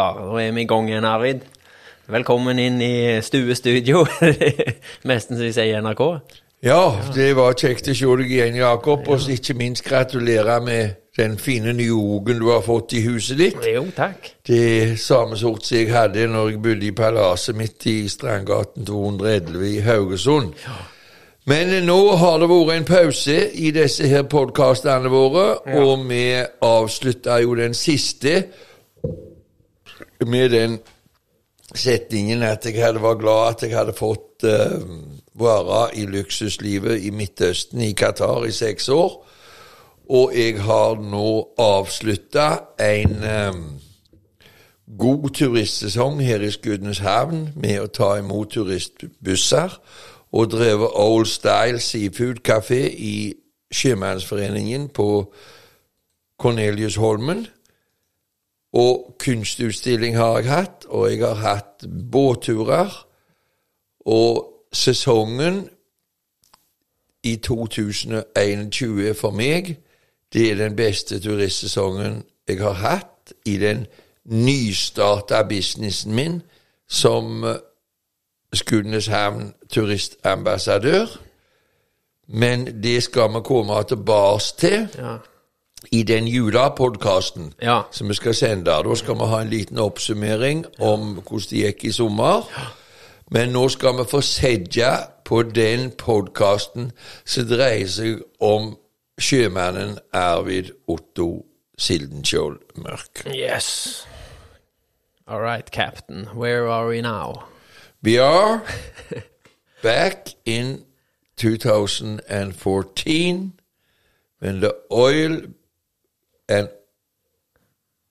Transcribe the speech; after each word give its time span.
klare. 0.00 0.28
Da 0.32 0.42
er 0.42 0.52
vi 0.52 0.62
i 0.62 0.68
gang 0.68 0.88
igjen, 0.88 1.04
Arvid. 1.04 1.42
Velkommen 2.10 2.58
inn 2.58 2.80
i 2.82 3.20
stuestudio. 3.22 4.06
Nesten 5.08 5.36
som 5.36 5.44
de 5.44 5.52
sier 5.54 5.76
i 5.76 5.82
NRK. 5.82 6.06
Ja, 6.64 6.92
det 7.14 7.30
var 7.38 7.56
kjekt 7.56 7.88
å 7.88 7.94
se 7.96 8.16
deg 8.20 8.32
igjen, 8.32 8.58
Jakob. 8.60 9.06
Og 9.08 9.28
ikke 9.32 9.56
minst 9.56 9.84
gratulerer 9.86 10.60
med 10.64 10.96
den 11.16 11.36
fine 11.40 11.72
nye 11.76 11.94
ogen 11.94 12.40
du 12.40 12.48
har 12.50 12.62
fått 12.64 12.94
i 12.96 13.02
huset 13.04 13.38
ditt. 13.40 13.64
Jo, 13.66 13.86
takk. 13.96 14.32
Det 14.46 14.60
er 14.60 14.94
samme 15.00 15.38
sort 15.40 15.66
som 15.66 15.78
jeg 15.78 15.90
hadde 15.92 16.28
når 16.30 16.52
jeg 16.52 16.62
bodde 16.64 16.88
i 16.88 16.94
palasset 16.96 17.58
mitt 17.58 17.86
i 17.90 17.98
Strandgaten 18.08 18.86
211 18.88 19.68
i 19.68 19.76
Haugesund. 19.84 20.56
Men 21.48 21.72
nå 21.86 21.98
har 22.20 22.38
det 22.38 22.50
vært 22.50 22.74
en 22.76 22.86
pause 22.86 23.36
i 23.58 23.70
disse 23.74 24.06
her 24.06 24.26
podkastene 24.30 25.10
våre, 25.10 25.46
og 25.80 26.04
vi 26.10 26.24
avslutta 26.62 27.40
jo 27.42 27.56
den 27.58 27.74
siste 27.74 28.42
med 30.26 30.50
den 30.50 30.78
setningen 31.74 32.42
at 32.42 32.66
jeg 32.66 32.84
hadde 32.84 33.02
var 33.02 33.14
glad 33.14 33.54
at 33.54 33.62
jeg 33.62 33.76
hadde 33.78 33.94
fått 33.96 34.44
uh, 34.44 34.80
være 35.34 35.96
i 35.96 36.06
luksuslivet 36.06 37.02
i 37.02 37.10
Midtøsten, 37.10 37.80
i 37.80 37.92
Qatar, 37.92 38.44
i 38.44 38.52
seks 38.52 38.88
år. 38.88 39.26
Og 40.10 40.32
jeg 40.34 40.62
har 40.62 40.98
nå 41.00 41.54
avslutta 41.58 42.48
en 42.82 43.22
um, 43.22 43.80
god 44.98 45.30
turistsesong 45.30 46.22
her 46.22 46.42
i 46.42 46.50
Skudeneshavn 46.50 47.52
med 47.54 47.78
å 47.80 47.90
ta 47.94 48.16
imot 48.18 48.50
turistbusser, 48.56 49.78
og 50.32 50.50
drevet 50.50 50.94
Old 50.94 51.26
Style 51.26 51.80
Seafood 51.82 52.42
Café 52.46 52.84
i 52.90 53.34
Sjømannsforeningen 53.70 54.88
på 54.94 55.32
Corneliusholmen. 56.38 57.46
Og 58.72 59.16
kunstutstilling 59.18 60.16
har 60.16 60.38
jeg 60.38 60.50
hatt, 60.50 60.84
og 60.88 61.10
jeg 61.10 61.26
har 61.26 61.34
hatt 61.34 61.86
båtturer. 62.12 63.06
Og 64.06 64.46
sesongen 64.72 65.68
i 67.22 67.36
2021 67.36 69.14
for 69.14 69.30
meg, 69.30 69.76
det 70.32 70.50
er 70.50 70.60
den 70.60 70.76
beste 70.76 71.20
turistsesongen 71.20 72.22
jeg 72.48 72.60
har 72.62 72.78
hatt 72.78 73.34
i 73.44 73.58
den 73.58 73.86
nystarta 74.24 75.42
businessen 75.42 76.14
min 76.14 76.42
som 76.88 77.44
Skudeneshavn 78.52 79.54
turistambassadør. 79.70 81.06
Men 82.26 82.82
det 82.82 83.02
skal 83.02 83.34
vi 83.34 83.42
komme 83.44 83.82
tilbake 83.88 84.42
til 84.58 84.88
Ja. 84.98 85.16
I 85.92 86.02
den 86.02 86.28
julapodkasten 86.28 87.52
Ja. 87.62 87.82
som 87.90 88.08
vi 88.08 88.14
skal 88.14 88.34
sende. 88.34 88.64
Da 88.70 88.94
skal 88.94 89.14
vi 89.14 89.24
ha 89.26 89.40
en 89.40 89.48
liten 89.50 89.78
oppsummering 89.78 90.64
om 90.78 91.14
hvordan 91.14 91.46
det 91.50 91.58
gikk 91.64 91.84
i 91.84 91.92
sommer. 91.92 92.42
Men 93.30 93.48
nå 93.52 93.68
skal 93.68 93.96
vi 93.98 94.04
få 94.10 94.20
sedja 94.20 94.96
på 95.24 95.42
den 95.42 95.90
podkasten 95.90 96.92
som 97.24 97.46
dreier 97.48 97.86
seg 97.88 98.22
om 98.40 98.76
sjømannen 99.20 99.98
Arvid 100.12 100.64
Otto 100.88 101.44
Sildenskjold 101.78 102.58
Mørk. 102.76 103.26
Yes. 103.34 104.06
All 105.26 105.40
right, 105.40 105.70
Captain. 105.70 106.26
Where 106.34 106.68
are 106.68 106.86
we 106.88 107.00
now? 107.00 107.42
We 108.02 108.18
are 108.18 108.60
back 109.82 110.28
in 110.44 110.84
2014 111.36 113.52
when 114.40 114.60
the 114.60 114.72
oil 114.90 115.40
and 116.50 116.68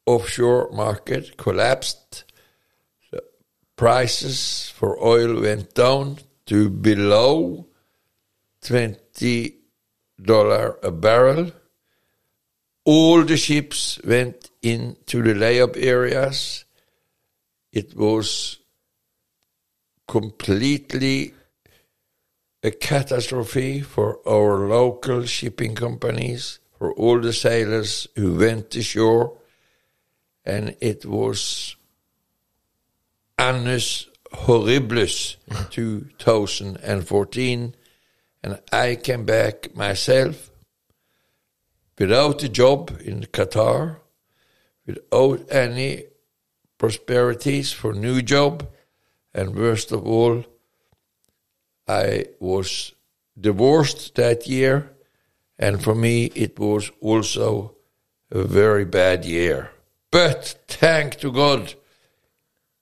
offshore 0.05 0.71
market 0.71 1.35
collapsed. 1.37 2.23
The 3.11 3.21
prices 3.75 4.71
for 4.73 4.97
oil 5.03 5.41
went 5.41 5.75
down 5.75 6.19
to 6.45 6.69
below 6.69 7.67
$20 8.63 9.53
a 10.83 10.91
barrel. 10.91 11.51
All 12.85 13.23
the 13.23 13.37
ships 13.37 13.99
went 14.03 14.49
into 14.61 15.21
the 15.21 15.33
layup 15.33 15.75
areas. 15.77 16.63
It 17.73 17.93
was 17.95 18.57
completely 20.07 21.33
a 22.63 22.71
catastrophe 22.71 23.81
for 23.81 24.19
our 24.27 24.67
local 24.67 25.25
shipping 25.25 25.75
companies, 25.75 26.59
for 26.79 26.93
all 26.93 27.19
the 27.19 27.33
sailors 27.33 28.07
who 28.15 28.35
went 28.35 28.73
ashore, 28.73 29.37
and 30.45 30.77
it 30.79 31.05
was 31.05 31.75
annus 33.37 34.07
horribilis 34.33 35.35
2014, 35.69 37.75
and 38.41 38.59
I 38.71 38.95
came 38.95 39.25
back 39.25 39.75
myself 39.75 40.49
without 41.97 42.41
a 42.43 42.49
job 42.49 42.97
in 43.03 43.23
Qatar, 43.23 43.97
without 44.87 45.51
any 45.51 46.05
prosperities 46.77 47.73
for 47.73 47.93
new 47.93 48.21
job, 48.21 48.65
and 49.33 49.53
worst 49.53 49.91
of 49.91 50.07
all, 50.07 50.45
I 51.85 52.27
was 52.39 52.93
divorced 53.37 54.15
that 54.15 54.47
year, 54.47 54.95
and 55.59 55.83
for 55.83 55.93
me 55.95 56.25
it 56.35 56.57
was 56.59 56.91
also 57.01 57.75
a 58.31 58.43
very 58.43 58.85
bad 58.85 59.25
year. 59.25 59.69
But 60.11 60.55
thank 60.67 61.19
to 61.19 61.31
God, 61.31 61.73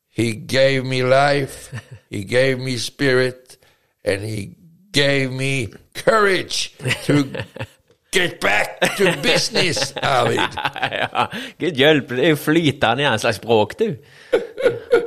He 0.08 0.34
gave 0.34 0.86
me 0.86 1.04
life, 1.04 1.74
He 2.10 2.24
gave 2.24 2.60
me 2.60 2.78
spirit, 2.78 3.58
and 4.06 4.22
He 4.22 4.56
gave 4.92 5.32
me 5.32 5.68
courage 5.94 6.74
to 7.06 7.24
get 8.12 8.40
back 8.40 8.80
to 8.98 9.16
business, 9.22 9.94
Arvid. 10.02 10.40
ja, 10.92 11.28
Gud 11.60 11.76
hjelpe, 11.76 12.16
det 12.16 12.30
jo 12.30 12.36
flytende 12.40 13.04
i 13.04 13.20
slags 13.20 13.38
språk, 13.38 13.76
du. 13.80 13.96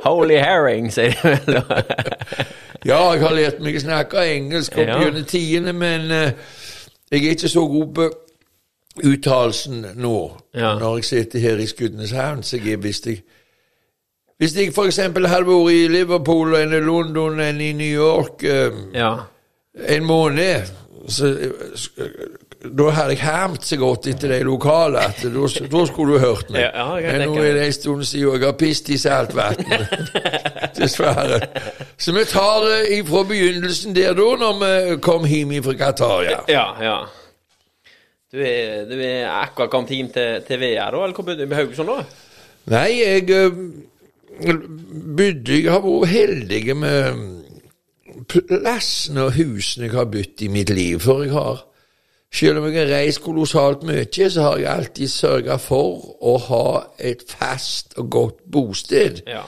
Holy 0.03 0.37
herring, 0.37 0.91
sier 0.93 1.11
de 1.11 1.33
vel. 1.47 1.59
Ja, 2.85 3.01
jeg 3.13 3.21
har 3.21 3.35
lært 3.35 3.59
meg 3.61 3.75
å 3.77 3.81
snakke 3.83 4.23
engelsk 4.25 4.77
opp 4.81 4.87
Ja. 4.89 5.09
tidene, 5.29 5.73
men 5.73 6.11
eh, 6.11 6.31
jeg 7.11 7.25
er 7.25 7.29
ikke 7.29 7.47
så 7.49 7.67
god 7.67 7.93
på 7.95 8.09
uttalelsen 9.03 9.85
nå, 9.95 10.31
Ja. 10.55 10.79
når 10.79 10.95
jeg 10.97 11.03
sitter 11.05 11.39
her 11.39 11.57
i 11.57 11.65
Skudeneshavn. 11.67 12.43
Så 12.43 12.57
jeg, 12.65 12.77
hvis 12.77 13.01
jeg 13.05 13.21
hvis 14.37 14.55
jeg 14.57 14.71
f.eks. 14.73 14.95
hadde 14.97 15.21
vært 15.21 15.71
i 15.71 15.87
Liverpool 15.87 16.55
enn 16.57 16.73
i 16.73 16.79
London 16.81 17.39
enn 17.39 17.59
i 17.61 17.71
New 17.77 17.93
York 18.01 18.41
um, 18.43 18.79
Ja. 18.93 19.15
en 19.87 20.03
måned, 20.05 20.61
så 21.07 21.27
eh, 21.27 21.51
da 22.61 22.91
hadde 22.93 23.15
jeg 23.15 23.23
hermt 23.23 23.63
så 23.65 23.77
godt 23.81 24.05
etter 24.11 24.35
de 24.35 24.43
lokale 24.45 25.01
at 25.01 25.23
da, 25.23 25.47
skulle 25.49 26.13
du 26.13 26.21
hørt 26.21 26.51
meg. 26.53 26.67
Ja, 26.67 26.83
ja, 27.01 27.13
Men 27.15 27.31
nå 27.31 27.39
er 27.41 27.55
det 27.57 27.63
en 27.65 27.73
stund 27.73 28.03
siden 28.05 28.35
jeg 28.35 28.45
har 28.45 28.57
pisset 28.59 28.91
i 28.93 28.97
saltvannet. 29.01 29.71
Dessverre. 30.77 31.39
Så 31.97 32.13
vi 32.13 32.25
tar 32.29 32.67
det 32.67 32.83
ifra 32.99 33.23
begynnelsen 33.25 33.97
der 33.97 34.13
da, 34.17 34.27
når 34.43 34.61
vi 34.61 34.99
kom 35.01 35.25
hjem 35.25 35.57
fra 35.65 35.73
Qatar, 35.79 36.21
ja. 36.27 36.43
Ja, 36.53 36.67
ja. 36.85 36.99
Du 38.31 38.37
er, 38.39 38.85
du 38.87 38.93
er 39.03 39.25
akkurat 39.27 39.73
kommet 39.73 39.95
hjem 39.95 40.11
til, 40.13 40.43
til 40.45 40.61
VR, 40.61 40.93
da? 40.93 41.01
Eller 41.03 41.17
hvor 41.17 41.27
bodde 41.27 41.49
du? 41.49 41.55
Haugesund, 41.57 41.89
da? 41.89 42.05
Nei, 42.71 42.91
jeg 43.01 43.25
eh, 43.33 43.57
bodde 45.17 45.57
Jeg 45.57 45.73
har 45.73 45.81
vært 45.81 46.13
heldig 46.13 46.77
med 46.77 47.27
plassene 48.29 49.25
og 49.25 49.35
husene 49.35 49.89
jeg 49.89 49.97
har 49.97 50.07
bodd 50.13 50.45
i 50.45 50.53
mitt 50.53 50.69
liv. 50.69 51.01
For 51.01 51.25
jeg 51.25 51.33
har, 51.33 51.65
selv 52.33 52.57
om 52.57 52.67
jeg 52.71 52.79
har 52.79 52.93
reist 52.95 53.21
kolossalt 53.23 53.83
mye, 53.83 54.29
så 54.29 54.41
har 54.41 54.57
jeg 54.57 54.69
alltid 54.71 55.07
sørga 55.07 55.57
for 55.59 56.05
å 56.23 56.37
ha 56.47 56.67
et 56.99 57.25
fast 57.27 57.97
og 57.99 58.09
godt 58.09 58.45
bosted. 58.51 59.21
Ja. 59.27 59.43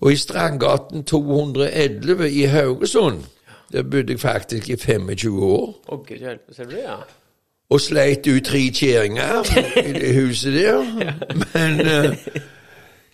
Og 0.00 0.12
i 0.12 0.16
Strandgaten 0.16 1.04
211 1.04 2.30
i 2.30 2.42
Haugesund 2.44 3.22
Der 3.72 3.82
bodde 3.82 4.12
jeg 4.12 4.20
faktisk 4.20 4.68
i 4.70 4.76
25 4.76 5.42
år. 5.42 5.74
Okay, 5.86 6.18
ser 6.52 6.64
du 6.64 6.76
ja? 6.76 6.96
Og 7.70 7.80
sleit 7.80 8.26
ut 8.26 8.44
tre 8.44 8.60
kjerringer 8.70 9.48
i 9.80 9.92
det 9.92 10.14
huset 10.14 10.52
der. 10.52 10.84
Men 11.54 11.80
uh, 11.80 12.16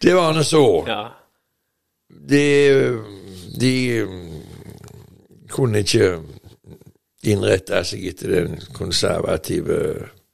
det 0.02 0.14
var 0.14 0.34
nå 0.34 0.42
så. 0.42 0.84
Ja. 0.88 1.04
De, 2.30 2.98
de 3.60 4.06
kunne 5.48 5.78
ikke 5.78 6.18
innrette 7.28 7.82
seg 7.84 8.06
etter 8.12 8.32
den 8.32 8.56
konservative 8.76 9.80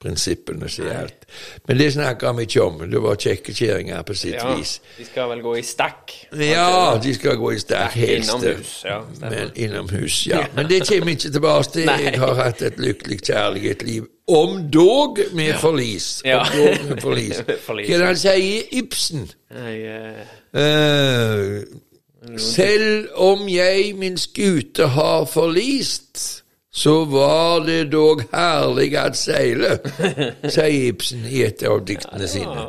prinsippene 0.07 0.69
gjaldt. 0.69 1.25
Men 1.67 1.79
det 1.79 1.93
snakker 1.95 2.35
vi 2.37 2.45
ikke 2.47 2.63
om. 2.63 2.83
Det 2.91 3.01
var 3.03 3.17
kjekke 3.21 3.55
kjerringer 3.57 4.03
på 4.07 4.15
sitt 4.15 4.37
ja. 4.37 4.51
vis. 4.55 4.77
De 4.99 5.07
skal 5.09 5.31
vel 5.33 5.41
gå 5.45 5.55
i 5.57 5.63
stakk? 5.67 6.13
Ja, 6.37 6.99
de 7.03 7.15
skal 7.17 7.39
gå 7.41 7.53
i 7.57 7.63
stakk, 7.63 7.97
helst. 7.97 8.35
Innomhus, 8.35 8.75
ja. 8.85 9.01
Men 9.23 9.55
innomhus, 9.55 10.19
ja. 10.29 10.45
Men 10.57 10.69
det 10.71 10.83
kommer 10.89 11.17
ikke 11.17 11.33
tilbake 11.39 11.73
til. 11.79 11.91
Jeg 12.05 12.21
har 12.23 12.37
hatt 12.43 12.63
et 12.63 12.79
lykkelig 12.83 13.21
kjærlighetsliv. 13.23 14.13
Om 14.27 14.71
dog 14.75 15.19
med 15.39 15.55
forlis. 15.63 16.21
Ja. 16.27 16.41
Om 16.43 16.47
dog 16.57 16.89
med 16.89 17.03
forlis. 17.03 17.43
Forlis, 17.67 17.91
Hva 17.91 18.07
han 18.11 18.17
sier? 18.19 18.65
Ibsen. 18.75 19.29
Jeg, 19.55 20.25
uh... 20.53 20.63
Uh, 20.63 22.39
selv 22.43 23.07
om 23.15 23.47
jeg 23.49 23.93
min 23.95 24.19
skute 24.19 24.89
har 24.97 25.29
forlist, 25.31 26.43
så 26.77 27.05
var 27.05 27.63
det 27.65 27.93
dog 27.93 28.21
herlig 28.33 28.91
at 29.01 29.17
seile, 29.17 29.79
sier 30.55 30.91
Ibsen 30.91 31.23
i 31.25 31.41
et 31.47 31.63
av 31.65 31.81
diktene 31.89 32.29
sine. 32.29 32.67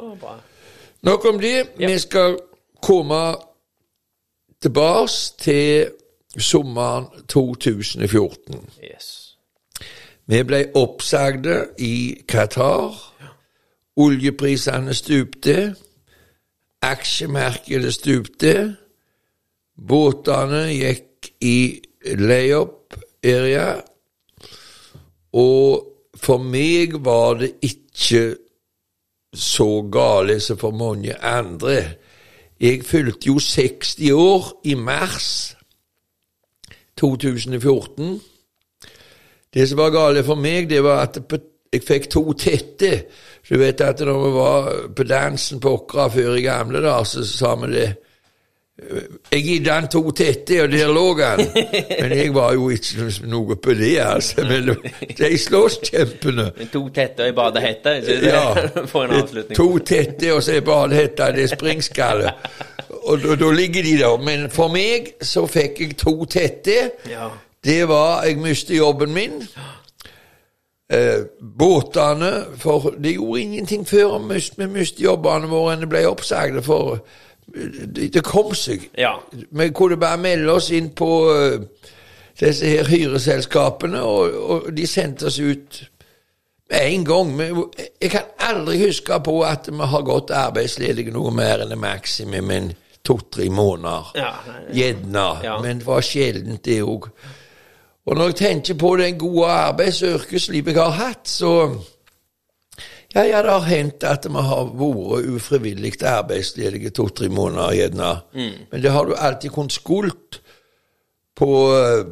Nok 1.04 1.26
om 1.28 1.40
det. 1.44 1.74
Vi 1.78 1.98
skal 2.00 2.38
komme 2.84 3.36
tilbake 4.64 5.12
til 5.44 5.90
sommeren 6.38 7.10
2014. 7.28 8.70
Vi 10.28 10.40
ble 10.44 10.62
oppsagde 10.76 11.58
i 11.80 12.24
Qatar. 12.28 12.96
Oljeprisene 13.98 14.96
stupte. 14.96 15.76
Aksjemarkedet 16.82 17.94
stupte. 17.94 18.56
Båtene 19.76 20.64
gikk 20.72 21.32
i 21.44 21.60
layup-area. 22.16 23.70
Og 25.38 25.86
for 26.18 26.42
meg 26.42 26.98
var 27.06 27.38
det 27.42 27.54
ikke 27.62 28.24
så 29.38 29.70
gale 29.92 30.40
som 30.42 30.58
for 30.58 30.74
mange 30.74 31.14
andre. 31.22 31.78
Jeg 32.60 32.82
fylte 32.86 33.30
jo 33.30 33.38
60 33.40 34.12
år 34.12 34.50
i 34.66 34.74
mars 34.74 35.58
2014. 36.98 38.18
Det 39.54 39.70
som 39.70 39.78
var 39.78 39.94
gale 39.94 40.24
for 40.26 40.36
meg, 40.36 40.70
det 40.70 40.82
var 40.84 41.06
at 41.06 41.20
jeg 41.74 41.84
fikk 41.86 42.10
to 42.10 42.34
tette. 42.34 42.92
Du 43.50 43.58
vet 43.62 43.82
at 43.82 44.02
når 44.06 44.24
vi 44.24 44.34
var 44.34 44.72
på 44.96 45.04
dansen 45.04 45.62
på 45.62 45.76
Åkra 45.78 46.08
før 46.10 46.36
i 46.36 46.46
gamle 46.46 46.82
dager, 46.82 47.04
så 47.04 47.26
sa 47.28 47.56
vi 47.62 47.72
det 47.76 47.88
Jeg 49.32 49.42
gitt 49.42 49.68
han 49.72 49.88
to 49.90 50.04
tette, 50.14 50.60
og 50.62 50.70
der 50.72 50.92
lå 50.94 51.06
han. 51.18 51.40
Men 52.02 52.12
jeg 52.14 52.34
var 52.36 52.52
jo 52.54 52.68
ikke 52.70 53.08
noe 53.26 53.56
på 53.58 53.74
det, 53.74 53.96
altså. 54.04 54.44
Men 54.46 54.70
de 55.18 55.30
slåss 55.42 55.80
kjempene. 55.90 56.46
To 56.74 56.84
tette 56.94 57.26
og 57.26 57.32
ei 57.32 57.34
badehette? 57.40 57.96
Ja. 58.22 58.44
For 58.92 59.08
en 59.08 59.16
avslutning. 59.18 59.58
To 59.58 59.80
tette, 59.82 60.30
og 60.36 60.44
så 60.46 60.60
ei 60.60 60.62
badehette, 60.68 61.32
det 61.34 61.48
er 61.48 61.52
springskalle. 61.56 62.36
Og 63.10 63.26
da, 63.40 63.50
ligger 63.52 63.84
de 63.84 63.98
der. 63.98 64.22
Men 64.24 64.46
for 64.54 64.70
meg 64.74 65.14
så 65.26 65.46
fikk 65.50 65.82
jeg 65.82 65.98
to 65.98 66.14
tette. 66.30 66.78
Ja. 67.10 67.32
Det 67.66 67.82
var 67.90 68.24
Jeg 68.30 68.38
mistet 68.40 68.78
jobben 68.78 69.14
min. 69.16 69.42
Eh, 70.94 71.26
båtene 71.60 72.46
For 72.62 72.94
det 73.04 73.18
gjorde 73.18 73.42
ingenting 73.42 73.88
før 73.88 74.14
vi 74.22 74.34
mist- 74.34 74.58
mistet 74.72 75.02
jobbene 75.04 75.50
våre 75.52 75.74
enn 75.76 75.82
det 75.84 75.90
ble 75.92 76.06
oppsagt. 76.08 76.62
for 76.64 77.00
det, 77.56 78.14
det 78.14 78.24
kom 78.24 78.54
seg. 78.56 78.90
Ja. 78.98 79.16
Vi 79.32 79.70
kunne 79.76 79.98
bare 79.98 80.20
melde 80.22 80.58
oss 80.58 80.72
inn 80.76 80.90
på 80.96 81.12
uh, 81.32 81.62
disse 82.40 82.70
her 82.70 82.90
hyreselskapene, 82.92 84.02
og, 84.02 84.42
og 84.50 84.68
de 84.78 84.88
sendte 84.88 85.30
oss 85.30 85.40
ut 85.40 85.80
med 86.70 86.80
en 86.82 87.06
gang. 87.08 87.32
Men 87.38 87.64
jeg 88.02 88.12
kan 88.12 88.28
aldri 88.50 88.82
huske 88.86 89.20
på 89.24 89.40
at 89.48 89.70
vi 89.72 89.90
har 89.94 90.06
gått 90.06 90.36
arbeidsledige 90.36 91.16
noe 91.16 91.32
mer 91.36 91.64
enn 91.64 91.74
det 91.74 91.80
maksimum 91.82 92.52
en 92.52 92.72
to-tre 93.08 93.50
måneder. 93.50 94.12
Ja, 94.20 94.32
Gjerne. 94.76 95.28
Ja. 95.44 95.60
Men 95.64 95.80
det 95.80 95.88
var 95.88 96.04
sjeldent, 96.04 96.66
det 96.66 96.82
òg. 96.84 97.08
Og 98.08 98.16
når 98.16 98.32
jeg 98.32 98.36
tenker 98.40 98.76
på 98.80 98.96
den 99.00 99.18
gode 99.20 99.48
arbeids- 99.52 100.04
og 100.04 100.20
yrkeslivet 100.20 100.76
jeg 100.76 100.84
har 100.84 100.92
hatt, 100.96 101.28
så 101.28 101.52
ja, 103.18 103.24
ja, 103.26 103.42
det 103.44 103.54
har 103.56 103.66
hendt 103.66 104.04
at 104.06 104.28
vi 104.30 104.42
har 104.50 104.68
vært 104.78 105.32
ufrivillig 105.38 105.96
arbeidsledige 106.06 106.92
to-tre 106.94 107.30
måneder, 107.34 107.74
gjerne. 107.74 108.12
Men 108.72 108.84
det 108.84 108.94
har 108.94 109.08
du 109.10 109.16
alltid 109.16 109.54
kunnet 109.56 109.76
skuldt 109.76 110.40
på 111.38 111.50
eh, 111.78 112.04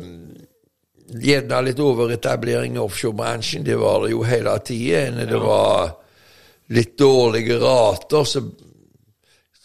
gjerne 1.25 1.61
litt 1.67 1.81
overetablering 1.81 2.77
i 2.77 2.81
offshorebransjen. 2.81 3.65
Det 3.65 3.77
var 3.81 4.05
det 4.05 4.11
jo 4.15 4.23
hele 4.25 4.57
tida. 4.65 5.25
Det 5.29 5.41
var 5.41 5.93
litt 6.73 6.97
dårlige 6.97 7.59
rater, 7.61 8.25
så 8.25 8.41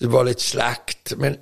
det 0.01 0.13
var 0.13 0.29
litt 0.29 0.45
slakt. 0.45 1.17
Men 1.21 1.37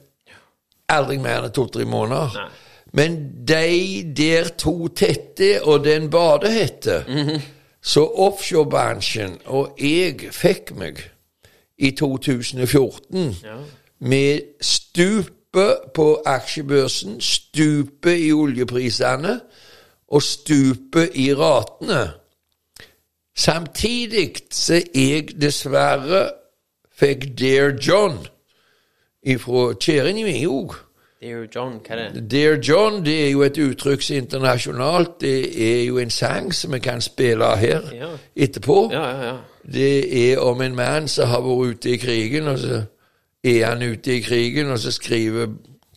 aldri 0.95 1.19
mer 1.23 1.47
enn 1.47 1.55
to-tre 1.55 1.87
måneder. 1.89 2.39
Nei. 2.39 2.49
Men 2.97 3.17
de 3.45 4.03
der 4.17 4.55
to 4.57 4.89
tette 4.97 5.59
og 5.61 5.83
den 5.85 6.09
badehette 6.11 7.03
Så 7.89 8.03
offshorebransjen 8.21 9.39
og 9.49 9.79
jeg 9.81 10.29
fikk 10.35 10.75
meg 10.77 11.01
i 11.79 11.91
2014 11.97 13.37
Ja. 13.45 13.57
med 14.01 14.41
stupe 14.61 15.65
på 15.95 16.07
aksjebørsen, 16.27 17.21
stupe 17.21 18.13
i 18.19 18.33
oljeprisene 18.33 19.41
og 20.09 20.23
stupe 20.23 21.09
i 21.17 21.31
ratene. 21.35 22.11
Samtidig 23.37 24.35
så 24.53 24.83
jeg 24.95 25.29
dessverre 25.41 26.29
fikk 26.99 27.39
Dear 27.39 27.73
John 27.89 28.27
ifra 29.23 29.73
kjerringa 29.81 30.25
min 30.27 30.47
òg. 30.49 30.75
Dear 31.21 31.47
John, 31.55 31.81
hva 31.83 31.97
er 31.97 32.13
det? 32.13 32.21
Dear 32.31 32.59
John 32.63 33.01
det 33.05 33.15
er 33.25 33.31
jo 33.33 33.41
et 33.43 33.59
uttrykk 33.59 34.05
internasjonalt. 34.15 35.17
Det 35.21 35.33
er 35.67 35.85
jo 35.89 35.99
en 35.99 36.11
sang 36.15 36.53
som 36.55 36.73
vi 36.73 36.79
kan 36.79 37.01
spille 37.03 37.49
her 37.59 37.81
Ja. 37.95 38.11
etterpå. 38.37 38.91
Ja, 38.93 39.03
ja, 39.11 39.25
ja. 39.27 39.37
Det 39.73 40.31
er 40.33 40.39
om 40.39 40.61
en 40.63 40.77
mann 40.77 41.09
som 41.09 41.29
har 41.29 41.41
vært 41.43 41.75
ute 41.75 41.91
i 41.91 41.97
krigen, 41.97 42.47
og 42.49 42.59
så 42.59 42.83
er 43.45 43.67
han 43.67 43.83
ute 43.83 44.15
i 44.17 44.21
krigen, 44.21 44.71
og 44.71 44.79
så 44.79 44.91
skriver 44.95 45.49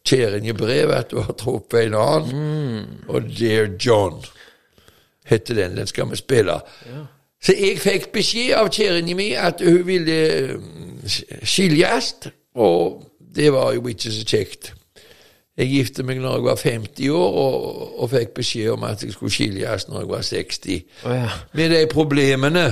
kjerringa 0.05 0.53
brev 0.57 0.89
at 0.91 1.11
du 1.11 1.19
har 1.21 1.33
truffet 1.33 1.85
en 1.85 1.93
annen. 1.93 2.85
Og 3.07 3.21
Dear 3.39 3.69
John 3.85 4.23
heter 5.25 5.53
den. 5.55 5.77
Den 5.77 5.87
skal 5.87 6.09
vi 6.09 6.15
spille. 6.15 6.59
Så 7.43 7.53
jeg 7.59 7.77
fikk 7.79 8.11
beskjed 8.13 8.53
av 8.57 8.69
kjerringa 8.73 9.15
min 9.15 9.37
at 9.37 9.61
hun 9.61 9.85
ville 9.87 10.17
eh, 10.27 10.57
skiljes, 11.43 12.15
og 12.55 13.03
det 13.35 13.53
var 13.53 13.73
jo 13.73 13.87
ikke 13.87 14.11
så 14.11 14.25
kjekt. 14.25 14.73
Jeg 15.61 15.69
gifte 15.69 16.03
meg 16.07 16.17
når 16.23 16.39
jeg 16.39 16.45
var 16.47 16.61
50 16.63 17.09
år, 17.13 17.35
og, 17.41 17.81
og 18.01 18.09
fikk 18.09 18.31
beskjed 18.39 18.71
om 18.73 18.85
at 18.87 19.03
jeg 19.05 19.13
skulle 19.13 19.33
skilles 19.35 19.83
når 19.91 19.99
jeg 20.03 20.09
var 20.09 20.23
60 20.25 20.69
Oh, 21.05 21.13
ja. 21.13 21.27
med 21.53 21.69
de 21.75 21.81
problemene 21.91 22.63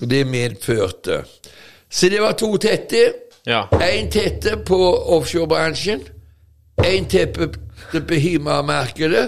det 0.00 0.20
medførte. 0.30 1.24
Så 1.90 2.08
det 2.12 2.20
var 2.22 2.36
to 2.38 2.52
tette. 2.62 3.00
Ja. 3.48 3.64
Én 3.82 4.06
tette 4.12 4.54
på 4.68 4.78
offshorebransjen, 5.16 6.04
én 6.86 7.08
tette 7.10 7.48
på 7.90 8.14
Hima-markedet, 8.22 9.26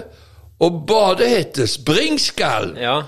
og 0.63 0.83
badehette, 0.87 1.67
springskall. 1.67 2.75
Ja. 2.79 3.01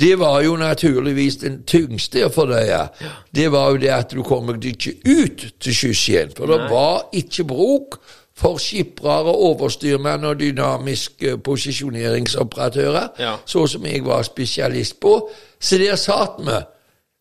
Det 0.00 0.14
var 0.18 0.40
jo 0.46 0.54
naturligvis 0.56 1.36
den 1.42 1.58
tyngste 1.68 2.30
for 2.32 2.48
deg. 2.48 2.70
ja. 2.70 2.86
Det 3.34 3.50
var 3.52 3.70
jo 3.74 3.76
det 3.82 3.90
at 3.92 4.14
du 4.16 4.22
kom 4.24 4.48
deg 4.54 4.64
ikke 4.72 4.94
ut 5.04 5.44
til 5.60 5.74
sjøs 5.76 6.06
igjen. 6.08 6.32
For 6.36 6.48
det 6.48 6.70
var 6.72 7.02
ikke 7.12 7.44
bruk 7.44 7.98
for 8.42 8.58
skippere, 8.58 9.32
overstyrmenn 9.32 10.24
og 10.24 10.40
dynamiske 10.40 11.36
posisjoneringsoperatører, 11.46 13.08
Ja. 13.18 13.36
så 13.46 13.66
som 13.66 13.84
jeg 13.86 14.04
var 14.04 14.22
spesialist 14.22 15.00
på. 15.00 15.30
Så 15.60 15.78
der 15.78 15.96
satt 15.96 16.30
vi. 16.42 16.58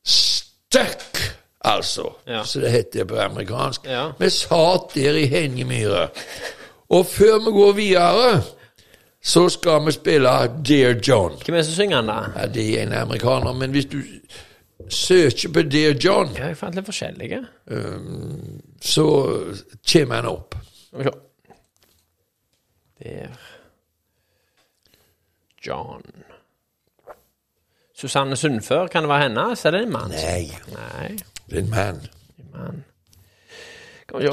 Stuck, 0.05 1.21
altså, 1.65 2.09
Ja. 2.27 2.43
så 2.43 2.59
det 2.59 2.71
heter 2.71 3.05
på 3.05 3.15
amerikansk. 3.19 3.85
Ja. 3.85 4.11
Vi 4.19 4.29
satt 4.29 4.93
der 4.95 5.13
i 5.17 5.25
hengemyret. 5.25 6.09
Og 6.89 7.05
før 7.05 7.37
vi 7.45 7.51
går 7.51 7.71
videre, 7.71 8.41
så 9.23 9.49
skal 9.49 9.85
vi 9.85 9.91
spille 9.91 10.29
Dear 10.67 10.95
John. 11.07 11.31
Hvem 11.45 11.53
er 11.55 11.57
det 11.57 11.65
som 11.65 11.75
synger 11.75 11.97
den, 12.01 12.07
da? 12.07 12.19
Ja, 12.41 12.47
det 12.47 12.79
er 12.79 12.83
en 12.83 12.93
amerikaner, 12.93 13.53
men 13.53 13.71
hvis 13.71 13.85
du 13.85 13.97
søker 14.89 15.49
på 15.53 15.61
Dear 15.61 15.93
John, 16.05 16.29
Ja, 16.37 16.47
jeg 16.47 16.57
fant 16.57 16.75
litt 16.75 16.85
forskjellige. 16.85 17.45
så 18.81 19.05
kommer 19.93 20.15
han 20.15 20.25
opp. 20.25 20.55
Skal 20.91 21.00
vi 21.00 21.03
se. 21.03 21.12
Der. 23.03 23.29
John. 25.67 26.01
Susanne 27.95 28.36
Sundfør, 28.36 28.88
kan 28.88 29.03
det 29.03 29.10
være 29.10 29.24
hennes? 29.29 29.65
Er 29.65 29.71
det 29.71 29.81
en 29.83 29.91
mann? 29.91 30.10
Nei, 30.10 30.48
Nei. 30.74 31.10
det 31.50 31.57
er 31.57 31.62
en 31.63 31.69
mann. 31.69 32.00
mann. 32.53 32.83
Skal 34.01 34.19
vi 34.19 34.25
se 34.25 34.31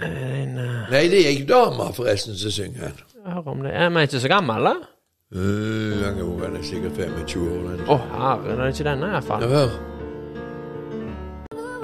en, 0.00 0.54
uh... 0.58 0.90
Nei, 0.90 1.02
det 1.12 1.20
er 1.26 1.28
ei 1.34 1.42
dame 1.48 1.90
forresten 1.94 2.36
som 2.40 2.50
synger 2.54 2.80
den. 2.88 3.04
Hør 3.26 3.48
om 3.52 3.60
det 3.66 3.74
er 3.76 3.88
Vi 3.92 4.02
ikke 4.06 4.20
så 4.20 4.28
gamle? 4.32 4.72
Uh, 5.34 6.00
han 6.02 6.18
er- 6.18 6.24
er 6.56 6.62
sikkert 6.62 6.96
25 6.96 7.42
år. 7.52 7.84
Å, 7.86 7.96
herre, 8.16 8.56
det 8.56 8.64
er 8.64 8.72
ikke 8.72 8.84
denne, 8.90 9.06
Ja, 9.06 9.12
iallfall. 9.20 9.44
hør. 9.48 9.99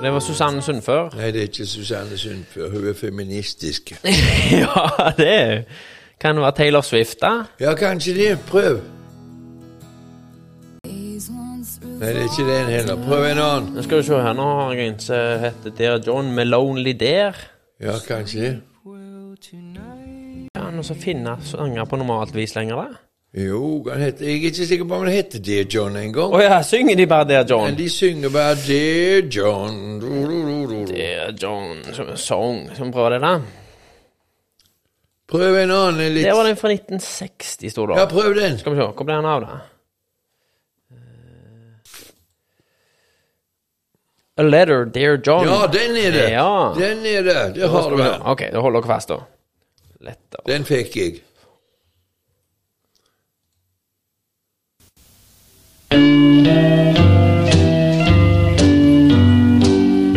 Det 0.02 0.12
var 0.12 0.20
Susanne 0.20 0.62
Sundfør. 0.62 1.08
Nei, 1.16 1.30
det 1.32 1.36
er 1.40 1.42
ikke 1.48 1.66
Susanne 1.66 2.18
Sundfør. 2.18 2.68
Hun 2.70 2.88
er 2.88 2.94
feministisk. 2.94 3.90
ja, 4.62 5.12
det 5.16 5.28
er- 5.34 5.62
kan 6.20 6.34
det 6.36 6.42
være 6.42 6.52
Taylor 6.56 6.80
Swift, 6.80 7.20
da? 7.20 7.30
Ja, 7.60 7.74
kanskje 7.74 8.14
det. 8.14 8.38
Prøv. 8.48 8.78
Nei, 10.86 12.08
det 12.12 12.16
er 12.16 12.22
ikke 12.22 12.46
den 12.52 12.66
heller. 12.72 12.96
Prøv 13.08 13.24
en 13.24 13.38
annen. 13.38 13.74
Nå 13.74 13.82
skal 13.82 13.98
du 13.98 14.02
se 14.02 14.14
her, 14.20 14.32
nå 14.36 14.46
har 14.60 14.72
jeg 14.72 14.88
en 14.88 14.98
som 15.00 15.40
heter 15.40 15.70
Dear 15.78 16.00
John 16.06 16.32
med 16.34 16.44
Lonely 16.44 16.92
Dare. 17.00 17.32
Ja, 17.80 17.92
kanskje 18.08 18.40
det. 18.40 18.54
Kan 20.54 20.64
han 20.64 20.78
også 20.78 20.94
finne 21.00 21.36
sanger 21.44 21.84
på 21.84 21.96
normalt 21.96 22.34
vis 22.34 22.54
lenger, 22.56 22.76
da? 22.76 23.05
Jo, 23.36 23.84
han 23.90 24.00
heter, 24.00 24.24
jeg 24.24 24.38
er 24.38 24.44
ikke 24.48 24.66
sikker 24.66 24.86
på 24.88 24.96
om 24.96 25.02
det 25.04 25.12
heter 25.12 25.40
Dear 25.44 25.66
John 25.68 25.96
en 26.00 26.12
gang. 26.14 26.32
Å 26.32 26.38
ja, 26.40 26.56
synger 26.64 26.96
de 26.96 27.04
bare 27.10 27.26
Dear 27.28 27.44
John? 27.44 27.66
Men 27.68 27.76
de 27.76 27.88
synger 27.92 28.32
bare 28.32 28.54
Dear 28.62 29.26
John. 29.28 29.76
Du, 30.00 30.08
du, 30.08 30.62
du. 30.70 30.78
Dear 30.88 31.34
John 31.36 31.82
som 31.92 32.08
en 32.08 32.16
sang. 32.16 32.62
Vi 32.72 32.88
prøve 32.94 33.10
det, 33.12 33.20
da? 33.26 33.34
Prøv 35.28 35.58
en 35.58 35.74
annen 35.74 36.14
litt 36.14 36.24
Det 36.24 36.32
var 36.38 36.48
den 36.48 36.56
fra 36.56 36.70
1960, 36.72 37.74
sto 37.74 37.84
det. 37.90 38.00
Ja, 38.00 38.06
prøv 38.08 38.32
den. 38.38 38.56
Skal 38.62 38.72
vi 38.72 38.80
se, 38.80 38.88
hvor 38.88 39.08
ble 39.10 39.18
han 39.18 39.28
av, 39.28 39.44
da? 39.44 39.60
A 44.36 44.48
letter, 44.48 44.88
dear 44.96 45.20
John. 45.20 45.44
Ja, 45.48 45.66
den 45.76 45.96
er 46.00 46.12
det. 46.16 46.26
Ja. 46.32 46.48
Den 46.76 47.04
er 47.04 47.22
det. 47.24 47.38
Det 47.60 47.68
har 47.72 47.92
du. 47.92 48.02
Ok, 48.32 48.48
da 48.52 48.64
holder 48.64 48.80
dere 48.80 48.94
fast, 48.96 49.12
da. 49.12 49.20
Letter. 50.08 50.44
Den 50.48 50.64
fikk 50.68 50.96
jeg. 50.96 51.20
Den 55.90 56.46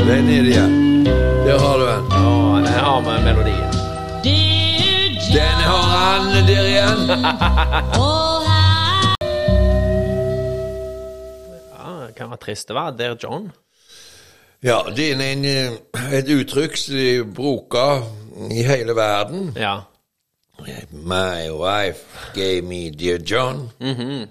er 0.10 0.22
det, 0.26 0.42
igjen. 0.50 1.06
Der 1.46 1.60
har 1.60 1.78
du 1.78 1.86
den. 1.86 2.04
Ja, 2.12 2.60
den 2.66 2.74
har 2.80 3.00
vi 3.02 3.24
melodien. 3.24 3.72
Den 5.34 5.58
har 5.70 5.84
han 5.94 6.22
der 6.48 6.66
igjen. 6.66 7.10
Ja, 11.80 11.90
det 12.08 12.16
kan 12.16 12.30
være 12.30 12.38
trist 12.38 12.68
det 12.68 12.74
var. 12.76 12.92
Der 12.92 13.16
John. 13.24 13.52
Ja, 14.64 14.78
det 14.96 15.12
er 15.12 15.32
en, 15.32 15.46
eh, 15.46 15.72
et 16.18 16.28
uttrykk 16.30 16.78
som 16.78 16.96
de 16.96 17.24
bruker 17.36 18.02
i 18.52 18.64
hele 18.64 18.96
verden. 18.96 19.54
Ja. 19.56 19.80
My 20.92 21.50
wife 21.52 22.00
gave 22.36 22.62
me 22.62 22.90
dear 22.92 23.18
John. 23.20 23.72
Eh, 23.80 24.28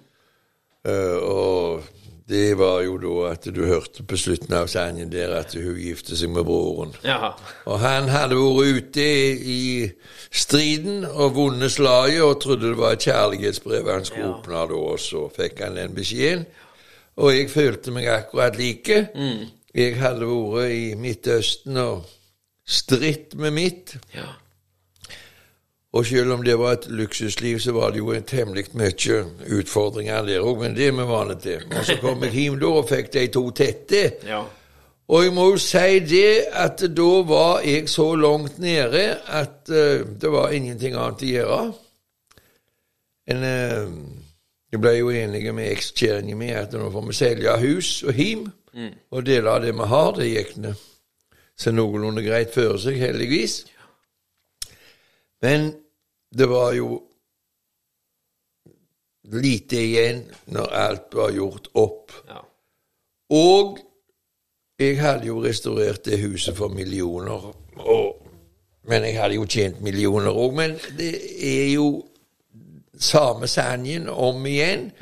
og 1.22 1.82
det 2.28 2.58
var 2.60 2.82
jo 2.84 2.98
da 3.00 3.30
at 3.30 3.46
du 3.56 3.62
hørte 3.64 4.02
på 4.04 4.16
slutten 4.20 4.52
av 4.58 4.66
sangen 4.68 5.08
der 5.12 5.30
at 5.38 5.54
hun 5.56 5.78
gifte 5.80 6.16
seg 6.16 6.28
med 6.34 6.44
broren. 6.44 6.90
Ja. 7.04 7.30
Og 7.64 7.78
han 7.80 8.10
hadde 8.12 8.36
vært 8.36 8.82
ute 8.82 9.06
i 9.48 9.62
striden 10.30 11.06
og 11.08 11.34
vunnet 11.38 11.72
slaget 11.72 12.20
og 12.26 12.34
trodde 12.42 12.68
det 12.68 12.76
var 12.78 12.98
et 12.98 13.06
kjærlighetsbrev 13.08 13.88
han 13.92 14.04
skulle 14.04 14.26
Ja. 14.28 14.34
åpne 14.36 14.66
da, 14.68 14.76
og 14.92 14.98
så 15.00 15.24
fikk 15.32 15.62
han 15.64 15.76
den 15.80 15.94
beskjeden. 15.96 16.44
Og 17.16 17.32
jeg 17.34 17.48
følte 17.50 17.90
meg 17.90 18.06
akkurat 18.12 18.56
like. 18.60 19.08
Jeg 19.74 19.96
hadde 19.98 20.28
vært 20.28 20.70
i 20.70 20.94
Midtøsten 21.00 21.76
og 21.80 22.04
stritt 22.68 23.34
med 23.40 23.50
mitt. 23.56 23.96
ja. 24.14 24.28
Og 25.92 26.06
selv 26.06 26.32
om 26.32 26.42
det 26.44 26.58
var 26.58 26.72
et 26.72 26.86
luksusliv, 26.92 27.58
så 27.58 27.72
var 27.72 27.90
det 27.90 28.02
jo 28.02 28.12
en 28.12 28.26
temmelig 28.28 28.66
mye 28.76 29.22
utfordringer 29.56 30.26
der 30.26 30.44
òg, 30.44 30.60
men 30.60 30.76
det 30.76 30.90
er 30.90 30.92
vi 30.92 31.06
vant 31.08 31.42
til. 31.42 31.64
Og 31.72 31.84
så 31.86 31.96
kom 32.02 32.24
jeg 32.26 32.34
hjem 32.36 32.58
da 32.60 32.72
og 32.76 32.88
fikk 32.90 33.12
de 33.14 33.26
to 33.32 33.44
tette. 33.56 34.02
Ja. 34.28 34.42
Og 35.08 35.24
jeg 35.24 35.32
må 35.32 35.46
jo 35.54 35.60
si 35.62 36.00
det 36.04 36.50
at 36.52 36.84
da 36.92 37.12
var 37.24 37.62
jeg 37.64 37.88
så 37.88 38.10
langt 38.20 38.58
nede 38.60 39.06
at 39.24 39.64
uh, 39.72 40.04
det 40.20 40.32
var 40.32 40.52
ingenting 40.52 40.98
annet 40.98 41.24
å 41.24 41.30
gjøre. 41.30 41.60
En, 43.32 43.46
uh, 43.48 43.96
jeg 44.68 44.82
ble 44.84 44.92
jo 44.98 45.08
enige 45.08 45.56
med 45.56 45.72
ekskjæringen 45.72 46.36
min 46.36 46.52
at 46.60 46.76
nå 46.76 46.90
får 46.92 47.08
vi 47.08 47.16
selge 47.16 47.56
hus 47.64 48.02
og 48.04 48.20
hjem 48.20 48.44
og 49.10 49.24
dele 49.26 49.50
av 49.50 49.64
det 49.64 49.72
vi 49.72 49.88
har. 49.88 50.12
Det 50.20 50.28
gikk 50.28 50.54
nå 50.60 50.76
så 51.58 51.72
noenlunde 51.74 52.22
greit 52.22 52.52
for 52.54 52.78
seg, 52.78 53.00
heldigvis. 53.00 53.64
Men 55.42 55.70
det 56.34 56.48
var 56.50 56.72
jo 56.76 57.02
lite 59.32 59.76
igjen 59.76 60.22
når 60.54 60.66
alt 60.72 61.14
var 61.14 61.30
gjort 61.36 61.68
opp. 61.74 62.12
ja. 62.28 62.40
Og 63.30 63.78
jeg 64.78 65.00
hadde 65.00 65.26
jo 65.26 65.42
restaurert 65.44 66.04
det 66.06 66.18
huset 66.22 66.56
for 66.56 66.68
millioner. 66.72 67.52
Og, 67.76 68.22
men 68.88 69.04
jeg 69.04 69.18
hadde 69.20 69.34
jo 69.34 69.44
tjent 69.44 69.80
millioner 69.84 70.30
òg. 70.32 70.54
Men 70.54 70.78
det 70.96 71.10
er 71.44 71.72
jo 71.74 72.06
samme 72.98 73.46
sangen 73.50 74.08
om 74.08 74.46
igjen. 74.46 74.92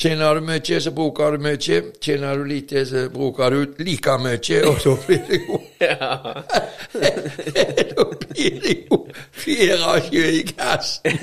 Tjener 0.00 0.34
du 0.34 0.40
mye, 0.44 0.80
så 0.80 0.90
bruker 0.96 1.30
du 1.36 1.38
mye. 1.44 1.56
Tjener 2.00 2.36
du 2.36 2.44
lite, 2.44 2.86
så 2.86 3.08
bruker 3.12 3.50
du 3.50 3.74
like 3.78 4.18
mye. 4.18 4.62
Og 4.66 4.80
så 4.80 4.96
blir 5.06 5.18
det 5.28 5.40
jo 5.46 5.60
Blir 8.30 8.60
det 8.62 8.76
jo 8.90 8.98
fjerde 9.32 9.94
sjø 10.06 10.24
i 10.38 10.42
kassen. 10.50 11.18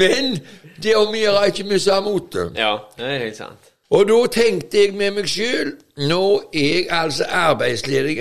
Men 0.00 0.36
det 0.82 0.96
om 0.96 1.12
å 1.12 1.18
gjøre 1.20 1.46
ikke 1.52 1.66
mye 1.70 1.98
motet. 2.04 2.52
ja, 2.58 2.76
det 2.98 3.08
er 3.08 3.18
helt 3.26 3.40
sant. 3.40 3.72
Og 3.94 4.08
da 4.08 4.16
tenkte 4.34 4.80
jeg 4.82 4.96
med 4.98 5.14
meg 5.14 5.28
sjøl 5.30 5.76
Nå 6.10 6.22
er 6.50 6.72
jeg 6.72 6.88
altså 6.90 7.28
arbeidsledig. 7.30 8.16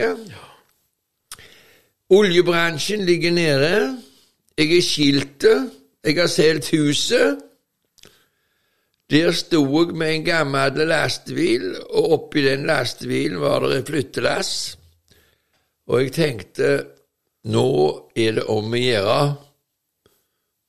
Oljebransjen 2.14 3.02
ligger 3.06 3.34
nede. 3.34 3.74
Jeg 4.58 4.78
er 4.78 4.86
skiltet. 4.86 5.72
Jeg 6.06 6.20
har 6.20 6.30
solgt 6.30 6.70
huset. 6.72 7.42
Der 9.10 9.32
sto 9.32 9.62
jeg 9.80 9.96
med 9.98 10.16
en 10.16 10.26
gammel 10.26 10.88
lastebil, 10.88 11.76
og 11.90 12.12
oppi 12.12 12.42
den 12.46 12.66
lastebilen 12.66 13.42
var 13.42 13.60
det 13.66 13.80
et 13.80 13.90
flyttelass. 13.90 14.52
Og 15.88 16.02
jeg 16.02 16.12
tenkte 16.12 16.70
nå 17.46 17.70
er 18.18 18.38
det 18.40 18.46
om 18.50 18.74
å 18.74 18.82
gjøre 18.82 19.20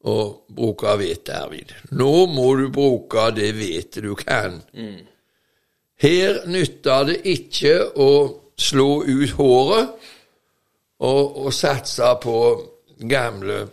å 0.06 0.16
bruke 0.56 0.96
vettet, 1.00 1.34
Arvid. 1.34 1.72
Nå 1.96 2.26
må 2.30 2.50
du 2.60 2.68
bruke 2.72 3.30
det 3.34 3.52
vettet 3.56 4.04
du 4.04 4.14
kan. 4.18 4.60
Her 5.96 6.42
nytter 6.46 7.08
det 7.08 7.20
ikke 7.32 7.74
å 7.96 8.10
slå 8.56 9.02
ut 9.06 9.32
håret 9.38 10.10
og, 11.00 11.36
og 11.46 11.52
satse 11.52 12.12
på 12.22 12.38
gamle 13.08 13.66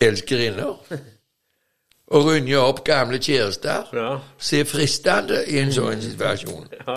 elskerinner. 0.00 0.76
Og 2.10 2.24
runde 2.26 2.56
opp 2.58 2.80
gamle 2.82 3.20
kjærester. 3.22 3.84
Ja. 3.94 4.16
Se 4.42 4.64
fristende 4.66 5.44
i 5.46 5.60
en 5.62 5.70
sånn 5.70 6.00
situasjon. 6.08 6.64
Ja. 6.80 6.96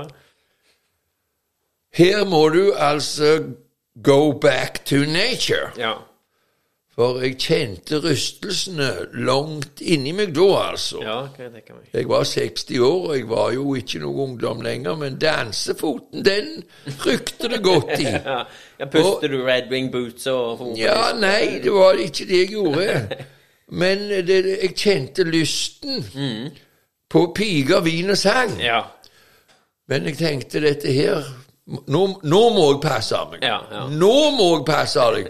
Her 1.93 2.23
må 2.25 2.47
du 2.49 2.71
altså 2.73 3.35
go 4.01 4.33
back 4.33 4.85
to 4.85 5.05
nature. 5.05 5.71
ja. 5.77 5.93
For 6.93 7.23
jeg 7.23 7.39
kjente 7.41 7.97
rystelsene 8.03 8.87
langt 9.25 9.81
inni 9.81 10.11
meg 10.13 10.35
da, 10.35 10.45
altså. 10.67 10.99
Ja, 11.01 11.15
kan 11.33 11.47
jeg 11.47 11.53
tenke 11.55 11.73
meg. 11.73 11.87
Jeg 11.89 12.09
var 12.11 12.27
60 12.29 12.79
år, 12.85 13.07
og 13.07 13.15
jeg 13.17 13.29
var 13.31 13.47
jo 13.55 13.73
ikke 13.79 14.01
noe 14.03 14.27
ungdom 14.27 14.61
lenger, 14.61 14.99
men 15.01 15.17
dansefoten, 15.17 16.21
den 16.25 16.51
rykte 17.01 17.49
det 17.49 17.63
godt 17.65 17.95
i. 17.97 18.05
Ja, 18.13 18.43
ja 18.77 18.85
Puster 18.93 19.33
du 19.33 19.39
Red 19.41 19.73
Wing 19.73 19.89
Boots 19.91 20.27
og 20.29 20.61
Ja, 20.77 21.15
nei, 21.17 21.63
det 21.63 21.73
var 21.73 21.97
ikke 21.97 22.27
det 22.29 22.43
jeg 22.43 22.53
gjorde. 22.53 23.23
Men 23.73 24.03
det, 24.27 24.37
jeg 24.61 24.75
kjente 24.77 25.23
lysten 25.25 26.03
på 27.09 27.21
piker, 27.33 27.81
vin 27.81 28.11
og 28.13 28.17
sang. 28.19 28.51
Ja. 28.61 28.83
Men 29.89 30.05
jeg 30.05 30.19
tenkte 30.19 30.61
dette 30.61 30.93
her 30.93 31.25
Nå, 31.67 32.01
nå 32.27 32.39
må 32.55 32.63
jeg 32.73 32.79
passe 32.83 33.19
meg. 33.31 33.43
Ja, 33.45 33.59
ja. 33.71 33.83
Nå 33.87 34.15
må 34.35 34.49
jeg 34.57 34.65
passe 34.67 35.05
deg. 35.15 35.29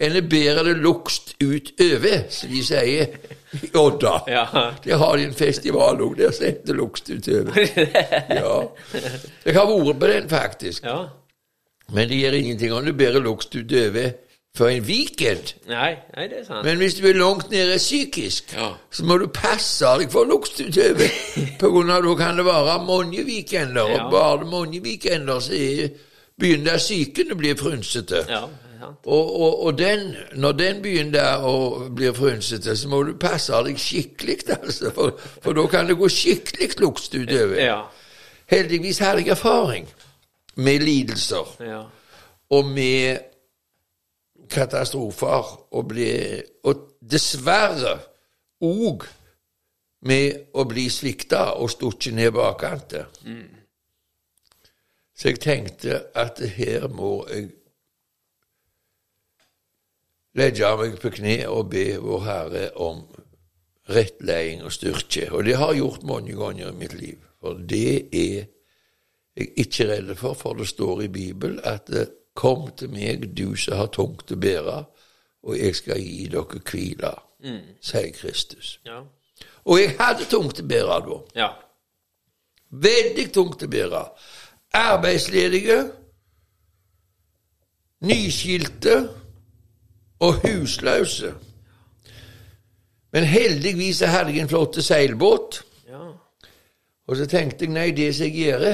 Eller 0.00 0.24
bærer 0.28 0.64
det 0.64 0.78
lukst 0.80 1.34
utover, 1.44 2.22
som 2.32 2.52
de 2.52 2.60
sier 2.64 3.14
i 3.60 3.70
Odda. 3.76 4.12
Ja. 4.32 4.44
Der 4.84 5.00
har 5.00 5.16
de 5.18 5.26
en 5.28 5.34
festival 5.36 6.00
òg, 6.00 6.14
der 6.20 6.32
setter 6.36 6.76
lukst 6.78 7.10
utover. 7.12 7.56
Ja. 8.32 8.54
Jeg 9.44 9.56
har 9.56 9.68
vært 9.72 10.00
på 10.00 10.12
den, 10.12 10.28
faktisk. 10.32 10.84
ja. 10.88 11.02
Men 11.90 12.06
det 12.08 12.20
gjør 12.20 12.36
ingenting 12.38 12.72
om 12.72 12.84
du 12.86 12.92
bærer 12.94 13.24
lukst 13.24 13.56
utover 13.58 14.12
for 14.56 14.68
en 14.68 14.82
weekend. 14.82 15.54
Nei, 15.68 15.94
nei, 16.16 16.24
det 16.28 16.40
er 16.40 16.44
sant. 16.48 16.64
Men 16.66 16.76
hvis 16.82 16.94
du 16.98 17.04
er 17.08 17.14
langt 17.18 17.50
nede 17.50 17.76
psykisk, 17.78 18.54
Ja. 18.56 18.72
så 18.90 19.04
må 19.04 19.16
du 19.18 19.26
passe 19.26 19.86
deg 19.98 20.10
for 20.10 20.24
luktutøver. 20.24 21.10
På 21.60 21.70
grunn 21.70 21.90
av 21.90 22.02
da 22.02 22.14
kan 22.18 22.36
det 22.36 22.44
være 22.44 22.78
mange 22.86 23.24
weekender, 23.24 23.88
Ja. 23.88 24.04
og 24.04 24.10
bare 24.10 24.44
mange 24.50 24.80
weekender 24.82 25.38
så 25.40 25.52
er, 25.54 25.88
begynner 26.40 26.76
psyken 26.78 27.32
å 27.32 27.38
bli 27.38 27.54
frynsete. 27.54 28.24
Ja. 28.28 28.42
Og, 29.04 29.40
og, 29.40 29.62
og 29.66 29.78
den, 29.78 30.16
når 30.34 30.52
den 30.52 30.82
begynner 30.82 31.44
å 31.46 31.88
bli 31.94 32.10
frynsete, 32.16 32.74
så 32.76 32.88
må 32.88 33.02
du 33.06 33.12
passe 33.20 33.52
deg 33.64 33.78
skikkelig, 33.78 34.38
altså, 34.56 34.90
for, 34.94 35.14
for 35.44 35.52
da 35.52 35.66
kan 35.70 35.86
det 35.88 35.96
gå 36.00 36.08
skikkelig 36.08 36.72
lukt 36.80 37.14
utover. 37.14 37.56
Ja. 37.60 37.80
Heldigvis 38.50 38.98
hadde 38.98 39.22
jeg 39.22 39.28
erfaring 39.36 39.86
med 40.56 40.80
lidelser 40.82 41.54
Ja. 41.60 41.82
og 42.50 42.64
med 42.66 43.18
katastrofer, 44.50 45.54
og, 45.70 45.88
bli 45.88 46.10
og 46.66 46.86
dessverre 47.00 47.96
òg 48.66 49.06
med 50.08 50.56
å 50.56 50.64
bli 50.68 50.88
svikta 50.92 51.50
og 51.60 51.70
stukket 51.72 52.16
ned 52.16 52.32
bakkantet. 52.36 53.20
Så 55.14 55.28
jeg 55.28 55.40
tenkte 55.44 55.98
at 56.16 56.40
her 56.56 56.86
må 56.88 57.20
jeg 57.28 57.50
legge 60.38 60.70
meg 60.80 60.94
på 61.02 61.10
kne 61.12 61.42
og 61.50 61.72
be 61.74 61.84
Vår 62.00 62.22
Herre 62.24 62.62
om 62.80 63.02
rettleding 63.90 64.62
og 64.64 64.72
styrke. 64.72 65.26
Og 65.34 65.44
det 65.44 65.58
har 65.58 65.74
jeg 65.74 65.82
gjort 65.82 66.06
mange 66.08 66.36
ganger 66.38 66.70
i 66.70 66.78
mitt 66.78 66.94
liv. 66.96 67.18
For 67.40 67.58
det 67.58 68.14
er 68.14 68.46
jeg 69.36 69.52
ikke 69.60 69.88
redd 69.90 70.14
for, 70.16 70.38
for 70.38 70.56
det 70.58 70.68
står 70.70 71.04
i 71.04 71.12
Bibelen 71.12 71.60
at 71.64 71.90
Kom 72.34 72.68
til 72.76 72.92
meg, 72.94 73.26
du 73.36 73.56
som 73.58 73.78
har 73.80 73.90
tungt 73.94 74.30
å 74.32 74.38
bære, 74.40 74.76
og 75.42 75.56
jeg 75.56 75.76
skal 75.76 76.00
gi 76.00 76.28
dere 76.30 76.60
hvile, 76.70 77.14
sier 77.80 78.12
Kristus. 78.14 78.78
Ja. 78.86 79.00
Og 79.64 79.80
jeg 79.80 79.96
hadde 79.98 80.28
tungt 80.30 80.60
å 80.60 80.66
bære 80.68 81.00
da. 81.06 81.18
Ja. 81.36 81.48
Veldig 82.70 83.26
tungt 83.34 83.64
å 83.64 83.68
bære. 83.70 84.04
Arbeidsledige, 84.78 85.80
nyskilte 88.06 88.96
og 90.20 90.44
husløse. 90.44 91.34
Men 93.12 93.26
heldigvis 93.26 94.04
hadde 94.06 94.32
jeg 94.32 94.44
en 94.44 94.52
flott 94.52 94.78
seilbåt. 94.84 95.62
Ja. 95.88 96.12
Og 97.10 97.18
så 97.18 97.26
tenkte 97.26 97.66
jeg 97.66 97.74
nei, 97.74 97.90
det 97.96 98.12
som 98.14 98.28
jeg 98.28 98.46
gjør 98.46 98.66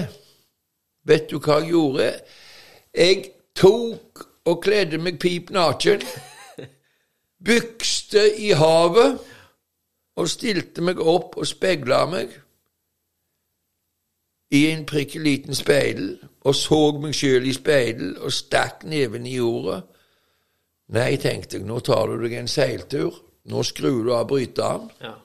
Vet 1.06 1.28
du 1.30 1.38
hva 1.38 1.60
jeg 1.62 1.70
gjorde? 1.70 2.06
Jeg 2.90 3.20
tok 3.56 4.24
og 4.46 4.62
kledde 4.62 5.00
meg 5.02 5.18
pip 5.22 5.50
naken, 5.54 6.04
bykste 7.46 8.28
i 8.40 8.52
havet 8.56 9.18
og 10.16 10.30
stilte 10.30 10.84
meg 10.84 11.00
opp 11.02 11.36
og 11.36 11.48
spegla 11.48 12.04
meg 12.10 12.32
i 14.54 14.62
en 14.70 14.86
prikke 14.88 15.20
liten 15.20 15.56
speil 15.58 16.16
og 16.46 16.54
så 16.54 16.80
meg 17.02 17.14
sjøl 17.18 17.48
i 17.50 17.54
speil 17.56 18.14
og 18.22 18.32
stakk 18.34 18.86
neven 18.86 19.26
i 19.26 19.36
jorda. 19.40 19.80
Nei, 20.94 21.16
tenkte 21.18 21.58
jeg, 21.58 21.66
nå 21.66 21.80
tar 21.82 22.06
du 22.12 22.20
deg 22.22 22.36
en 22.38 22.50
seiltur. 22.50 23.16
Nå 23.50 23.62
skrur 23.66 24.04
du 24.06 24.12
av 24.14 24.28
bryteren. 24.30 24.86
Ja. 25.02 25.16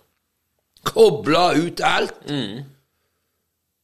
Kobla 0.85 1.51
ut 1.53 1.81
alt. 1.85 2.23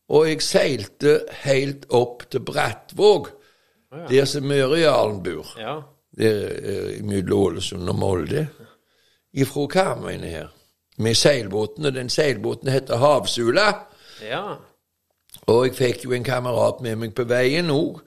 Og 0.09 0.29
jeg 0.29 0.41
seilte 0.41 1.19
helt 1.43 1.85
opp 1.93 2.25
til 2.31 2.41
Brattvåg, 2.47 3.29
der 3.91 4.25
som 4.25 4.43
Mørejarlen 4.43 5.23
bor. 5.23 5.53
Ja. 5.59 5.75
Der 6.17 6.49
eh, 6.63 7.03
mellom 7.03 7.39
Ålesund 7.39 7.89
og 7.89 7.95
Molde. 7.95 8.47
Ifra 9.33 9.67
Karmøyene 9.67 10.27
her. 10.27 10.47
Med 10.97 11.13
seilbåten, 11.15 11.85
og 11.85 11.93
den 11.93 12.09
seilbåten 12.09 12.69
heter 12.69 12.97
Havsula. 12.97 13.73
Ja. 14.23 14.55
Og 15.47 15.65
jeg 15.67 15.75
fikk 15.75 16.05
jo 16.05 16.11
en 16.11 16.23
kamerat 16.23 16.81
med 16.81 16.95
meg 16.95 17.13
på 17.15 17.23
veien 17.29 17.69
òg. 17.69 18.01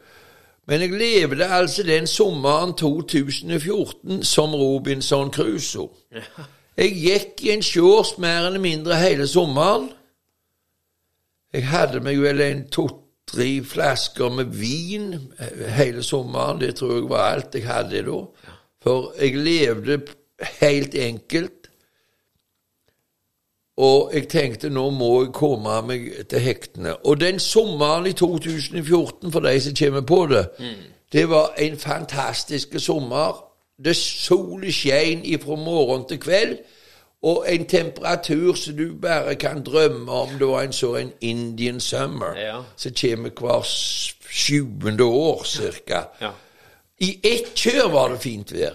Men 0.66 0.80
jeg 0.80 0.90
levde 0.98 1.46
altså 1.46 1.82
den 1.82 2.06
sommeren 2.06 2.74
2014 2.78 4.24
som 4.24 4.54
Robinson 4.54 5.32
Crusoe. 5.32 5.88
Jeg 6.76 6.92
gikk 6.96 7.42
i 7.44 7.50
en 7.54 7.62
shorts 7.62 8.18
mer 8.18 8.46
eller 8.46 8.60
mindre 8.62 8.96
hele 8.96 9.26
sommeren. 9.26 9.90
Jeg 11.52 11.66
hadde 11.66 12.00
meg 12.00 12.20
vel 12.22 12.40
en 12.40 12.62
to-tre 13.30 13.62
flasker 13.64 14.28
med 14.28 14.44
vin 14.44 15.32
hele 15.76 16.02
sommeren. 16.02 16.60
Det 16.60 16.74
tror 16.76 16.94
jeg 16.94 17.08
var 17.08 17.34
alt 17.34 17.54
jeg 17.54 17.66
hadde 17.66 18.02
da. 18.02 18.20
For 18.82 19.14
jeg 19.20 19.36
levde 19.36 20.00
helt 20.60 20.94
enkelt. 20.94 21.68
Og 23.76 24.10
jeg 24.14 24.28
tenkte 24.28 24.68
nå 24.70 24.90
må 24.90 25.22
jeg 25.22 25.32
komme 25.32 25.82
meg 25.86 26.10
til 26.28 26.40
hektene. 26.40 26.96
Og 27.06 27.20
den 27.20 27.38
sommeren 27.38 28.06
i 28.06 28.12
2014, 28.12 29.32
for 29.32 29.40
de 29.40 29.60
som 29.60 29.74
kommer 29.78 30.00
på 30.00 30.26
det, 30.26 30.46
det 31.12 31.28
var 31.30 31.54
en 31.58 31.78
fantastisk 31.78 32.74
sommer. 32.78 33.46
Det 33.84 33.96
solen 33.96 34.72
skein 34.72 35.24
fra 35.40 35.56
morgen 35.56 36.04
til 36.08 36.20
kveld, 36.20 36.58
og 37.22 37.44
en 37.52 37.64
temperatur 37.68 38.54
som 38.56 38.76
du 38.76 38.94
bare 39.02 39.34
kan 39.34 39.62
drømme 39.64 40.12
om. 40.12 40.28
Det 40.38 40.46
var 40.48 40.62
en 40.62 40.72
så 40.72 40.94
en 40.96 41.12
Indian 41.20 41.80
summer 41.80 42.34
Ja. 42.36 42.62
som 42.76 42.92
kommer 43.00 43.30
hver 43.30 43.62
sjuende 44.30 45.04
år 45.04 45.42
cirka. 45.44 46.02
Ja. 46.20 46.30
I 47.00 47.18
ett 47.24 47.54
kjør 47.54 47.88
var 47.92 48.08
det 48.08 48.20
fint 48.20 48.52
vær. 48.52 48.74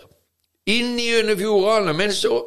Inn 0.67 0.97
gjennom 0.99 1.37
fjordene. 1.37 1.93
Men 1.93 2.13
så 2.13 2.43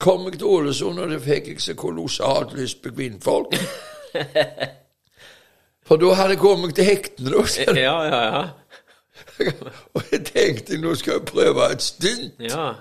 kom 0.00 0.24
jeg 0.24 0.32
til 0.38 0.46
Ålesund, 0.46 0.98
og 0.98 1.10
det 1.10 1.22
fikk 1.22 1.48
jeg 1.48 1.60
så 1.60 1.74
kolossalt 1.74 2.52
lyst 2.58 2.82
på 2.82 2.90
kvinnfolk. 2.94 3.54
For 5.88 5.96
da 5.96 6.12
hadde 6.14 6.30
jeg 6.36 6.38
kommet 6.42 6.74
til 6.76 6.84
hektene, 6.84 7.30
da. 7.30 7.80
Ja, 7.80 7.96
ja, 8.04 8.22
ja. 8.36 8.42
Og 9.94 10.02
jeg 10.12 10.24
tenkte 10.26 10.78
nå 10.82 10.94
skal 10.98 11.12
jeg 11.18 11.24
prøve 11.30 11.70
et 11.72 11.82
stunt. 11.82 12.34
Ja. 12.42 12.72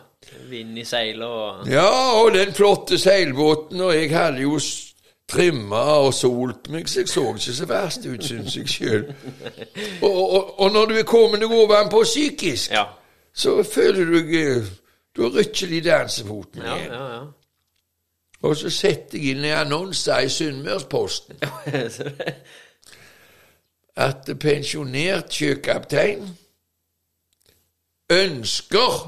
Vind 0.49 0.77
i 0.79 0.83
seilet 0.85 1.27
og 1.27 1.67
Ja, 1.71 1.87
og 2.21 2.31
den 2.33 2.53
flotte 2.53 2.97
seilbåten, 2.99 3.81
og 3.81 3.95
jeg 3.95 4.11
hadde 4.17 4.41
jo 4.41 4.59
trimma 5.29 5.81
og 6.07 6.13
solt 6.13 6.69
meg, 6.71 6.87
så 6.89 6.99
jeg 7.01 7.09
så 7.11 7.23
ikke 7.33 7.53
så 7.57 7.65
verst 7.67 8.05
ut, 8.07 8.23
syns 8.23 8.55
jeg 8.57 8.67
sjøl. 8.71 9.09
Og, 10.01 10.31
og, 10.31 10.59
og 10.59 10.71
når 10.71 10.85
du 10.85 10.93
er 11.01 11.03
kommet 11.03 11.41
deg 11.43 11.51
ovenpå 11.51 12.03
psykisk, 12.03 12.71
Ja. 12.71 12.83
så 13.35 13.63
føler 13.63 14.05
du 14.05 14.13
deg 14.21 14.35
eh, 14.35 14.63
Du 15.15 15.23
har 15.23 15.35
rykkelig 15.39 15.83
dansefoten 15.85 16.61
Ja, 16.63 16.75
igjen. 16.75 16.91
ja, 16.93 17.07
ja. 17.15 17.21
Og 18.41 18.55
så 18.55 18.69
setter 18.69 19.17
jeg 19.17 19.29
inn 19.33 19.45
en 19.45 19.57
annonse 19.65 20.13
i 20.23 20.29
Sunnmørsposten 20.29 21.35
at 24.07 24.29
pensjonert 24.39 25.33
sjøkaptein 25.33 26.27
ønsker 28.13 29.07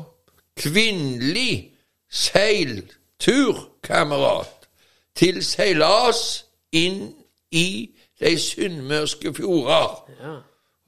kvinnelig 0.60 1.72
seilturkamerat 2.10 4.68
til 5.16 5.44
seilas 5.46 6.46
inn 6.76 7.14
i 7.52 7.90
de 8.20 8.40
sunnmørske 8.40 9.34
fjorder. 9.34 10.06
ja. 10.20 10.36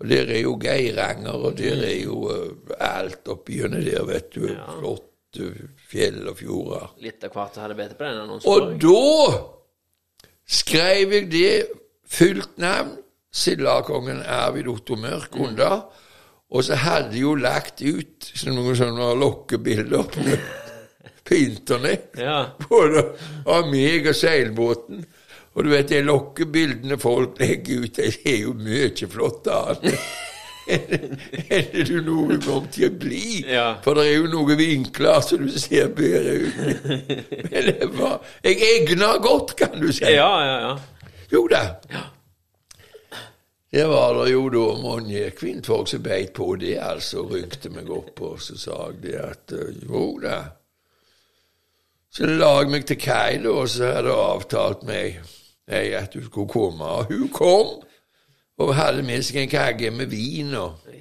Og 0.01 0.09
der 0.09 0.25
er 0.33 0.39
jo 0.41 0.55
Geiranger, 0.57 1.31
og 1.31 1.57
der 1.57 1.83
er 1.85 1.99
jo 2.01 2.29
eh, 2.33 2.51
alt 2.81 3.27
oppi 3.29 3.53
gjennom 3.59 3.83
der, 3.85 4.01
vet 4.09 4.31
du. 4.33 4.47
Flotte 4.49 5.51
fjell 5.91 6.25
og 6.31 6.37
fjorder. 6.39 6.87
Litt 7.05 7.21
av 7.27 7.31
hvert 7.35 7.59
hadde 7.61 7.75
bedt 7.77 7.93
på 7.99 8.03
den 8.07 8.17
annonsen. 8.23 8.49
Og 8.49 8.59
da 8.81 9.05
skrev 10.49 11.13
jeg 11.13 11.29
det 11.31 11.67
fullt 12.09 12.57
navn, 12.61 12.97
Sildakongen 13.31 14.23
Arvid 14.25 14.67
Otto 14.67 14.95
Mørk, 14.99 15.35
under. 15.37 15.85
Og 16.51 16.65
så 16.67 16.75
hadde 16.75 17.13
de 17.13 17.23
jo 17.23 17.35
lagt 17.39 17.79
ut 17.81 18.31
noen 18.51 18.75
sånne 18.75 19.11
lokkebilder 19.21 20.09
på, 20.11 20.25
på 21.27 21.37
internett. 21.39 22.11
Ja. 22.19 22.41
Både 22.67 23.05
av 23.47 23.69
meg 23.71 24.09
og 24.11 24.17
seilbåten. 24.19 25.05
Og 25.51 25.65
du 25.67 25.71
vet, 25.73 25.89
de 25.91 26.03
lokkebildene 26.07 26.97
folk 26.99 27.39
legger 27.39 27.85
ut, 27.85 27.97
de 27.97 28.11
er 28.31 28.43
jo 28.45 28.53
mye 28.55 29.07
flottere 29.11 29.95
enn 30.71 31.17
det 31.49 31.83
du 31.87 31.97
noen 32.05 32.39
gang 32.39 32.67
til 32.71 32.87
å 32.87 32.93
bli. 33.01 33.41
Ja. 33.49 33.65
For 33.83 33.97
det 33.97 34.07
er 34.07 34.17
jo 34.19 34.29
noen 34.31 34.59
vinkler 34.59 35.23
så 35.25 35.39
du 35.41 35.49
ser 35.51 35.91
bedre 35.95 36.37
ut. 36.45 36.87
Men 37.51 37.69
det 37.71 37.89
var 37.97 38.19
Jeg 38.45 38.59
egna 38.75 39.15
godt, 39.23 39.55
kan 39.59 39.75
du 39.81 39.89
si. 39.91 40.05
Ja, 40.07 40.31
ja, 40.45 40.57
ja. 40.69 41.11
Jo 41.31 41.45
da. 41.51 41.63
Det 43.71 43.85
var 43.87 44.17
det 44.17 44.31
jo 44.33 44.47
da 44.51 44.63
mange 44.83 45.29
kvinnfolk 45.31 45.87
som 45.87 46.01
beit 46.03 46.33
på 46.35 46.55
det, 46.59 46.75
altså, 46.83 47.23
rykte 47.23 47.69
meg 47.71 47.87
opp, 47.89 48.17
og 48.19 48.41
så 48.43 48.57
sa 48.59 48.79
jeg 48.89 48.97
det 49.05 49.13
at 49.23 49.53
eh, 49.55 49.77
jo 49.85 50.07
da. 50.19 50.39
Så 52.11 52.27
la 52.27 52.49
jeg 52.59 52.71
meg 52.73 52.83
til 52.89 52.99
kai, 52.99 53.37
da, 53.39 53.53
og 53.61 53.69
så 53.71 53.93
hadde 53.93 54.11
jeg 54.11 54.25
avtalt 54.33 54.83
meg 54.83 55.21
nei, 55.71 55.85
at 55.95 56.11
du 56.11 56.19
skulle 56.25 56.51
komme. 56.51 56.83
Og 56.83 57.13
hun 57.13 57.29
kom, 57.31 57.69
og 58.59 58.73
hadde 58.75 59.05
med 59.07 59.23
seg 59.23 59.45
en 59.45 59.53
kagge 59.53 59.91
med 59.95 60.11
vin. 60.11 60.51
og 60.59 60.91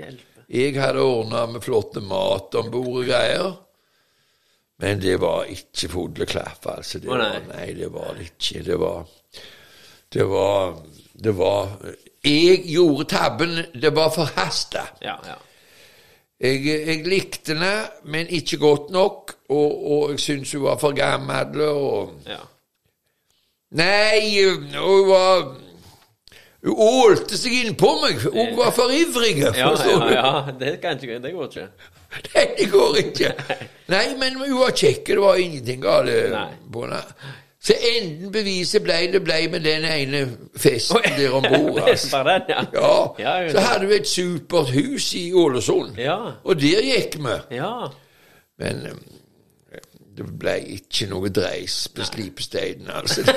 Jeg 0.47 0.77
hadde 0.79 1.03
ordna 1.03 1.49
med 1.51 1.65
flotte 1.67 2.05
mat 2.07 2.55
om 2.61 2.71
bord 2.71 3.01
og 3.03 3.11
greier. 3.11 3.51
Men 4.81 5.03
det 5.03 5.17
var 5.21 5.51
ikke 5.51 5.91
fodleklaff, 5.91 6.63
altså. 6.71 7.03
Det 7.03 7.11
var, 7.11 7.35
nei, 7.51 7.67
det 7.77 7.91
var 7.93 8.15
det 8.15 8.31
ikke. 8.31 8.63
Det 8.71 8.79
var 8.79 9.03
Det 10.11 10.25
var 10.31 10.79
Det 11.25 11.35
var 11.37 11.75
Jeg 12.25 12.65
gjorde 12.69 13.05
tabben. 13.09 13.55
Det 13.83 13.95
var 13.97 14.11
forhasta. 14.13 14.83
Ja, 15.03 15.17
ja. 15.27 15.39
Jeg, 16.41 16.65
jeg 16.67 17.05
likte 17.05 17.53
henne, 17.53 17.73
men 18.05 18.29
ikke 18.33 18.57
godt 18.61 18.91
nok. 18.91 19.35
Og, 19.49 19.91
og 19.93 20.11
jeg 20.11 20.21
syntes 20.21 20.53
hun 20.53 20.63
var 20.65 20.79
for 20.81 20.97
gammel. 20.97 21.61
Og 21.61 22.15
ja. 22.29 22.41
Nei, 23.71 24.45
hun 24.45 25.09
var 25.09 25.51
Hun 26.61 26.77
ålte 26.77 27.39
seg 27.41 27.55
innpå 27.57 27.89
meg. 28.03 28.19
Hun 28.21 28.51
var 28.59 28.73
for 28.77 28.93
ivrig. 28.93 29.39
Ja, 29.41 29.53
ja, 29.57 30.11
ja. 30.13 30.33
Det, 30.61 30.75
kan 30.83 30.99
ikke, 31.01 31.17
det 31.25 31.33
går 31.33 31.47
ikke. 31.49 31.69
Nei, 32.35 32.43
det 32.59 32.67
går 32.73 32.99
ikke. 33.01 33.31
Nei, 33.89 34.03
men 34.21 34.37
hun 34.43 34.59
var 34.59 34.75
kjekk. 34.77 35.07
Det 35.07 35.23
var 35.23 35.41
ingenting 35.41 35.81
galt 35.81 36.11
på 36.73 36.85
henne. 36.85 37.01
Så 37.63 37.75
enden 37.99 38.33
beviset 38.33 38.83
ble 38.83 38.95
det 39.13 39.21
ble 39.25 39.37
med 39.53 39.61
den 39.67 39.85
ene 39.85 40.23
festen 40.57 41.03
der 41.19 41.35
om 41.37 41.45
bord. 41.45 41.81
Altså. 41.91 42.23
Ja. 42.49 42.95
Ja, 43.19 43.35
så 43.53 43.61
hadde 43.61 43.87
vi 43.91 43.95
et 44.01 44.09
supert 44.09 44.71
hus 44.73 45.11
i 45.15 45.27
Ålesund, 45.33 45.99
Ja. 46.01 46.17
og 46.45 46.57
der 46.61 46.81
gikk 46.87 47.19
vi. 47.21 47.37
Ja. 47.57 47.73
Men 48.59 48.87
um, 48.93 49.03
det 50.17 50.27
ble 50.41 50.55
ikke 50.79 51.07
noe 51.13 51.29
dreis 51.29 51.83
på 51.95 52.05
slipesteinen, 52.09 52.89
altså. 52.95 53.29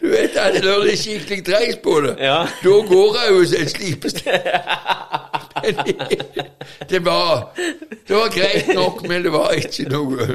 Du 0.00 0.08
vet 0.10 0.36
at 0.36 0.58
når 0.64 0.82
det 0.84 0.92
er 0.92 0.96
skikkelig 1.00 1.46
dreis 1.46 1.76
på 1.82 2.00
det, 2.04 2.16
Ja. 2.20 2.42
da 2.64 2.68
går 2.88 3.16
jeg 3.16 3.30
jo 3.30 3.40
en 3.62 3.68
slipestein. 3.68 4.40
Det, 6.90 7.00
var 7.04 7.52
Det 8.08 8.16
var 8.16 8.28
greit 8.34 8.68
nok, 8.74 9.02
men 9.08 9.22
det 9.24 9.32
var 9.34 9.52
ikke 9.58 9.86
noe 9.92 10.26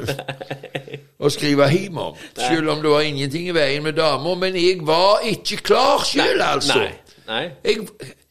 å 1.19 1.29
skrive 1.33 1.67
hjem 1.73 1.97
om. 1.99 2.15
Selv 2.37 2.69
om 2.73 2.81
det 2.83 2.91
var 2.93 3.01
ingenting 3.05 3.49
i 3.51 3.55
veien 3.55 3.83
med 3.83 3.97
damer. 3.99 4.35
Men 4.39 4.55
jeg 4.55 4.81
var 4.87 5.23
ikke 5.27 5.57
klar 5.71 6.03
sjøl, 6.07 6.41
altså. 6.41 6.79
Nei. 6.79 6.91
Nei. 7.29 7.43
Jeg, 7.65 7.87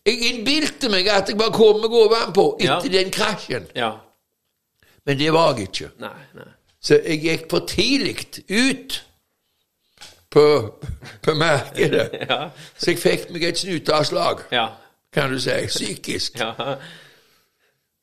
jeg 0.08 0.30
innbilte 0.32 0.88
meg 0.90 1.08
at 1.12 1.28
jeg 1.30 1.38
var 1.38 1.52
kommet 1.54 1.90
gående 1.92 2.32
på 2.34 2.46
etter 2.60 2.88
Ja. 2.88 2.94
den 2.98 3.10
krasjen. 3.14 3.68
Ja. 3.76 3.92
Men 5.06 5.18
det 5.20 5.28
var 5.32 5.54
jeg 5.56 5.68
ikke. 5.68 5.90
Nei. 6.02 6.16
Nei. 6.34 6.48
Så 6.80 6.98
jeg 7.04 7.20
gikk 7.24 7.46
for 7.50 7.66
tidlig 7.68 8.16
ut 8.48 8.98
på, 10.30 10.44
på 11.24 11.34
markedet. 11.34 12.08
Ja. 12.28 12.50
Så 12.76 12.92
jeg 12.92 13.00
fikk 13.02 13.30
meg 13.34 13.44
et 13.48 13.58
snuteavslag, 13.62 14.44
Ja. 14.52 14.66
Kan 15.14 15.32
du 15.32 15.38
si, 15.40 15.50
psykisk. 15.66 16.38
Ja. 16.40 16.76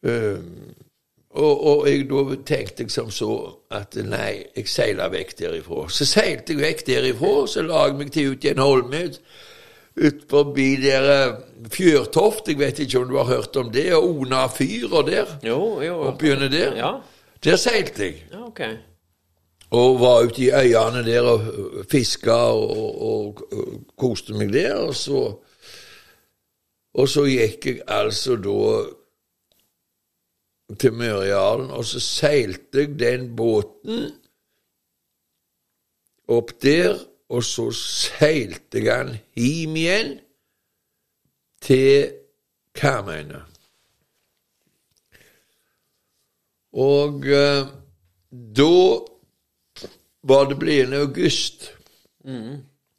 Um, 0.06 0.76
og, 1.36 1.64
og 1.68 1.88
jeg, 1.90 2.06
da 2.10 2.36
tenkte 2.48 2.86
jeg 2.86 2.92
som 2.94 3.10
så 3.12 3.32
at 3.76 3.98
nei, 4.08 4.46
jeg 4.56 4.70
seiler 4.72 5.10
vekk 5.12 5.34
derifra. 5.40 5.88
Så 5.92 6.08
seilte 6.08 6.54
jeg 6.56 6.62
vekk 6.62 6.86
derifra, 6.88 7.34
så 7.52 7.66
la 7.66 7.82
jeg 7.90 7.98
meg 8.00 8.14
til 8.16 8.32
ut 8.36 8.46
i 8.48 8.52
en 8.54 8.62
holme 8.64 9.02
ut, 9.10 9.18
ut 9.96 10.24
forbi 10.32 10.70
der 10.84 11.10
eh, 11.12 11.36
Fjørtoft, 11.72 12.48
jeg 12.52 12.60
vet 12.60 12.80
ikke 12.84 13.02
om 13.02 13.10
du 13.10 13.18
har 13.20 13.30
hørt 13.32 13.56
om 13.60 13.72
det, 13.74 13.90
og 13.96 14.08
Ona 14.22 14.46
fyr 14.52 14.92
og 14.92 15.10
der, 15.10 15.36
Jo, 15.44 15.82
jo. 15.84 16.00
oppgjennom 16.12 16.52
der. 16.52 16.76
Ja. 16.80 16.92
Der 17.44 17.60
seilte 17.60 18.04
jeg. 18.08 18.22
Ja, 18.32 18.46
ok. 18.48 18.62
Og 19.76 20.00
var 20.00 20.24
ute 20.30 20.42
i 20.46 20.52
øyene 20.54 21.02
der 21.06 21.26
og 21.28 21.42
fiska 21.92 22.36
og, 22.56 23.02
og, 23.02 23.42
og 23.52 23.80
koste 24.00 24.38
meg 24.38 24.54
der. 24.54 24.76
Og 24.86 24.96
så, 24.96 25.26
og 26.96 27.10
så 27.12 27.26
gikk 27.28 27.66
jeg 27.70 27.82
altså 27.92 28.38
da 28.40 28.60
til 30.80 30.94
Mørealen, 30.98 31.72
og 31.72 31.86
så 31.86 32.00
seilte 32.02 32.86
jeg 32.86 32.96
den 33.00 33.28
båten 33.38 34.08
opp 36.32 36.56
der, 36.64 36.98
og 37.30 37.44
så 37.44 37.68
seilte 37.78 38.82
jeg 38.82 39.06
den 39.06 39.18
hjem 39.36 39.76
igjen 39.82 40.16
til 41.62 42.16
Karmøyene. 42.76 43.44
Og 46.76 47.28
eh, 47.32 47.68
da 48.58 48.74
var 50.28 50.50
det 50.50 50.58
blitt 50.60 50.94
august. 50.98 51.70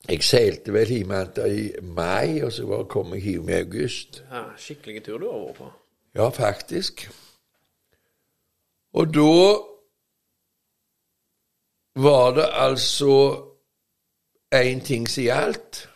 Jeg 0.08 0.22
seilte 0.22 0.72
vel 0.72 0.86
hjem 0.86 1.12
i 1.50 1.70
mai, 1.82 2.42
og 2.42 2.52
så 2.52 2.66
var 2.66 2.84
jeg 3.14 3.22
hjem 3.22 3.48
i 3.48 3.52
august. 3.52 4.22
Ja, 4.30 4.44
skikkelig 4.56 5.04
tur 5.04 5.18
du 5.18 5.30
har 5.30 5.40
vært 5.40 5.56
på. 5.58 5.70
Ja, 6.14 6.28
faktisk. 6.28 7.08
Og 8.94 9.14
da 9.14 9.34
var 11.96 12.30
det 12.36 12.46
altså 12.52 13.12
én 14.54 14.84
ting 14.84 15.08
som 15.08 15.22
gjaldt, 15.24 15.88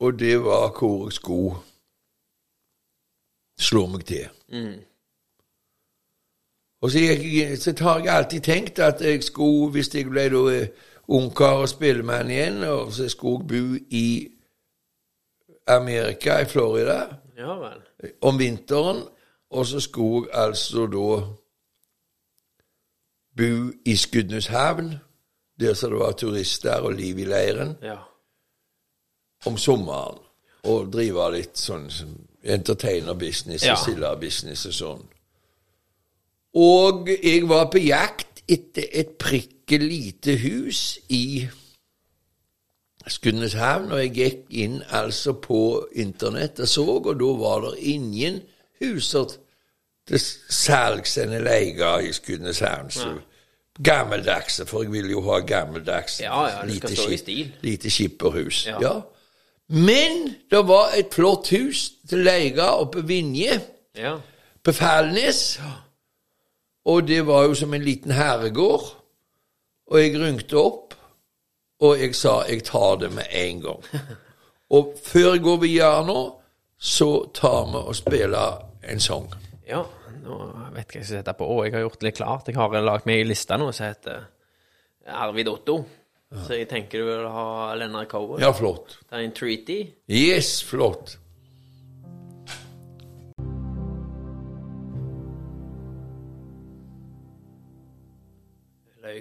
og 0.00 0.18
det 0.18 0.38
var 0.44 0.72
hvor 0.78 1.06
jeg 1.06 1.12
skulle 1.12 1.56
slå 3.58 3.86
meg 3.86 4.04
til. 4.04 4.28
Og 6.80 6.90
så, 6.90 6.98
jeg, 6.98 7.58
så 7.58 7.74
har 7.78 7.98
jeg 7.98 8.14
alltid 8.16 8.40
tenkt 8.40 8.78
at 8.78 9.00
jeg 9.00 9.22
skulle, 9.22 9.70
hvis 9.70 9.94
jeg 9.94 10.06
ble 10.06 10.28
da 10.30 10.42
eh, 10.54 10.68
ungkar 11.08 11.62
og 11.62 11.68
spillemann 11.68 12.30
igjen, 12.30 12.62
og 12.62 12.92
så 12.92 13.08
skulle 13.08 13.38
jeg 13.40 13.48
bo 13.48 13.84
i 13.90 14.28
Amerika, 15.66 16.38
i 16.40 16.44
Florida, 16.44 17.06
Ja 17.38 17.72
om 18.22 18.38
vinteren, 18.38 19.02
og 19.50 19.66
så 19.66 19.80
skulle 19.80 20.28
jeg 20.32 20.42
altså 20.44 20.86
da 20.86 21.20
bo 23.36 23.70
i 23.84 23.96
Skudeneshavn, 23.96 24.94
der 25.60 25.74
som 25.74 25.90
det 25.90 25.98
var 25.98 26.12
turister 26.12 26.74
og 26.80 26.92
liv 26.92 27.18
i 27.18 27.24
leiren, 27.24 27.76
Ja. 27.82 27.96
om 29.46 29.56
sommeren, 29.56 30.18
og 30.64 30.92
drive 30.92 31.32
litt 31.32 31.58
sånn 31.58 31.90
entertainer-business 32.44 33.64
Ja. 33.66 33.72
og 33.72 33.78
silda-business 33.78 34.66
og 34.66 34.72
sånn. 34.72 35.06
Og 36.54 37.08
jeg 37.22 37.48
var 37.48 37.70
på 37.70 37.78
jakt 37.78 38.42
etter 38.48 38.84
et 38.92 39.18
prikke 39.68 39.84
lite 39.84 40.36
hus 40.38 40.98
i 41.08 41.46
Skudeneshavn, 43.08 43.92
og 43.92 44.00
jeg 44.02 44.12
gikk 44.12 44.40
inn 44.50 44.80
altså 44.92 45.32
på 45.40 45.58
internett 45.96 46.60
og 46.60 46.68
så, 46.68 46.84
og 46.84 47.14
da 47.20 47.28
var 47.40 47.60
det 47.68 47.78
ingen 47.94 48.40
huser 48.82 49.30
til 50.08 50.20
salgs 50.50 51.16
eller 51.18 51.40
leie 51.44 52.08
i 52.08 52.12
Skudeneshavn. 52.12 52.90
Ja. 52.96 53.14
gammeldagse, 53.84 54.66
for 54.66 54.82
jeg 54.82 54.90
vil 54.92 55.10
jo 55.10 55.20
ha 55.30 55.38
gammeldags 55.46 56.20
Ja, 56.20 56.40
ja, 56.48 56.64
i 56.66 56.80
skip- 56.80 57.52
lite 57.62 57.90
skipperhus. 57.90 58.66
Ja. 58.66 58.78
Ja. 58.82 59.00
Men 59.68 60.34
det 60.50 60.64
var 60.66 60.90
et 60.98 61.14
flott 61.14 61.48
hus 61.50 61.92
til 62.08 62.18
leie 62.26 62.60
oppe 62.62 63.04
Vinje, 63.06 63.60
Ja. 63.96 64.16
på 64.64 64.72
Falnes. 64.72 65.60
Og 66.84 67.08
det 67.08 67.26
var 67.26 67.44
jo 67.44 67.54
som 67.54 67.74
en 67.74 67.82
liten 67.82 68.10
herregård. 68.10 68.97
Og 69.88 70.00
jeg 70.02 70.16
ringte 70.20 70.58
opp, 70.60 70.94
og 71.80 72.00
jeg 72.00 72.14
sa 72.18 72.42
jeg 72.48 72.64
tar 72.66 72.98
det 73.00 73.12
med 73.14 73.28
en 73.32 73.60
gang. 73.64 73.84
Og 74.76 74.90
før 75.00 75.30
jeg 75.32 75.40
går 75.46 75.60
videre 75.62 76.02
nå, 76.04 76.18
så 76.76 77.06
tar 77.34 77.70
vi 77.70 77.80
og 77.80 77.94
spiller 77.96 78.58
en 78.84 79.00
sang. 79.00 79.30
ja. 79.66 79.84
Nå 80.18 80.36
vet 80.74 80.90
jeg 80.92 80.98
hva 80.98 80.98
jeg 81.00 81.06
skal 81.06 81.06
sette 81.08 81.32
på. 81.38 81.46
Jeg 81.64 81.72
har 81.72 81.84
gjort 81.86 82.00
det 82.02 82.06
litt 82.08 82.16
klart. 82.18 82.48
Jeg 82.50 82.56
har 82.58 82.74
lagd 82.84 83.06
meg 83.08 83.22
en 83.22 83.28
liste 83.30 83.56
nå 83.56 83.68
som 83.72 83.86
heter 83.86 84.26
Arvid 85.08 85.48
Otto. 85.48 85.76
Så 86.44 86.58
jeg 86.58 86.66
tenker 86.68 87.00
du 87.00 87.06
vil 87.08 87.28
ha 87.32 87.44
Lennart 87.80 88.10
Cover. 88.10 88.42
Ja, 88.42 88.50
flott. 88.52 88.98
Det 89.08 89.16
er 89.16 89.24
en 89.24 89.32
treaty. 89.32 89.78
Yes, 90.12 90.58
flott. 90.68 91.14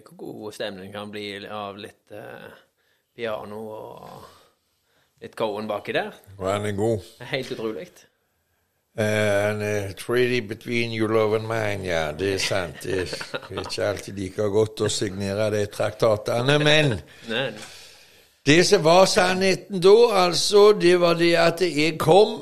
Hvor 0.06 0.18
god 0.18 0.54
stemning 0.54 0.94
kan 0.94 1.12
bli 1.12 1.30
av 1.46 1.78
litt 1.82 2.12
uh, 2.12 2.50
piano 3.16 3.62
og 3.74 4.10
litt 5.22 5.36
Cohen 5.36 5.68
baki 5.70 5.96
der. 5.98 6.14
Og 6.38 6.46
han 6.52 6.66
er 6.70 6.76
god. 6.78 7.08
Helt 7.32 7.52
utrolig. 7.56 7.88
En 8.98 9.62
uh, 9.62 9.92
treaty 9.98 10.40
between 10.42 10.92
your 10.92 11.10
love 11.14 11.36
and 11.38 11.46
mine, 11.48 11.86
ja, 11.86 12.12
det 12.18 12.34
er 12.34 12.42
sant. 12.42 12.84
Det 12.84 13.04
er 13.06 13.62
ikke 13.62 13.90
alltid 13.92 14.18
like 14.18 14.48
godt 14.54 14.82
å 14.88 14.90
signere 14.90 15.52
de 15.54 15.66
traktatene, 15.70 16.58
men 16.66 16.96
det 18.48 18.62
som 18.66 18.86
var 18.86 19.06
sannheten 19.06 19.82
da, 19.84 19.96
altså, 20.26 20.72
det 20.82 20.96
var 21.02 21.18
det 21.20 21.34
at 21.38 21.62
jeg 21.62 21.98
kom 22.02 22.40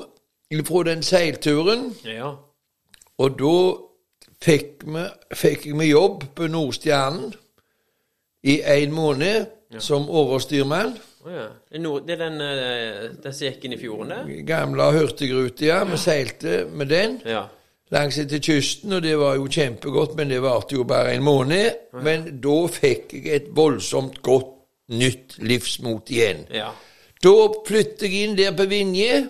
fra 0.64 0.82
den 0.86 1.02
seilturen, 1.02 1.90
Ja. 2.06 2.30
og 3.18 3.38
da 3.40 3.56
fikk, 4.44 4.84
vi, 4.86 5.02
fikk 5.34 5.66
jeg 5.66 5.76
meg 5.76 5.90
jobb 5.90 6.24
på 6.38 6.46
Nordstjernen 6.52 7.34
i 8.46 8.60
en 8.62 8.92
måned, 8.94 9.46
som 9.82 10.06
overstyrmann. 10.10 10.94
Oh, 11.26 11.32
ja. 11.34 11.46
Det 11.72 12.14
er, 12.14 12.20
den, 12.20 12.36
eh, 12.40 13.08
den 13.22 13.32
som 13.34 13.48
gikk 13.48 13.64
inn 13.66 13.74
i 13.74 13.78
fjorden, 13.80 14.12
det? 14.14 14.44
Gamle 14.46 14.86
hurtigrute, 14.94 15.66
ja. 15.66 15.80
Vi 15.84 15.98
seilte 15.98 16.60
med 16.70 16.86
den 16.92 17.16
Ja. 17.26 17.42
langs 17.90 18.18
etter 18.18 18.38
kysten, 18.38 18.92
og 18.92 19.02
det 19.02 19.16
var 19.18 19.34
jo 19.34 19.48
kjempegodt, 19.50 20.14
men 20.16 20.30
det 20.30 20.38
varte 20.42 20.76
jo 20.78 20.84
bare 20.84 21.14
en 21.14 21.22
måned. 21.26 21.70
Men 22.02 22.40
da 22.40 22.66
fikk 22.70 23.12
jeg 23.12 23.26
et 23.34 23.48
voldsomt 23.56 24.22
godt 24.22 24.52
nytt 24.88 25.38
livsmot 25.42 26.10
igjen. 26.14 26.46
Ja. 26.54 26.70
Da 27.22 27.34
flyttet 27.66 28.02
jeg 28.06 28.22
inn 28.28 28.36
der 28.38 28.52
på 28.54 28.68
Vinje. 28.70 29.28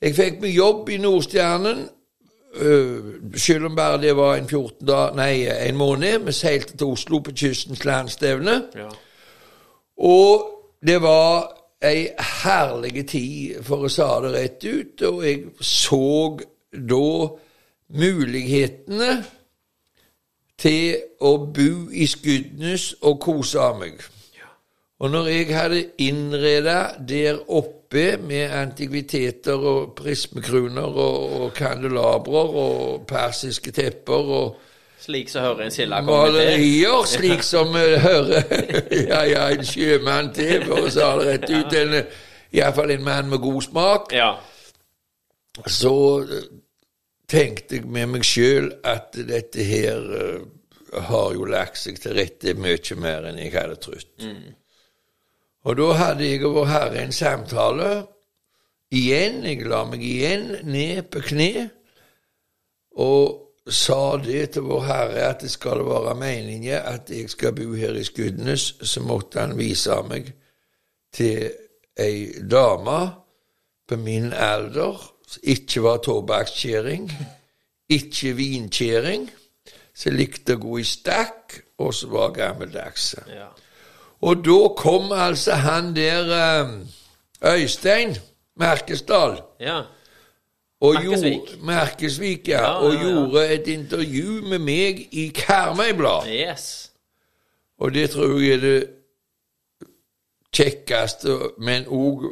Jeg 0.00 0.14
fikk 0.16 0.40
meg 0.40 0.54
jobb 0.56 0.88
i 0.88 0.96
Nordstjernen, 0.96 1.88
øh, 2.54 3.04
selv 3.36 3.64
om 3.66 3.76
bare 3.76 4.00
det 4.00 4.16
var 4.16 4.36
en 4.36 4.48
14 4.48 4.86
dag, 4.86 5.14
nei, 5.16 5.46
en 5.68 5.76
måned. 5.76 6.18
Vi 6.26 6.32
seilte 6.32 6.76
til 6.76 6.86
Oslo 6.86 7.18
på 7.18 7.34
kystens 7.36 7.84
landstevne. 7.84 8.62
ja. 8.74 8.88
Og 10.00 10.46
det 10.86 11.02
var 11.02 11.50
ei 11.84 12.08
herlig 12.42 13.06
tid, 13.08 13.58
for 13.64 13.84
å 13.84 13.90
sa 13.92 14.08
det 14.24 14.32
rett 14.32 14.64
ut, 14.64 15.02
og 15.08 15.24
jeg 15.24 15.42
så 15.60 16.38
da 16.72 17.10
mulighetene 18.00 19.10
til 20.60 20.96
å 21.20 21.34
bo 21.52 21.68
i 21.92 22.06
Skudenes 22.08 22.94
og 23.00 23.20
kose 23.24 23.68
meg. 23.80 24.00
Og 25.00 25.10
når 25.10 25.28
jeg 25.32 25.46
hadde 25.56 25.84
innreda 26.04 26.80
der 27.08 27.40
oppe 27.48 27.79
med 28.22 28.52
antikviteter 28.54 29.58
og 29.66 29.94
prismekroner 29.98 30.82
og, 30.82 31.32
og 31.42 31.54
kandelabrer 31.54 32.58
og 32.64 33.06
persiske 33.10 33.72
tepper 33.74 34.34
og 34.40 34.58
Slik 35.00 35.30
som 35.32 35.42
hører 35.42 35.64
en 35.64 35.72
silda 35.72 36.02
komme 36.04 36.26
til. 36.26 36.34
malerier, 36.34 37.04
slik 37.16 37.42
som 37.42 37.72
hører 37.74 38.42
ja, 39.10 39.22
ja, 39.24 39.46
en 39.48 39.64
sjømann 39.64 40.28
til, 40.36 40.66
for 40.68 40.84
å 40.84 40.90
si 40.92 41.00
det 41.00 41.28
rett 41.30 41.46
ut. 41.50 41.76
En, 41.80 41.94
Iallfall 42.52 42.92
en 42.92 43.04
mann 43.06 43.30
med 43.30 43.40
god 43.40 43.62
smak. 43.62 44.12
Ja. 44.12 44.34
Så 45.66 45.94
eh, 46.20 46.48
tenkte 47.30 47.78
jeg 47.78 47.88
med 47.88 48.12
meg 48.12 48.26
sjøl 48.28 48.72
at 48.84 49.16
dette 49.16 49.64
her 49.64 50.04
eh, 50.20 50.44
har 51.08 51.32
jo 51.34 51.48
lagt 51.48 51.80
seg 51.80 52.00
til 52.02 52.18
rette 52.18 52.54
mye 52.58 52.98
mer 53.00 53.30
enn 53.30 53.40
jeg 53.40 53.54
hadde 53.56 53.80
trodd. 53.80 54.10
Og 55.64 55.76
da 55.76 55.92
hadde 55.98 56.24
jeg 56.24 56.44
og 56.48 56.54
Vår 56.54 56.70
Herre 56.70 57.02
en 57.04 57.12
samtale. 57.12 57.90
Igjen, 58.90 59.44
jeg 59.46 59.66
la 59.70 59.84
meg 59.86 60.02
igjen 60.02 60.48
ned 60.66 61.04
på 61.12 61.22
kne 61.22 61.68
og 62.98 63.70
sa 63.70 64.16
det 64.18 64.48
til 64.56 64.66
Vår 64.66 64.82
Herre 64.88 65.28
at 65.28 65.44
det 65.44 65.52
skal 65.52 65.84
være 65.86 66.16
meningen 66.18 66.80
at 66.80 67.12
jeg 67.12 67.30
skal 67.30 67.54
bo 67.54 67.74
her 67.78 67.94
i 67.94 68.04
Skudenes, 68.04 68.74
så 68.82 69.02
måtte 69.04 69.44
han 69.44 69.54
vise 69.58 70.00
meg 70.08 70.32
til 71.14 71.52
ei 72.00 72.40
dame 72.50 72.98
på 73.86 73.98
min 74.00 74.32
alder 74.32 74.98
som 75.30 75.46
ikke 75.46 75.82
var 75.82 76.02
tobakkskjæring, 76.02 77.10
ikke 77.88 78.32
vinkjæring, 78.34 79.28
som 79.94 80.16
likte 80.18 80.56
å 80.56 80.62
gå 80.64 80.80
i 80.80 80.86
stakk, 80.86 81.60
og 81.78 81.94
som 81.94 82.10
var 82.16 82.32
gammeldags. 82.34 83.14
ja. 83.30 83.46
Og 84.22 84.44
da 84.44 84.58
kom 84.76 85.12
altså 85.12 85.52
han 85.52 85.94
der 85.96 86.32
eh, 86.36 87.54
Øystein 87.54 88.16
Merkesdal 88.60 89.40
Ja. 89.60 89.80
Merkesvik. 90.82 91.32
Jo, 91.32 91.64
Merkesvik, 91.64 92.48
ja, 92.48 92.60
Ja, 92.60 92.72
og 92.72 92.92
gjorde 93.00 93.48
et 93.54 93.66
intervju 93.68 94.42
med 94.48 94.58
meg 94.58 95.08
i 95.12 95.28
Karmøy-blad. 95.28 96.28
Yes. 96.28 96.90
Og 97.78 97.94
det 97.94 98.10
tror 98.10 98.38
jeg 98.40 98.52
er 98.52 98.60
det 98.60 98.86
kjekkeste, 100.56 101.36
men 101.58 101.84
òg 101.88 102.24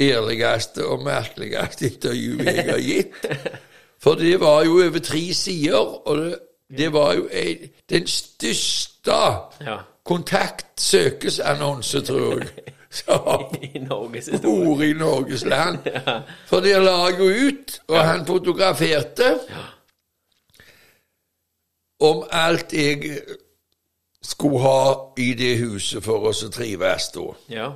ærligste 0.00 0.86
og 0.86 1.02
merkeligste 1.04 1.86
intervjuet 1.90 2.46
jeg 2.46 2.64
har 2.70 2.78
gitt. 2.82 3.26
For 4.02 4.14
det 4.14 4.40
var 4.40 4.62
jo 4.64 4.78
over 4.78 4.98
tre 5.02 5.34
sider, 5.34 6.06
og 6.08 6.18
det, 6.18 6.38
det 6.78 6.92
var 6.92 7.14
jo 7.18 7.28
en, 7.32 7.68
den 7.90 8.06
største 8.06 9.18
Ja. 9.60 9.76
Kontaktsøkesannonse, 10.08 12.00
tror 12.06 12.38
jeg, 12.40 12.48
I 13.74 13.78
Norges 13.84 14.28
i 14.28 14.92
Norges 14.96 15.44
land. 15.44 15.78
For 16.50 16.64
det 16.64 16.78
la 16.82 16.94
jeg 17.08 17.18
jo 17.18 17.48
ut, 17.48 17.80
og 17.88 17.98
han 18.04 18.26
fotograferte 18.26 19.34
om 22.00 22.24
alt 22.30 22.72
jeg 22.72 23.20
skulle 24.22 24.60
ha 24.62 25.12
i 25.18 25.34
det 25.34 25.58
huset 25.58 26.04
for 26.04 26.28
oss 26.30 26.44
å 26.46 26.50
trives 26.52 27.08
da. 27.14 27.26
Ja. 27.52 27.68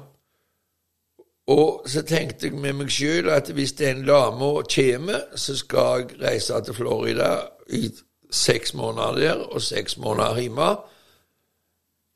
Og 1.52 1.88
så 1.90 2.04
tenkte 2.06 2.46
jeg 2.48 2.58
med 2.62 2.76
meg 2.78 2.92
sjøl 2.94 3.30
at 3.34 3.50
hvis 3.50 3.74
den 3.78 4.04
dama 4.06 4.62
kommer, 4.62 5.26
så 5.34 5.56
skal 5.58 6.04
jeg 6.04 6.20
reise 6.22 6.60
til 6.64 6.76
Florida 6.76 7.32
i 7.74 7.90
seks 8.32 8.74
måneder 8.78 9.18
der 9.18 9.42
og 9.50 9.62
seks 9.62 9.98
måneder 9.98 10.38
hjemme. 10.40 10.70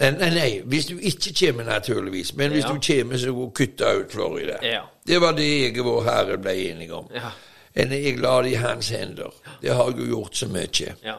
Nei, 0.00 0.10
nei, 0.30 0.60
hvis 0.68 0.86
du 0.90 0.98
ikke 0.98 1.32
kommer, 1.46 1.64
naturligvis. 1.64 2.34
Men 2.36 2.50
hvis 2.52 2.64
Ja. 2.64 2.72
du 2.74 2.80
kommer, 2.86 3.16
så 3.18 3.32
gå 3.32 3.46
kutte 3.56 3.84
ut 4.00 4.12
Florida. 4.12 4.58
Ja. 4.62 4.82
Det 5.06 5.20
var 5.20 5.32
det 5.32 5.46
jeg 5.62 5.78
og 5.80 5.84
Vår 5.86 6.02
Herre 6.04 6.36
ble 6.38 6.52
enige 6.70 6.92
om. 6.94 7.08
Ja. 7.14 7.30
En 7.76 7.90
jeg 7.92 8.18
la 8.20 8.42
det 8.42 8.50
i 8.52 8.54
hans 8.60 8.88
hender. 8.88 9.32
Det 9.62 9.72
har 9.74 9.88
jeg 9.90 9.98
jo 9.98 10.04
gjort 10.06 10.36
så 10.36 10.48
mye. 10.48 10.94
Ja. 11.04 11.14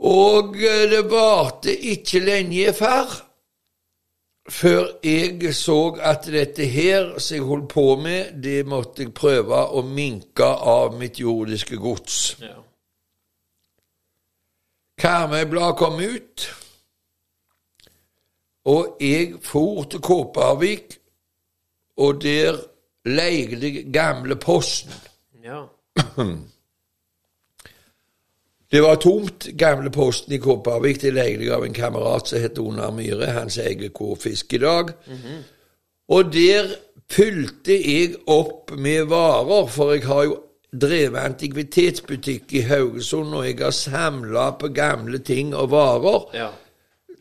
Og 0.00 0.56
eh, 0.56 0.86
det 0.90 1.02
varte 1.10 1.74
ikke 1.76 2.20
lenge 2.24 2.72
før 2.72 3.26
før 4.50 4.86
jeg 5.04 5.54
så 5.54 5.76
at 6.02 6.24
dette 6.26 6.64
her 6.66 7.12
som 7.18 7.34
jeg 7.36 7.44
holdt 7.46 7.68
på 7.70 7.84
med, 8.02 8.32
det 8.42 8.64
måtte 8.66 9.04
jeg 9.04 9.12
prøve 9.14 9.60
å 9.78 9.82
minke 9.86 10.44
av 10.44 10.96
mitt 10.98 11.20
jordiske 11.20 11.76
gods. 11.78 12.36
Ja. 12.42 12.56
Karmøy-blad 15.00 15.76
kom 15.80 16.00
ut, 16.00 16.46
og 18.68 18.96
jeg 19.00 19.34
for 19.42 19.84
til 19.90 20.00
Kåpervik, 20.04 20.98
og 21.96 22.22
der 22.22 22.60
leide 23.08 23.60
jeg 23.64 23.92
gamle 23.92 24.36
Posten. 24.36 24.92
Ja. 25.44 25.64
Det 28.70 28.82
var 28.82 29.00
tomt, 29.02 29.48
gamle 29.58 29.90
posten 29.90 30.32
i 30.32 30.38
Kopervik. 30.38 31.00
Det 31.02 31.10
leide 31.10 31.42
jeg 31.42 31.54
av 31.56 31.64
en 31.66 31.74
kamerat 31.74 32.28
som 32.30 32.38
heter 32.38 32.62
Onar 32.62 32.92
Myhre. 32.94 33.32
Han 33.34 33.50
som 33.50 33.66
eier 33.66 33.90
K-fisk 33.90 34.54
i 34.54 34.60
dag. 34.62 34.92
Og 36.14 36.30
der 36.30 36.70
fylte 37.10 37.74
jeg 37.74 38.14
opp 38.30 38.70
med 38.78 39.08
varer, 39.10 39.66
for 39.66 39.90
jeg 39.90 40.06
har 40.06 40.22
jo 40.28 40.36
drevet 40.72 41.18
antikvitetsbutikk 41.18 42.52
i 42.54 42.60
Haugesund, 42.60 43.34
og 43.34 43.46
jeg 43.46 43.58
har 43.58 43.70
samla 43.74 44.50
på 44.60 44.68
gamle 44.74 45.18
ting 45.18 45.54
og 45.56 45.70
varer 45.70 46.30
Ja. 46.34 46.48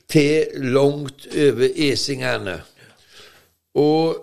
til 0.10 0.46
langt 0.56 1.28
over 1.34 1.68
esingene. 1.76 2.62
Og 3.76 4.16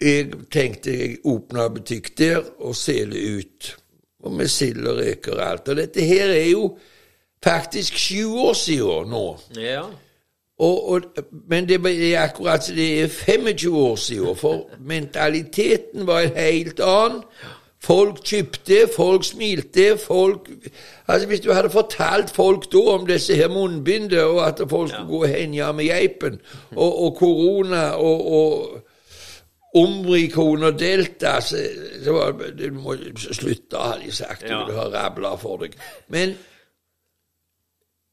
jeg 0.00 0.32
tenkte 0.52 0.90
jeg 0.98 1.16
åpna 1.24 1.68
butikk 1.68 2.18
der 2.18 2.42
og 2.58 2.76
selger 2.76 3.38
ut. 3.38 3.76
Og 4.26 4.32
med 4.32 4.48
sild 4.48 4.86
og 4.86 4.98
reker 4.98 5.32
og 5.38 5.50
alt. 5.50 5.68
Og 5.68 5.76
dette 5.76 6.02
her 6.02 6.28
er 6.28 6.50
jo 6.50 6.78
faktisk 7.44 7.94
sju 7.96 8.32
år 8.48 8.52
siden 8.58 9.10
nå. 9.10 9.38
Ja. 9.56 9.82
Og, 10.58 10.88
og, 10.88 11.02
men 11.48 11.68
det 11.68 11.78
er 11.86 12.22
akkurat 12.22 12.64
det 12.74 13.02
er 13.02 13.08
25 13.08 13.76
år 13.76 13.96
siden, 13.96 14.36
for 14.36 14.70
mentaliteten 14.80 16.06
var 16.06 16.20
en 16.20 16.36
helt 16.36 16.80
annen. 16.80 17.22
Folk 17.86 18.18
kjøpte, 18.26 18.88
folk 18.96 19.24
smilte, 19.24 19.98
folk 19.98 20.48
Altså 21.06 21.28
Hvis 21.28 21.40
du 21.40 21.52
hadde 21.52 21.70
fortalt 21.70 22.32
folk 22.34 22.66
da 22.72 22.82
om 22.96 23.06
disse 23.06 23.36
her 23.38 23.48
munnbindene, 23.48 24.24
og 24.24 24.40
at 24.48 24.62
folk 24.70 24.90
skulle 24.90 25.06
gå 25.06 25.22
og 25.22 25.28
henge 25.28 25.72
med 25.72 25.84
geipen, 25.84 26.40
og, 26.74 27.04
og 27.04 27.16
korona 27.16 27.84
og, 27.90 28.26
og 28.32 28.82
Omrikon 29.76 30.62
og 30.62 30.78
Delta 30.80 31.36
så, 31.40 31.62
så 32.04 32.12
var 32.12 32.32
Du 32.58 32.66
må 32.74 32.96
slutte, 33.14 33.76
hadde 33.76 34.06
de 34.06 34.12
sagt. 34.12 34.42
Ja. 34.42 34.64
du 34.66 34.72
har 34.72 34.90
rabla 34.94 35.34
for 35.36 35.60
deg. 35.62 35.76
Men 36.08 36.34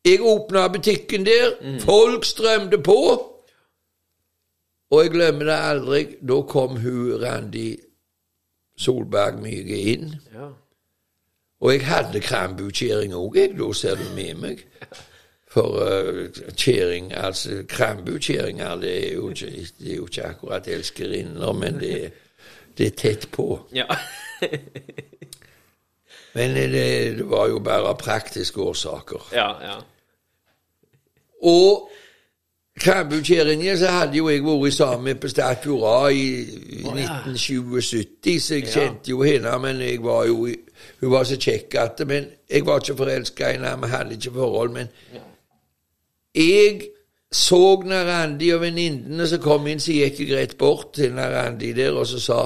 jeg 0.05 0.19
åpna 0.21 0.67
butikken 0.67 1.25
der, 1.25 1.53
folk 1.79 2.25
strømte 2.27 2.77
på, 2.83 2.99
og 4.91 5.03
jeg 5.03 5.13
glemmer 5.13 5.47
det 5.47 5.59
aldri. 5.69 6.03
Da 6.21 6.41
kom 6.47 6.75
hun 6.83 7.23
Randi 7.23 7.69
Solberg 8.83 9.39
Myge 9.41 9.79
inn. 9.93 10.13
Ja. 10.33 10.51
Og 11.63 11.71
jeg 11.71 11.85
hadde 11.87 12.19
krambukjering 12.23 13.15
òg, 13.15 13.37
jeg, 13.39 13.53
da 13.59 13.69
ser 13.77 13.95
du 13.99 14.03
med 14.17 14.39
meg. 14.41 14.63
For 15.53 15.77
uh, 15.79 16.25
kjæring, 16.57 17.11
altså 17.13 17.61
krambukjæringer, 17.69 18.75
det, 18.81 18.93
det 19.79 19.91
er 19.91 19.95
jo 19.95 20.07
ikke 20.09 20.23
akkurat 20.23 20.67
elskerinner, 20.67 21.53
men 21.53 21.79
det, 21.79 22.11
det 22.77 22.87
er 22.87 22.97
tett 22.97 23.29
på. 23.31 23.47
Ja. 23.75 23.85
Men 26.33 26.55
det, 26.55 26.71
det 26.73 27.29
var 27.29 27.47
jo 27.47 27.59
bare 27.61 27.95
praktiske 27.95 28.61
årsaker. 28.61 29.27
ja. 29.31 29.49
Ja. 29.61 29.75
Og 31.43 31.91
Krabbekjerringa 32.79 33.75
så 33.77 33.91
hadde 33.93 34.17
jo 34.17 34.29
jeg 34.31 34.41
vært 34.43 34.73
sammen 34.73 35.19
på 35.21 35.29
Statue 35.29 35.91
i, 36.09 36.23
i 36.79 36.79
oh, 36.89 36.95
ja. 36.97 37.19
1977, 37.21 38.39
så 38.41 38.55
jeg 38.57 38.63
Ja. 38.65 38.71
kjente 38.71 39.11
jo 39.13 39.21
henne, 39.21 39.51
men 39.61 39.81
jeg 39.81 40.01
var 40.03 40.25
jo 40.25 40.47
Hun 40.99 41.11
var 41.11 41.23
så 41.23 41.37
kjekk 41.39 41.75
at 41.79 42.01
Men 42.07 42.25
jeg 42.49 42.65
var 42.65 42.81
ikke 42.81 42.97
forelska 42.97 43.49
i 43.49 43.53
henne, 43.59 43.75
vi 43.83 43.87
hadde 43.91 44.17
ikke 44.17 44.33
forhold, 44.33 44.71
men 44.71 44.89
jeg 46.35 46.81
så 47.33 47.81
når 47.85 48.05
Randi 48.09 48.49
og 48.53 48.61
venninnene 48.61 49.27
som 49.27 49.39
kom 49.41 49.67
inn, 49.67 49.79
så 49.81 49.93
gikk 49.93 50.19
jeg 50.19 50.35
rett 50.37 50.57
bort 50.57 50.93
til 50.97 51.13
når 51.13 51.31
Randi 51.33 51.71
der 51.73 51.93
og 51.97 52.07
så 52.07 52.19
sa 52.21 52.41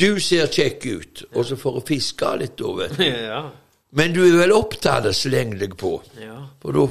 du 0.00 0.20
ser 0.20 0.46
kjekk 0.50 0.86
ut, 0.86 1.24
og 1.34 1.44
så 1.46 1.56
for 1.56 1.78
å 1.78 1.82
fiske 1.86 2.30
litt, 2.40 2.56
da, 2.58 2.70
vet 2.80 2.96
du. 2.98 3.04
ja. 3.30 3.42
Men 3.94 4.14
du 4.16 4.24
er 4.26 4.36
vel 4.40 4.52
opptatt, 4.56 5.06
av 5.06 5.14
sleng 5.14 5.52
deg 5.60 5.76
på. 5.78 5.92
Ja. 6.18 6.40
For 6.62 6.74
da 6.74 6.86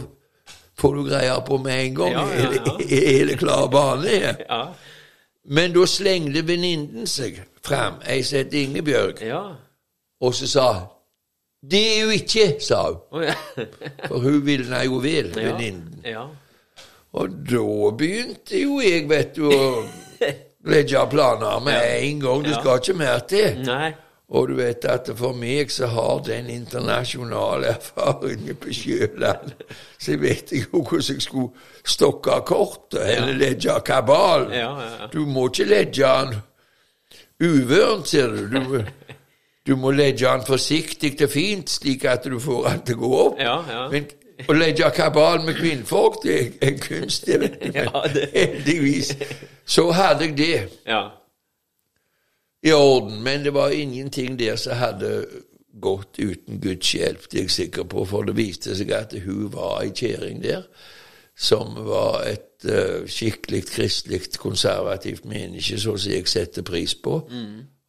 får 0.84 0.96
du 1.00 1.04
greier 1.08 1.39
på 1.48 1.58
med 1.63 1.80
en 1.86 1.96
gang. 2.02 2.12
Ja, 2.12 2.26
ja, 2.36 2.50
ja. 2.60 2.74
Er, 3.00 3.26
det 3.32 3.38
klar 3.39 3.69
bane? 3.72 4.17
Ja. 4.43 4.62
Men 5.48 5.74
da 5.76 5.86
slengte 5.89 6.43
venninnen 6.48 7.08
seg 7.10 7.39
fram, 7.63 8.02
ei 8.08 8.22
som 8.28 8.41
het 8.43 8.54
Ingebjørg, 8.60 9.24
Ja. 9.28 9.41
og 10.24 10.36
så 10.36 10.48
sa 10.48 10.67
Det 11.63 11.80
er 11.80 12.00
jo 12.04 12.10
ikke, 12.12 12.46
sa 12.60 12.82
hun. 12.91 13.28
For 14.10 14.19
hun 14.19 14.41
ville 14.46 14.67
nei, 14.67 14.86
hun 14.91 15.00
vil, 15.04 15.30
ja. 15.32 15.52
venninnen. 15.54 16.02
Og 17.13 17.36
da 17.48 17.91
begynte 17.96 18.60
jo 18.60 18.82
jeg, 18.84 19.06
vet 19.08 19.36
du, 19.38 19.46
å 19.48 19.84
legge 20.74 21.04
planer 21.12 21.60
med 21.63 21.80
en 22.02 22.19
gang. 22.26 22.43
Du 22.43 22.52
skal 22.58 22.82
ikke 22.82 22.98
mer 23.00 23.24
til. 23.32 23.62
Nei. 23.63 23.93
Og 24.29 24.47
du 24.49 24.55
vet 24.55 24.86
at 24.89 25.09
for 25.17 25.36
meg 25.38 25.71
så 25.71 25.88
har 25.91 26.21
den 26.25 26.47
internasjonale 26.49 27.67
erfaringen 27.75 28.55
på 28.55 28.71
Sjøland 28.73 29.51
Så 29.99 30.12
jeg 30.15 30.21
vet 30.21 30.51
ikke 30.51 30.69
hvordan 30.79 31.03
jeg 31.15 31.21
skulle 31.21 31.51
stokke 31.86 32.39
kortet 32.45 33.03
eller 33.17 33.33
legge 33.33 33.75
kabal. 33.86 34.47
Ja, 34.51 34.71
ja, 34.79 34.89
ja. 35.01 35.07
Du 35.13 35.25
må 35.25 35.49
ikke 35.51 35.67
legge 35.69 36.07
den 36.07 36.36
uvørent, 37.43 38.07
ser 38.07 38.27
du. 38.27 38.47
Du, 38.47 38.83
du 39.67 39.75
må 39.75 39.91
legge 39.91 40.25
den 40.25 40.45
forsiktig 40.47 41.17
og 41.23 41.29
fint, 41.29 41.69
slik 41.69 42.05
at 42.05 42.23
du 42.23 42.39
får 42.39 42.69
den 42.69 42.86
til 42.88 42.95
å 42.99 43.01
gå 43.03 43.15
opp. 43.25 43.41
Ja, 43.41 43.57
ja. 43.69 43.88
Men 43.91 44.07
å 44.49 44.55
legge 44.57 44.89
kabal 44.95 45.43
med 45.45 45.55
kvinnfolk, 45.59 46.21
det 46.23 46.38
er 46.39 46.71
en 46.71 46.79
kunst, 46.79 47.25
det 47.27 47.41
vet 47.43 47.59
du. 48.15 48.23
Heldigvis 48.33 49.13
så 49.65 49.91
hadde 49.91 50.31
jeg 50.31 50.38
det 50.38 50.55
Ja. 50.88 51.03
I 52.63 52.71
orden, 52.73 53.23
men 53.23 53.43
det 53.43 53.54
var 53.54 53.69
ingenting 53.76 54.38
der 54.39 54.56
som 54.56 54.78
hadde 54.80 55.26
gått 55.84 56.19
uten 56.19 56.62
Guds 56.62 56.93
hjelp, 56.95 57.26
det 57.32 57.39
er 57.39 57.47
jeg 57.47 57.52
sikker 57.52 57.88
på, 57.89 58.06
for 58.08 58.23
det 58.28 58.38
viste 58.38 58.76
seg 58.78 58.93
at 58.95 59.15
hun 59.26 59.49
var 59.52 59.82
ei 59.84 59.91
kjerring 59.91 60.43
der 60.43 60.67
som 61.36 61.73
var 61.88 62.28
et 62.30 62.65
uh, 62.69 63.08
skikkelig 63.10 63.63
kristelig, 63.71 64.21
konservativt 64.38 65.26
menneske, 65.26 65.80
så 65.82 65.95
som 65.97 66.13
jeg 66.13 66.30
setter 66.30 66.62
pris 66.62 66.93
på. 66.95 67.17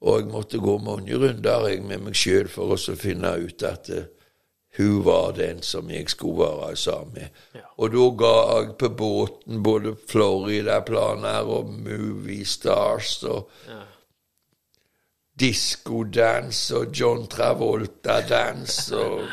Og 0.05 0.21
jeg 0.21 0.31
måtte 0.33 0.61
gå 0.61 0.79
mange 0.81 1.17
runder 1.21 1.69
jeg, 1.69 1.83
med 1.85 2.07
meg 2.07 2.17
sjøl 2.17 2.49
for 2.49 2.73
å 2.73 2.97
finne 2.97 3.35
ut 3.45 3.63
at 3.69 3.93
uh, 3.93 4.07
hun 4.79 5.05
var 5.05 5.37
den 5.37 5.61
som 5.63 5.91
jeg 5.93 6.09
skulle 6.11 6.49
være 6.49 6.77
sammen 6.77 7.13
med. 7.21 7.43
Ja. 7.55 7.69
Og 7.79 7.93
da 7.93 8.09
ga 8.25 8.35
jeg 8.57 8.73
på 8.81 8.91
båten 8.97 9.63
både 9.63 9.93
Florida-planer 10.09 11.47
og 11.47 11.71
Movie 11.85 12.49
Stars 12.49 13.21
og 13.23 13.51
Ja. 13.69 13.85
Diskodans 15.41 16.71
og 16.77 16.93
John 16.95 17.27
Travolta-dans 17.31 18.75
og 18.93 19.25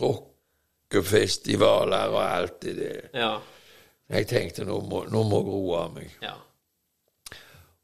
rockefestivaler 0.00 2.14
og 2.14 2.22
alt 2.24 2.62
det 2.62 2.76
der. 2.78 3.10
Ja. 3.14 3.32
Jeg 4.10 4.26
tenkte 4.26 4.64
nå 4.66 4.80
må, 4.90 5.04
nå 5.10 5.22
må 5.28 5.42
jeg 5.42 5.50
roe 5.50 5.82
av 5.84 5.92
meg. 5.94 6.14
Ja. 6.24 6.34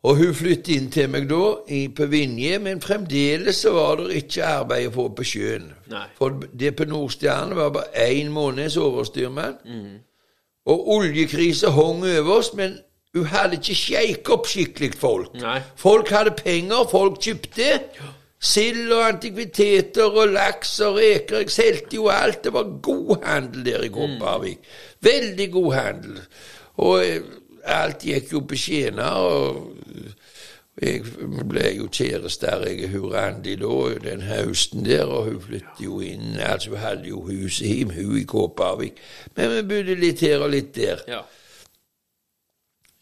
Og 0.06 0.20
hun 0.20 0.34
flyttet 0.38 0.68
inn 0.76 0.90
til 0.94 1.08
meg 1.10 1.24
da 1.30 1.42
i, 1.72 1.86
på 1.90 2.06
Vinje, 2.10 2.58
men 2.62 2.82
fremdeles 2.82 3.62
så 3.64 3.72
var 3.74 4.02
det 4.02 4.20
ikke 4.20 4.46
arbeid 4.46 4.90
å 4.90 4.94
få 4.94 5.06
på 5.18 5.26
sjøen. 5.26 5.70
Nei. 5.90 6.04
For 6.18 6.36
det 6.54 6.74
på 6.78 6.86
Nordstjerne 6.86 7.58
var 7.58 7.72
bare 7.74 8.10
én 8.12 8.30
måneds 8.34 8.76
overstyrmann. 8.78 9.58
Og 10.66 10.88
oljekrisa 10.96 11.72
hang 11.74 12.04
over 12.06 12.38
oss, 12.38 12.52
men 12.58 12.78
hun 13.16 13.30
hadde 13.32 13.56
ikke 13.56 13.74
shake 13.78 14.34
opp 14.34 14.50
skikkelig 14.50 14.92
folk. 15.00 15.32
Nei. 15.40 15.58
Folk 15.80 16.12
hadde 16.12 16.34
penger, 16.36 16.84
folk 16.90 17.18
kjøpte. 17.24 17.70
Sild 18.46 18.92
og 18.92 19.06
antikviteter 19.06 20.12
og 20.12 20.34
laks 20.34 20.74
og 20.84 20.98
reker. 21.00 21.40
Jeg 21.40 21.54
solgte 21.54 21.96
jo 21.96 22.10
alt. 22.12 22.42
Det 22.44 22.52
var 22.52 22.68
god 22.84 23.24
handel 23.24 23.64
der 23.64 23.86
i 23.86 23.88
Kopervik. 23.94 24.68
Veldig 25.00 25.48
god 25.52 25.72
handel. 25.74 26.20
Og 26.84 27.06
eh, 27.06 27.22
alt 27.64 28.04
gikk 28.04 28.36
jo 28.36 28.44
på 28.44 28.58
skjener. 28.60 29.16
Og 29.16 29.72
jeg 30.76 31.06
ble 31.48 31.70
jo 31.78 31.86
kjærester, 31.88 32.66
jeg 32.68 32.82
er 32.84 32.90
hun 32.92 33.08
Randi 33.14 33.54
da, 33.56 33.76
den 34.04 34.26
høsten 34.28 34.84
der, 34.84 35.08
og 35.08 35.30
hun 35.30 35.38
flyttet 35.40 35.80
jo 35.80 36.02
inn. 36.04 36.36
Altså, 36.36 36.74
hun 36.74 36.82
hadde 36.82 37.08
jo 37.08 37.22
huset 37.24 37.70
hjemme, 37.70 37.96
hun 37.96 38.18
i 38.20 38.26
Kopervik. 38.28 39.00
Men 39.38 39.54
vi 39.54 39.62
bodde 39.70 39.96
litt 39.96 40.20
her 40.20 40.44
og 40.44 40.52
litt 40.52 40.74
der. 40.76 41.00
Ja. 41.08 41.22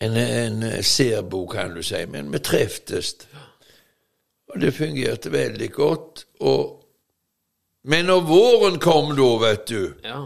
En, 0.00 0.16
en 0.16 0.82
serbo, 0.84 1.46
kan 1.46 1.74
du 1.74 1.82
si, 1.82 2.00
men 2.10 2.32
vi 2.32 2.38
treftes. 2.44 3.14
Og 4.52 4.60
det 4.60 4.74
fungerte 4.76 5.30
veldig 5.32 5.70
godt. 5.72 6.24
Og, 6.40 6.80
men 7.84 8.04
når 8.10 8.24
våren 8.28 8.80
kom 8.82 9.14
da, 9.16 9.28
vet 9.46 9.68
du, 9.70 9.94
Ja. 10.04 10.24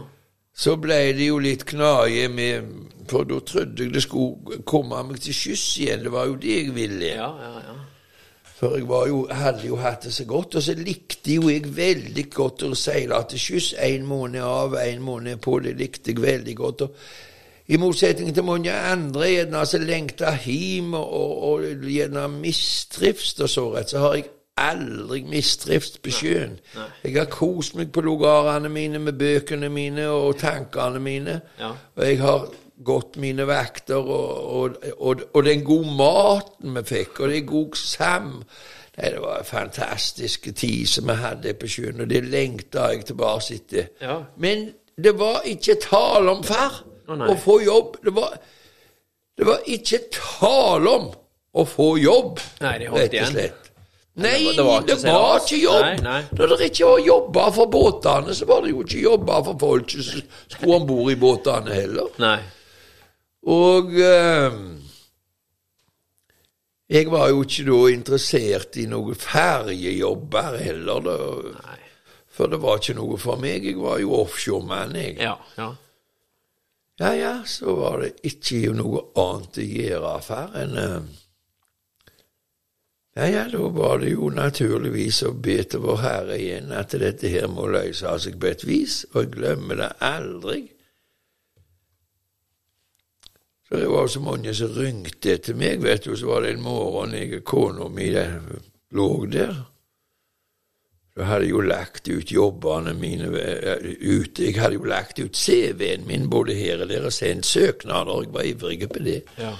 så 0.55 0.75
ble 0.75 0.97
det 1.15 1.27
jo 1.29 1.37
litt 1.39 1.65
knaje 1.69 2.27
med 2.29 2.73
For 3.09 3.23
da 3.25 3.39
trodde 3.41 3.83
jeg 3.83 3.93
det 3.93 4.03
skulle 4.03 4.59
komme 4.69 4.99
meg 5.07 5.17
til 5.23 5.33
skyss 5.33 5.63
igjen. 5.81 6.03
Det 6.05 6.11
var 6.13 6.27
jo 6.29 6.35
det 6.35 6.57
jeg 6.59 6.73
ville. 6.75 7.07
Ja, 7.15 7.29
ja, 7.41 7.53
ja. 7.69 7.77
For 8.59 8.75
jeg 8.77 8.85
var 8.89 9.07
jo, 9.07 9.23
hadde 9.31 9.65
jo 9.65 9.79
hatt 9.79 10.03
det 10.03 10.11
så 10.13 10.25
godt, 10.29 10.55
og 10.59 10.61
så 10.61 10.75
likte 10.77 11.33
jo 11.39 11.49
jeg 11.49 11.63
veldig 11.77 12.25
godt 12.29 12.67
å 12.67 12.73
seile 12.77 13.17
til 13.31 13.39
skyss. 13.39 13.71
En 13.81 14.05
måned 14.05 14.43
av, 14.45 14.75
en 14.83 15.01
måned 15.01 15.39
på. 15.41 15.55
Det 15.63 15.73
likte 15.79 16.11
jeg 16.11 16.21
veldig 16.21 16.55
godt. 16.59 16.81
og 16.85 16.95
I 17.69 17.77
motsetning 17.77 18.33
til 18.33 18.43
mange 18.47 18.73
andre 18.73 19.27
gjerne 19.29 19.61
som 19.69 19.83
lengta 19.85 20.33
hjem 20.41 20.95
og, 20.97 21.11
og, 21.13 21.41
og 21.53 21.85
gjerne 21.85 22.25
mistrivst 22.39 23.43
og 23.45 23.49
så 23.49 23.65
rett, 23.75 23.91
så 23.93 24.01
har 24.01 24.15
jeg 24.17 24.29
aldri 24.59 25.21
mistrivst 25.29 26.01
på 26.03 26.11
sjøen. 26.11 26.57
Jeg 27.03 27.13
har 27.15 27.29
kost 27.31 27.77
meg 27.79 27.93
på 27.93 28.01
lugarene 28.03 28.71
mine 28.73 28.99
med 28.99 29.19
bøkene 29.21 29.69
mine 29.69 30.09
og 30.09 30.39
tankene 30.41 30.99
mine. 30.99 31.37
Ja. 31.59 31.75
Og 31.95 32.03
jeg 32.07 32.19
har 32.23 32.49
gått 32.83 33.19
mine 33.19 33.45
vakter, 33.47 34.01
og, 34.01 34.75
og, 34.97 35.23
og 35.33 35.45
den 35.45 35.63
gode 35.67 35.93
maten 35.99 36.75
vi 36.79 36.85
fikk, 36.95 37.19
og 37.19 37.33
det 37.33 37.45
god 37.47 37.79
sam... 37.79 38.35
Nei, 38.99 39.13
det 39.13 39.21
var 39.23 39.37
en 39.39 39.47
fantastisk 39.47 40.49
tid 40.59 40.87
som 40.91 41.07
vi 41.07 41.13
hadde 41.15 41.53
på 41.55 41.69
sjøen, 41.71 42.01
og 42.03 42.09
det 42.11 42.25
lengta 42.27 42.89
jeg 42.91 43.05
tilbake 43.07 43.55
etter. 43.55 43.85
Ja. 44.03 44.17
Men 44.43 44.65
det 44.99 45.13
var 45.19 45.45
ikke 45.47 45.77
tale 45.85 46.33
om, 46.33 46.41
far, 46.43 46.81
Å, 47.09 47.17
å 47.33 47.37
få 47.39 47.59
jobb. 47.65 47.97
Det 48.05 48.13
var, 48.15 48.35
det 49.39 49.47
var 49.47 49.65
ikke 49.65 50.03
tale 50.13 50.93
om 50.99 51.09
å 51.59 51.65
få 51.65 51.89
jobb, 51.97 52.39
Nei, 52.61 52.75
rett 52.85 53.15
og 53.23 53.31
slett. 53.33 53.65
Nei, 54.19 54.35
det 54.43 54.55
det 54.57 54.63
var 54.67 54.83
var, 55.05 55.39
ikke 55.39 55.57
jobb. 55.61 55.85
Nei, 55.85 55.97
nei. 56.03 56.21
Når 56.35 56.51
det 56.51 56.67
ikke 56.73 56.89
var 56.89 57.01
jobber 57.05 57.51
for 57.55 57.71
båtene, 57.71 58.35
så 58.35 58.47
var 58.49 58.65
det 58.65 58.73
jo 58.73 58.83
ikke 58.83 59.03
jobber 59.05 59.43
for 59.47 59.59
folk 59.61 59.93
som 59.95 60.23
skulle 60.51 60.75
om 60.75 60.87
bord 60.89 61.11
i 61.13 61.17
båtene 61.19 61.77
heller. 61.77 62.09
Nei. 62.19 62.39
Og 63.49 63.93
eh, 64.03 64.57
jeg 66.89 67.11
var 67.13 67.29
jo 67.31 67.43
ikke 67.45 67.67
da 67.69 67.79
interessert 67.93 68.79
i 68.81 68.87
noen 68.91 69.15
ferjejobber 69.19 70.57
heller, 70.65 71.05
da. 71.05 71.17
For 72.33 72.51
det 72.51 72.59
var 72.63 72.79
ikke 72.79 72.97
noe 72.97 73.17
for 73.19 73.39
meg. 73.39 73.65
Jeg 73.67 73.79
var 73.79 73.99
jo 74.01 74.15
offshoremann, 74.19 74.95
jeg. 74.99 75.15
Ja, 75.21 75.35
ja. 75.59 75.69
Ja, 76.99 77.15
ja, 77.15 77.43
så 77.45 77.75
var 77.75 78.01
det 78.03 78.09
ikke 78.27 78.73
noe 78.75 79.05
annet 79.15 79.61
å 79.61 79.65
gjøre 79.65 80.13
for 80.25 80.55
enn 80.59 80.79
eh, 80.79 80.97
Ja, 83.15 83.27
ja, 83.27 83.45
da 83.51 83.69
var 83.75 84.01
det 84.01 84.11
jo 84.11 84.27
naturligvis 84.31 85.21
å 85.27 85.31
be 85.31 85.57
til 85.63 85.81
Vår 85.83 86.01
Herre 86.03 86.35
igjen 86.39 86.73
at 86.75 86.91
dette 86.99 87.31
her 87.31 87.47
må 87.51 87.69
løse 87.71 88.11
seg 88.23 88.35
på 88.39 88.51
et 88.51 88.65
vis, 88.67 89.01
og 89.13 89.23
jeg 89.23 89.31
glemmer 89.33 89.79
det 89.79 89.89
aldri. 90.05 90.59
Så 93.67 93.79
det 93.79 93.89
var 93.91 94.07
så 94.07 94.21
mange 94.23 94.53
som 94.55 94.75
ringte 94.75 95.33
etter 95.35 95.55
meg, 95.55 95.81
vet 95.83 96.03
du, 96.03 96.13
så 96.19 96.29
var 96.33 96.43
det 96.43 96.55
en 96.55 96.63
morgen 96.67 97.15
jeg 97.15 97.39
og 97.39 97.43
kona 97.47 97.89
mi 97.93 98.11
lå 98.11 99.09
der. 99.31 99.55
Så 101.19 101.25
hadde 101.27 101.49
jo 101.49 101.59
lagt 101.59 102.07
ut 102.07 102.31
jobbene 102.31 102.93
mine 102.95 103.27
eh, 103.35 103.89
ute. 103.99 104.45
Jeg 104.45 104.55
hadde 104.55 104.77
jo 104.77 104.85
lagt 104.87 105.19
ut 105.19 105.35
CV-en 105.35 106.05
min 106.07 106.29
både 106.31 106.55
her 106.55 106.79
og 106.85 106.87
der 106.93 107.09
og 107.09 107.11
sendt 107.11 107.45
søknader. 107.45 108.21
Jeg 108.23 108.33
var 108.33 108.47
ivrig 108.47 108.87
på 108.87 109.01
det. 109.03 109.17
Ja. 109.37 109.51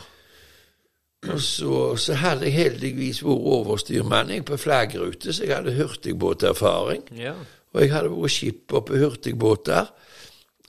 Og 1.27 1.41
så, 1.43 1.95
så 1.99 2.15
hadde 2.15 2.47
jeg 2.47 2.55
heldigvis 2.55 3.19
vært 3.25 3.47
overstyrmann 3.57 4.31
på 4.47 4.55
flaggrute, 4.57 5.33
så 5.35 5.43
jeg 5.43 5.57
hadde 5.57 5.75
hurtigbåterfaring. 5.75 7.09
Ja. 7.19 7.35
Og 7.73 7.83
jeg 7.83 7.91
hadde 7.91 8.13
vært 8.13 8.37
skipper 8.37 8.85
på 8.87 9.01
hurtigbåter 9.03 9.91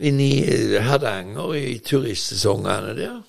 inne 0.00 0.26
i 0.26 0.80
Hardanger 0.82 1.54
i 1.54 1.78
turistsesongene 1.86 2.96
der. 2.98 3.20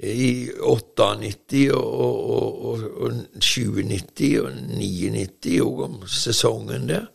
I 0.00 0.50
98 0.60 1.72
og, 1.72 2.30
og, 2.30 2.64
og, 2.64 2.82
og 3.00 3.12
97 3.40 4.40
og 4.42 4.52
99 4.52 5.60
og 5.64 5.84
om 5.86 6.00
sesongen 6.08 6.88
der. 6.88 7.06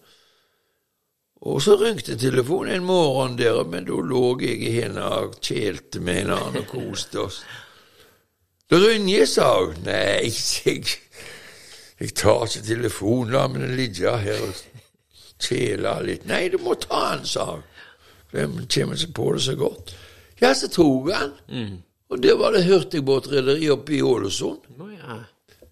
Og 1.41 1.61
så 1.61 1.75
ringte 1.75 2.17
telefonen 2.17 2.73
en 2.75 2.85
morgen 2.85 3.37
der, 3.37 3.63
men 3.65 3.85
da 3.85 3.97
lå 3.97 4.25
jeg 4.41 4.61
i 4.61 4.73
henne 4.75 5.01
og 5.01 5.39
kjelte 5.41 6.01
med 6.01 6.25
en 6.25 6.33
annen 6.35 6.61
og 6.61 6.67
koste 6.69 7.23
oss. 7.23 7.39
Da 8.69 8.77
ringer 8.77 9.17
jeg, 9.17 9.29
sa 9.29 9.47
hun. 9.57 9.81
Nei, 9.85 10.29
jeg, 10.65 10.85
jeg 11.99 12.13
tar 12.15 12.45
ikke 12.45 12.67
telefonen, 12.67 13.33
la 13.33 13.47
meg 13.49 13.73
ligge 13.77 14.13
her 14.21 14.45
og 14.45 14.61
kjele 15.41 15.95
litt. 16.05 16.27
Nei, 16.29 16.45
du 16.53 16.59
må 16.61 16.77
ta 16.81 17.01
den, 17.15 17.25
sa 17.25 17.47
hun. 17.55 17.65
Hvem 18.31 18.59
kommer 18.71 19.01
seg 19.01 19.11
på 19.17 19.31
det 19.35 19.41
så 19.43 19.57
godt? 19.59 19.95
Ja, 20.41 20.53
så 20.55 20.69
tok 20.71 21.09
han. 21.11 21.33
Og 22.11 22.19
der 22.23 22.35
var 22.35 22.51
det 22.51 22.65
hurtigbåtrederi 22.67 23.69
oppe 23.71 23.95
i 23.95 24.01
Ålesund. 24.03 24.67
Å 24.83 24.89
ja. 24.91 25.21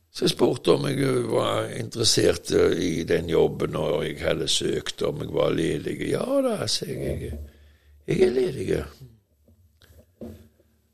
Så 0.09 0.25
jeg 0.25 0.33
spurte 0.33 0.73
om 0.73 0.87
jeg 0.89 1.25
var 1.29 1.67
interessert 1.77 2.51
i 2.55 3.03
den 3.07 3.29
jobben, 3.29 3.75
og 3.77 4.05
jeg 4.07 4.17
hadde 4.23 4.47
søkt 4.51 5.03
om 5.05 5.21
jeg 5.23 5.33
var 5.35 5.53
ledig. 5.55 5.99
Ja 6.09 6.25
da, 6.43 6.63
sa 6.67 6.87
jeg. 6.87 7.33
Jeg, 8.07 8.21
er 8.25 8.33
ledig. 8.33 8.79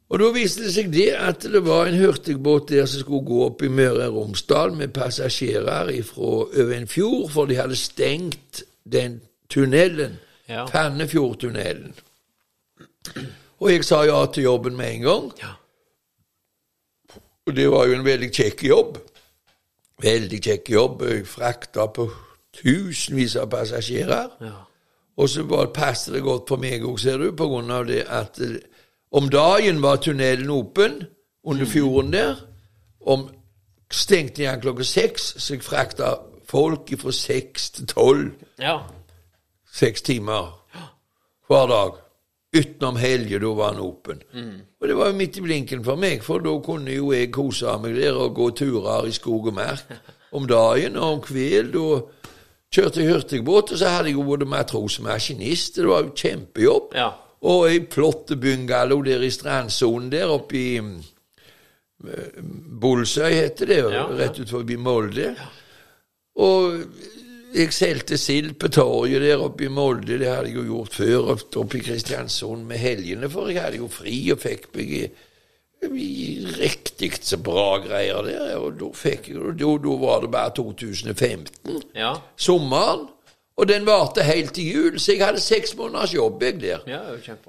Og 0.10 0.20
da 0.22 0.32
viste 0.36 0.66
det 0.66 0.74
seg 0.76 0.92
det 0.94 1.08
at 1.16 1.46
det 1.48 1.62
var 1.66 1.88
en 1.90 1.98
hurtigbåt 2.02 2.70
der 2.74 2.90
som 2.90 3.06
skulle 3.06 3.26
gå 3.30 3.40
opp 3.48 3.64
i 3.66 3.72
Møre 3.72 4.10
og 4.10 4.20
Romsdal 4.20 4.76
med 4.78 4.94
passasjerer 4.98 5.94
fra 6.06 6.34
over 6.46 6.76
en 6.76 6.90
fjord, 6.90 7.30
for 7.34 7.50
de 7.50 7.58
hadde 7.62 7.80
stengt 7.80 8.66
den 8.84 9.22
tunnelen, 9.50 10.20
Ja. 10.46 10.68
Fannefjordtunnelen. 10.70 11.96
Og 13.60 13.72
jeg 13.72 13.86
sa 13.88 14.04
ja 14.04 14.26
til 14.26 14.44
jobben 14.44 14.76
med 14.76 14.94
en 14.94 15.02
gang. 15.02 15.32
Ja. 15.42 15.54
Og 17.46 17.56
det 17.56 17.72
var 17.72 17.86
jo 17.86 17.94
en 17.96 18.06
veldig 18.06 18.32
kjekk 18.34 18.64
jobb. 18.68 18.98
Veldig 20.02 20.42
kjekk 20.44 20.70
jobb. 20.70 21.04
Jeg 21.08 21.28
frakta 21.28 21.86
på 21.88 22.10
tusenvis 22.56 23.36
av 23.40 23.50
passasjerer. 23.54 24.32
Ja. 24.42 24.56
Og 25.18 25.30
så 25.30 25.46
passet 25.74 26.14
det 26.14 26.24
godt 26.24 26.50
for 26.52 26.60
meg 26.60 26.84
òg, 26.84 27.00
ser 27.00 27.22
du, 27.22 27.30
på 27.32 27.48
grunn 27.48 27.72
av 27.72 27.86
det 27.88 28.02
at 28.12 28.40
eh, 28.44 28.58
om 29.16 29.30
dagen 29.32 29.80
var 29.84 30.02
tunnelen 30.04 30.50
åpen 30.52 31.06
under 31.48 31.66
fjorden 31.66 32.12
der. 32.14 32.42
Om 33.00 33.30
stengte 33.92 34.42
igjen 34.44 34.60
klokka 34.62 34.84
seks, 34.84 35.36
så 35.38 35.54
jeg 35.56 35.64
frakta 35.64 36.16
folk 36.50 36.92
fra 37.00 37.14
seks 37.16 37.70
til 37.78 37.88
tolv. 37.88 38.34
Ja. 38.60 38.80
Seks 39.72 40.02
timer 40.02 40.52
hver 41.48 41.70
dag. 41.72 42.05
Utenom 42.56 42.96
helger, 43.02 43.40
da 43.44 43.50
var 43.58 43.74
han 43.74 43.82
åpen. 43.84 44.22
Og 44.80 44.88
det 44.88 44.96
var 44.96 45.10
jo 45.12 45.18
midt 45.20 45.38
i 45.38 45.44
blinken 45.44 45.82
for 45.84 46.00
meg, 46.00 46.22
for 46.24 46.40
da 46.46 46.54
kunne 46.64 46.94
jo 46.96 47.10
jeg 47.12 47.32
kose 47.36 47.74
meg 47.84 47.98
der 47.98 48.16
og 48.16 48.36
gå 48.38 48.50
turer 48.56 49.08
i 49.10 49.12
skog 49.16 49.50
og 49.52 49.58
merk 49.58 49.92
om 50.38 50.48
dagen. 50.48 50.96
Og 50.96 51.18
om 51.18 51.22
kveld 51.26 51.74
da 51.76 51.88
kjørte 52.76 53.02
jeg 53.04 53.12
hurtigbåt, 53.14 53.72
og 53.76 53.80
så 53.80 53.92
hadde 53.98 54.10
jeg 54.12 54.18
jo 54.18 54.24
både 54.28 54.48
matros 54.52 54.98
og 55.02 55.06
maskinist. 55.10 55.76
Det 55.82 55.88
var 55.92 56.04
jo 56.08 56.16
kjempejobb. 56.16 56.96
Ja. 56.96 57.10
Og 57.46 57.68
ei 57.70 57.82
flott 57.92 58.32
bungalow 58.42 59.04
der 59.06 59.22
i 59.22 59.30
strandsonen 59.32 60.08
der 60.12 60.32
oppe 60.34 60.56
i 60.58 60.70
eh, 60.80 62.40
Bolsøy, 62.82 63.32
heter 63.36 63.70
det, 63.70 63.78
Ja, 63.84 63.92
ja. 64.00 64.08
rett 64.18 64.40
ut 64.42 64.50
forbi 64.52 64.78
Molde. 64.82 65.34
Og 66.36 66.82
jeg 67.56 67.74
solgte 67.74 68.18
sild 68.20 68.54
på 68.60 68.68
torget 68.74 69.22
der 69.24 69.42
oppe 69.46 69.66
i 69.66 69.72
Molde, 69.72 70.18
det 70.20 70.28
hadde 70.28 70.50
jeg 70.52 70.56
jo 70.60 70.64
gjort 70.74 70.94
før, 70.98 71.32
oppe 71.62 71.78
i 71.80 71.82
Kristiansund 71.86 72.66
med 72.68 72.78
helgene, 72.82 73.30
for 73.32 73.48
jeg 73.52 73.62
hadde 73.64 73.78
jo 73.82 73.88
fri 73.92 74.18
og 74.34 74.40
fikk 74.44 74.68
meg 74.76 74.92
i 75.86 76.46
riktig 76.58 77.12
så 77.22 77.38
bra 77.46 77.78
greier 77.84 78.24
der, 78.26 78.56
og 78.58 78.80
da 78.80 78.88
fikk 78.98 79.28
jeg, 79.30 79.42
da, 79.60 79.74
da 79.84 79.98
var 80.02 80.24
det 80.24 80.32
bare 80.34 80.54
2015 80.58 81.84
Ja. 81.96 82.14
sommeren, 82.38 83.08
og 83.58 83.68
den 83.70 83.86
varte 83.88 84.24
helt 84.28 84.54
til 84.58 84.66
jul, 84.74 84.98
så 85.00 85.14
jeg 85.14 85.22
hadde 85.26 85.40
seks 85.40 85.76
måneders 85.78 86.14
jobb 86.16 86.42
jeg 86.44 86.58
der. 86.62 86.82
Ja. 86.88 87.04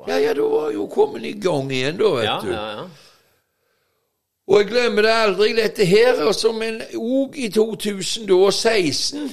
Ja, 0.07 0.19
ja, 0.23 0.35
da 0.39 0.43
var 0.53 0.69
jeg 0.69 0.77
jo 0.77 0.87
kommet 0.93 1.25
i 1.27 1.33
gang 1.41 1.73
igjen, 1.73 1.97
da, 1.99 2.13
vet 2.19 2.25
Ja, 2.29 2.37
du. 2.45 2.51
ja, 2.53 2.67
ja. 2.77 2.85
Og 4.47 4.61
jeg 4.61 4.69
glemmer 4.71 5.03
det 5.03 5.11
aldri, 5.11 5.49
dette 5.57 5.85
her, 5.85 6.21
og 6.29 6.35
som 6.39 6.61
en 6.63 6.77
òg 6.95 7.35
i 7.43 7.49
2016 7.51 9.33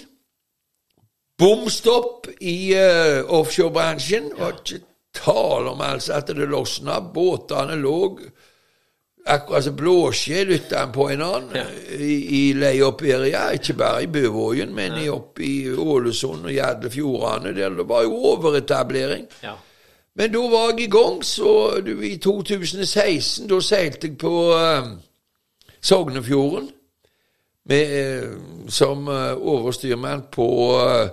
Bom 1.40 1.70
stopp 1.70 2.28
i 2.40 2.74
uh, 2.78 3.24
offshorebransjen. 3.40 4.32
Og 4.38 4.60
ikke 4.64 4.84
tale 5.14 5.74
om 5.74 5.82
altså 5.82 6.14
at 6.20 6.28
det 6.34 6.50
losna. 6.50 7.00
Båtene 7.14 7.78
lå 7.80 7.98
akkurat 9.26 9.64
som 9.64 9.76
blåskjell 9.76 10.52
utenpå 10.52 10.94
på 10.94 11.10
en 11.14 11.22
annen 11.24 11.76
i, 11.98 12.16
i 12.40 12.42
leieoppæria. 12.60 13.50
Ikke 13.56 13.74
bare 13.80 14.04
i 14.04 14.12
Bøvågen, 14.12 14.74
men 14.76 15.00
ja. 15.00 15.14
oppe 15.16 15.46
i 15.48 15.56
Ålesund 15.72 16.46
og 16.46 16.52
Gjerdefjordane. 16.52 17.56
Der 17.56 17.70
det 17.70 17.88
var 17.90 18.04
jo 18.04 18.18
overetablering. 18.34 19.28
ja. 19.44 19.56
Men 20.16 20.30
da 20.30 20.40
var 20.40 20.70
jeg 20.70 20.80
i 20.80 20.90
gang, 20.94 21.24
så 21.26 21.82
du, 21.86 22.02
i 22.02 22.18
2016 22.22 23.48
da 23.50 23.58
seilte 23.66 24.08
jeg 24.08 24.18
på 24.22 24.34
uh, 24.54 24.92
Sognefjorden 25.82 26.70
med, 27.66 28.00
eh, 28.00 28.30
som 28.68 29.08
eh, 29.08 29.34
overstyrmann 29.38 30.26
på 30.32 30.48
uh, 30.84 31.10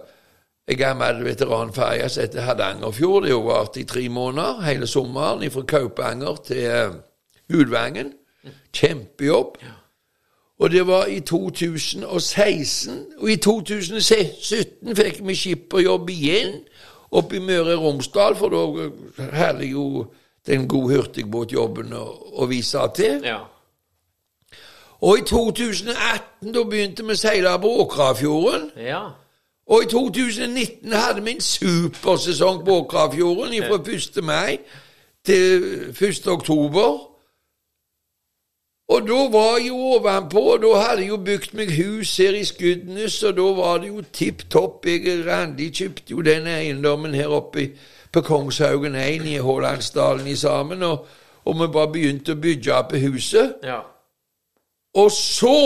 en 0.70 0.78
gammel 0.78 1.24
veteranferje 1.24 2.08
som 2.08 2.22
heter 2.22 2.40
Hardangerfjord. 2.40 3.22
Det 3.22 3.32
har 3.32 3.42
vart 3.42 3.76
i 3.76 3.84
tre 3.84 4.08
måneder, 4.08 4.60
hele 4.60 4.86
sommeren, 4.86 5.50
fra 5.50 5.62
Kaupanger 5.62 6.36
til 6.46 6.92
Hudvangen. 7.52 8.12
Kjempejobb. 8.72 9.58
Og 10.58 10.70
det 10.70 10.86
var 10.86 11.04
i 11.06 11.20
2016. 11.20 13.06
Og 13.18 13.30
i 13.30 13.36
2017 13.36 14.96
fikk 14.96 15.22
vi 15.26 15.34
skipperjobb 15.34 16.10
igjen 16.10 16.60
oppe 17.10 17.36
i 17.36 17.42
Møre 17.42 17.74
og 17.74 17.84
Romsdal, 17.84 18.36
for 18.38 18.52
da 18.52 18.90
hadde 19.32 19.64
jeg 19.64 19.72
jo 19.72 20.04
den 20.46 20.68
gode 20.68 20.94
hurtigbåtjobben 20.94 21.94
å, 21.96 22.04
å 22.42 22.46
vise 22.50 22.84
til. 22.94 23.24
ja. 23.24 23.40
Og 25.00 25.18
i 25.18 25.22
2018 25.26 26.54
da 26.54 26.62
begynte 26.64 27.04
vi 27.04 27.16
å 27.16 27.20
seile 27.20 27.56
på 27.60 27.72
Åkrafjorden. 27.84 28.70
Ja. 28.76 29.02
Og 29.70 29.84
i 29.84 29.86
2019 29.88 30.92
hadde 30.92 31.22
vi 31.24 31.36
en 31.36 31.44
supersesong 31.44 32.64
på 32.66 32.80
Åkrafjorden 32.82 33.54
fra 33.64 33.78
1. 33.80 34.24
mai 34.24 34.58
til 35.24 35.64
1. 35.94 36.26
oktober. 36.26 37.06
Og 38.90 39.06
da 39.06 39.20
var 39.30 39.58
jeg 39.58 39.68
jo 39.68 39.76
ovenpå, 39.76 40.38
og 40.38 40.62
da 40.62 40.80
hadde 40.80 41.02
jeg 41.02 41.08
jo 41.08 41.16
bygd 41.16 41.52
meg 41.54 41.70
hus 41.76 42.16
her 42.16 42.34
i 42.34 42.42
Skudenes, 42.44 43.22
og 43.22 43.36
da 43.36 43.46
var 43.54 43.78
det 43.78 43.88
jo 43.88 44.02
tipp 44.12 44.42
topp. 44.50 44.86
Jeg 44.86 45.22
Randi 45.26 45.68
kjøpte 45.70 46.10
jo 46.10 46.24
den 46.26 46.48
eiendommen 46.50 47.14
her 47.14 47.30
oppe 47.30 47.68
på 48.12 48.20
Kongshaugen 48.26 48.98
1 48.98 49.28
i 49.30 49.36
Hålandsdalen 49.38 50.26
i 50.26 50.34
sammen, 50.36 50.82
og, 50.82 51.06
og 51.44 51.60
vi 51.60 51.70
bare 51.72 51.92
begynte 51.92 52.34
å 52.34 52.42
bygge 52.42 52.74
opp 52.74 52.96
huset. 52.98 53.62
Ja. 53.62 53.78
Og 54.94 55.10
så 55.12 55.56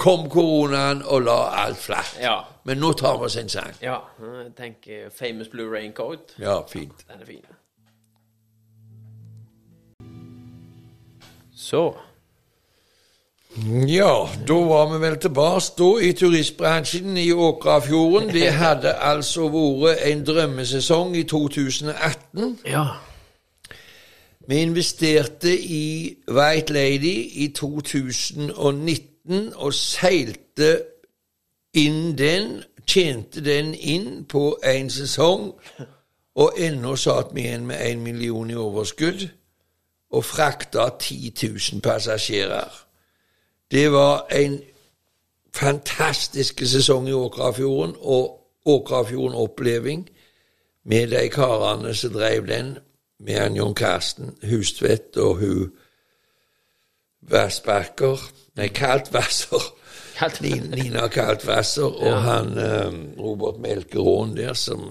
kom 0.00 0.28
koronaen 0.30 1.02
og 1.06 1.22
la 1.22 1.38
alt 1.66 1.78
flatt. 1.78 2.16
Ja. 2.20 2.38
Men 2.64 2.80
nå 2.80 2.92
tar 2.98 3.18
vi 3.20 3.24
oss 3.28 3.36
en 3.36 3.48
sang. 3.48 3.74
ja. 3.82 3.98
Jeg 4.20 4.52
tenker 4.56 5.10
Famous 5.14 5.48
Blue 5.48 5.68
Raincoat. 5.76 6.34
Ja, 6.38 6.60
fint. 6.68 7.04
Den 7.08 7.20
er 7.20 7.26
fin. 7.26 7.44
Så 11.56 11.94
Ja, 13.88 14.26
da 14.48 14.54
var 14.54 14.92
vi 14.92 14.98
vel 15.02 15.16
tilbake 15.18 15.72
da 15.78 15.88
i 16.06 16.12
turistbransjen 16.12 17.16
i 17.18 17.32
Åkrafjorden. 17.32 18.28
Det 18.32 18.52
hadde 18.62 18.92
altså 18.94 19.48
vært 19.50 20.04
en 20.06 20.22
drømmesesong 20.26 21.16
i 21.16 21.22
2018. 21.24 22.58
Ja. 22.66 22.84
Vi 24.50 24.56
investerte 24.56 25.60
i 25.60 26.16
White 26.28 26.72
Lady 26.72 27.28
i 27.32 27.52
2019 27.54 29.52
og 29.54 29.74
seilte 29.74 30.82
inn 31.74 32.18
den, 32.18 32.64
tjente 32.86 33.44
den 33.44 33.74
inn 33.74 34.24
på 34.26 34.58
en 34.66 34.90
sesong, 34.90 35.52
og 36.34 36.58
ennå 36.58 36.96
satt 36.98 37.30
vi 37.30 37.40
igjen 37.46 37.66
med 37.70 37.78
én 37.92 38.02
million 38.02 38.50
i 38.50 38.58
overskudd 38.58 39.28
og 40.10 40.24
frakta 40.24 40.88
10 40.98 41.32
000 41.72 41.80
passasjerer. 41.86 42.74
Det 43.70 43.92
var 43.92 44.26
en 44.34 44.62
fantastisk 45.54 46.66
sesong 46.66 47.08
i 47.08 47.12
Åkrafjorden, 47.12 47.94
og 48.00 48.36
Åkrafjorden-oppleving 48.66 50.08
med 50.84 51.06
de 51.14 51.28
karene 51.28 51.94
som 51.94 52.12
drev 52.12 52.46
den, 52.48 52.78
med 53.20 53.36
han 53.38 53.56
Jon 53.56 53.74
Karsten 53.76 54.34
Hustvedt 54.50 55.16
og 55.20 55.36
hun 55.42 55.70
Vassbakker 57.30 58.20
Nei, 58.56 58.68
Kaltvasser. 58.74 59.62
Kalt- 60.16 60.40
Nina, 60.42 61.06
Kaltvasser 61.08 61.86
og 61.86 62.16
han 62.24 62.50
eh, 62.58 62.96
Robert 63.20 63.60
Melkeråen 63.62 64.34
der 64.36 64.54
som 64.58 64.82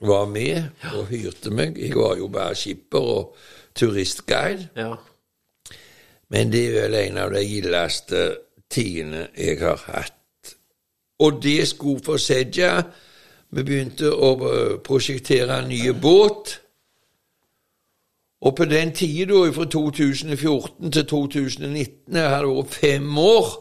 var 0.00 0.24
med 0.30 0.70
og 0.94 1.06
hyrte 1.10 1.50
meg. 1.52 1.76
Jeg 1.80 1.96
var 1.96 2.16
jo 2.16 2.28
bare 2.32 2.54
skipper 2.56 2.98
og 3.16 3.36
turistguide. 3.76 4.68
Ja. 4.76 4.94
Men 6.32 6.52
det 6.52 6.62
er 6.68 6.76
vel 6.78 6.96
en 7.02 7.18
av 7.24 7.32
de 7.34 7.42
gildeste 7.44 8.22
tidene 8.72 9.26
jeg 9.36 9.58
har 9.60 9.82
hatt. 9.88 10.54
Og 11.20 11.42
det 11.42 11.68
skulle 11.68 12.02
forsedje 12.04 12.70
Vi 13.54 13.62
begynte 13.62 14.08
å 14.10 14.32
prosjektere 14.82 15.60
en 15.60 15.68
ny 15.70 15.92
båt. 16.02 16.56
Og 18.44 18.56
på 18.56 18.64
den 18.68 18.90
tida, 18.92 19.38
fra 19.56 19.64
2014 19.64 20.90
til 20.92 21.06
2019, 21.08 22.16
jeg 22.16 22.28
hadde 22.28 22.50
vært 22.50 22.74
fem 22.76 23.06
år, 23.18 23.54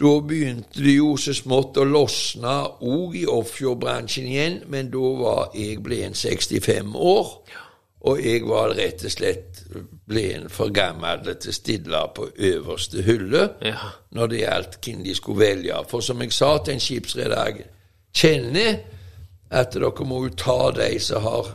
da 0.00 0.12
begynte 0.28 0.80
det 0.84 0.94
jo 0.96 1.10
så 1.20 1.34
smått 1.36 1.76
å 1.78 1.84
losne 1.84 2.54
òg 2.80 3.18
i 3.20 3.26
offshorebransjen 3.30 4.26
igjen, 4.30 4.56
men 4.72 4.88
da 4.92 5.10
var 5.20 5.52
jeg 5.54 5.82
ble 5.84 6.00
en 6.06 6.16
65 6.16 6.96
år, 6.96 7.28
og 8.04 8.20
jeg 8.24 8.42
var 8.48 8.72
rett 8.76 9.04
og 9.04 9.12
slett 9.12 9.60
blitt 10.08 10.48
for 10.52 10.72
gammel 10.76 11.22
til 11.40 11.52
å 11.52 11.56
stille 11.56 12.00
på 12.16 12.26
øverste 12.36 13.04
hylle 13.06 13.46
Ja. 13.64 13.78
når 14.12 14.26
det 14.32 14.40
gjaldt 14.40 14.80
hvem 14.84 15.04
de 15.04 15.14
skulle 15.14 15.40
velge. 15.44 15.78
For 15.88 16.00
som 16.00 16.20
jeg 16.20 16.32
sa 16.32 16.58
til 16.58 16.74
en 16.74 16.80
skipsredag, 16.80 17.62
kjenner 18.14 18.80
at 19.50 19.72
dere 19.72 20.04
må 20.04 20.24
jo 20.26 20.34
ta 20.36 20.70
de 20.76 20.98
som 21.00 21.22
har 21.22 21.54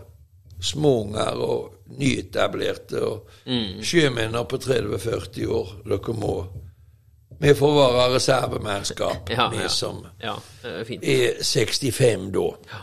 småunger 0.61 1.37
og 1.45 1.78
nyetablerte 1.97 3.01
og 3.01 3.29
sjømenner 3.83 4.43
på 4.43 4.57
30-40 4.57 5.47
år. 5.47 5.75
Dere 5.89 6.13
må 6.13 6.33
Vi 7.41 7.53
får 7.55 7.73
være 7.75 8.15
reservemannskap, 8.15 9.29
Ja, 9.29 9.49
vi 9.49 9.57
ja. 9.61 9.67
som 9.67 10.05
Ja, 10.23 10.33
er 10.63 10.83
er 11.01 11.43
65 11.43 12.31
da. 12.33 12.79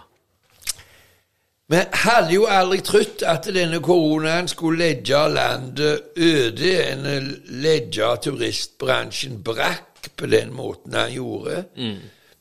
Vi 1.68 1.76
hadde 1.92 2.32
jo 2.34 2.46
aldri 2.48 2.78
trodd 2.80 3.22
at 3.26 3.48
denne 3.54 3.80
koronaen 3.82 4.48
skulle 4.48 4.78
legge 4.78 5.18
landet 5.28 6.00
øde, 6.16 6.92
en 6.92 7.40
legge 7.48 8.06
turistbransjen 8.22 9.42
brakk 9.42 10.10
på 10.16 10.26
den 10.26 10.52
måten 10.54 10.94
han 10.94 11.12
gjorde. 11.12 11.64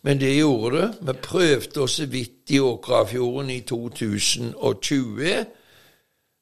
Men 0.03 0.19
det 0.19 0.35
gjorde 0.37 0.77
det. 0.77 0.91
Vi 1.01 1.13
prøvde 1.13 1.81
oss 1.81 1.91
så 1.91 2.05
vidt 2.05 2.49
i 2.53 2.59
Åkrafjorden 2.59 3.49
i 3.49 3.59
2020 3.59 5.45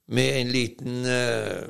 med 0.08 0.39
en 0.41 0.54
liten 0.54 1.06
eh, 1.06 1.64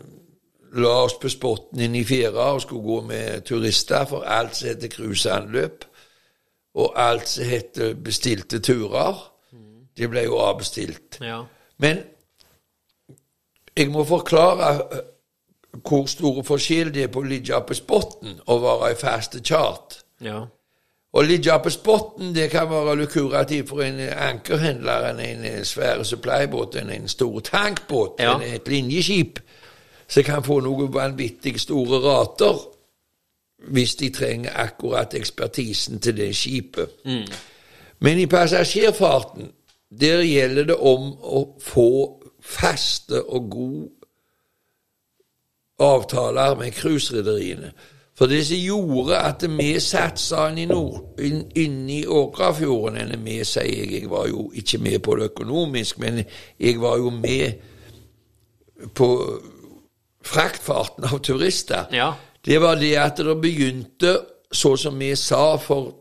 La 0.74 0.90
oss 1.04 1.14
på 1.22 1.30
spotten 1.30 1.84
inn 1.86 1.94
i 1.94 2.02
fjæra 2.02 2.48
og 2.56 2.64
skulle 2.64 2.82
gå 2.82 2.96
med 3.06 3.44
turister 3.46 4.08
for 4.10 4.26
alt 4.26 4.56
som 4.58 4.72
heter 4.72 4.90
cruiseanløp, 4.90 5.86
og 6.82 6.96
alt 6.98 7.30
som 7.30 7.46
heter 7.46 7.94
bestilte 7.94 8.58
turer. 8.58 9.20
Det 9.94 10.10
ble 10.10 10.24
jo 10.26 10.40
avbestilt. 10.42 11.20
Ja. 11.22 11.44
Men 11.78 12.02
jeg 13.78 13.92
må 13.94 14.02
forklare 14.10 14.72
eh, 14.82 15.06
hvor 15.86 16.10
store 16.10 16.44
forskjell 16.46 16.90
det 16.94 17.06
er 17.06 17.14
på 17.14 17.22
å 17.22 17.30
ligge 17.30 17.62
på 17.68 17.78
spotten 17.78 18.40
og 18.48 18.66
være 18.66 18.92
i 18.94 18.98
faste 18.98 19.42
chart. 19.46 20.00
Ja. 20.26 20.46
Å 21.14 21.22
ligge 21.22 21.54
på 21.62 21.70
spotten 21.70 22.32
det 22.34 22.48
kan 22.50 22.70
være 22.72 22.96
lukurativt 23.04 23.70
for 23.70 23.84
en 23.86 24.00
ankerhandler 24.02 25.12
en 25.12 25.66
svær 25.66 26.02
supplybåt 26.04 26.76
en 26.82 27.08
stor 27.08 27.40
tankbåt 27.40 28.20
Ja. 28.20 28.34
enn 28.34 28.42
et 28.42 28.68
linjeskip 28.68 29.40
som 30.08 30.24
kan 30.24 30.44
få 30.44 30.60
noen 30.60 30.94
vanvittig 30.94 31.60
store 31.60 32.00
rater 32.02 32.58
hvis 33.68 33.96
de 33.96 34.10
trenger 34.10 34.52
akkurat 34.56 35.14
ekspertisen 35.14 36.00
til 36.00 36.18
det 36.18 36.36
skipet. 36.36 36.90
Men 38.00 38.20
i 38.20 38.26
passasjerfarten 38.26 39.52
der 40.00 40.22
gjelder 40.22 40.64
det 40.64 40.76
om 40.76 41.14
å 41.22 41.46
få 41.62 42.20
faste 42.42 43.22
og 43.24 43.50
gode 43.52 43.90
avtaler 45.80 46.56
med 46.56 46.72
cruiserederiene. 46.72 47.72
For 48.18 48.30
det 48.30 48.44
som 48.46 48.58
gjorde 48.58 49.18
at 49.18 49.46
vi 49.50 49.72
satsa 49.82 50.46
inn 50.54 50.70
nord, 50.70 51.18
inn, 51.22 51.48
inn 51.58 51.88
Åkrafjorden 52.08 53.00
Eller 53.02 53.18
vi, 53.18 53.40
sier 53.44 53.66
jeg, 53.66 53.90
jeg 54.02 54.10
var 54.12 54.28
jo 54.30 54.52
ikke 54.54 54.78
med 54.78 55.00
på 55.00 55.16
det 55.18 55.32
økonomisk, 55.32 56.00
men 56.00 56.22
jeg 56.60 56.82
var 56.82 56.98
jo 57.02 57.10
med 57.10 57.54
på 58.94 59.10
fraktfarten 60.24 61.08
av 61.10 61.20
turister. 61.24 61.90
Ja. 61.92 62.14
Det 62.46 62.62
var 62.62 62.76
det 62.76 62.96
at 63.00 63.18
det 63.18 63.36
begynte, 63.42 64.18
så 64.52 64.76
som 64.78 65.00
vi 65.00 65.16
sa 65.16 65.56
for 65.58 65.94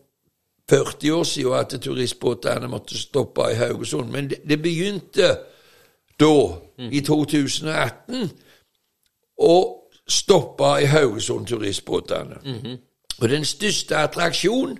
40 0.70 1.12
år 1.12 1.24
siden, 1.24 1.52
at 1.52 1.74
turistbåtene 1.82 2.68
måtte 2.68 2.98
stoppe 2.98 3.50
i 3.52 3.54
Haugesund. 3.54 4.10
Men 4.10 4.30
det, 4.30 4.42
det 4.48 4.62
begynte 4.62 5.36
da, 6.20 6.34
i 6.90 7.00
2018, 7.00 8.30
å 9.38 9.81
stoppe 10.08 10.82
i 10.82 10.84
Haugesund, 10.84 11.46
turistbåtene. 11.46 12.36
Og 13.20 13.28
den 13.28 13.44
største 13.44 13.96
attraksjonen, 13.96 14.78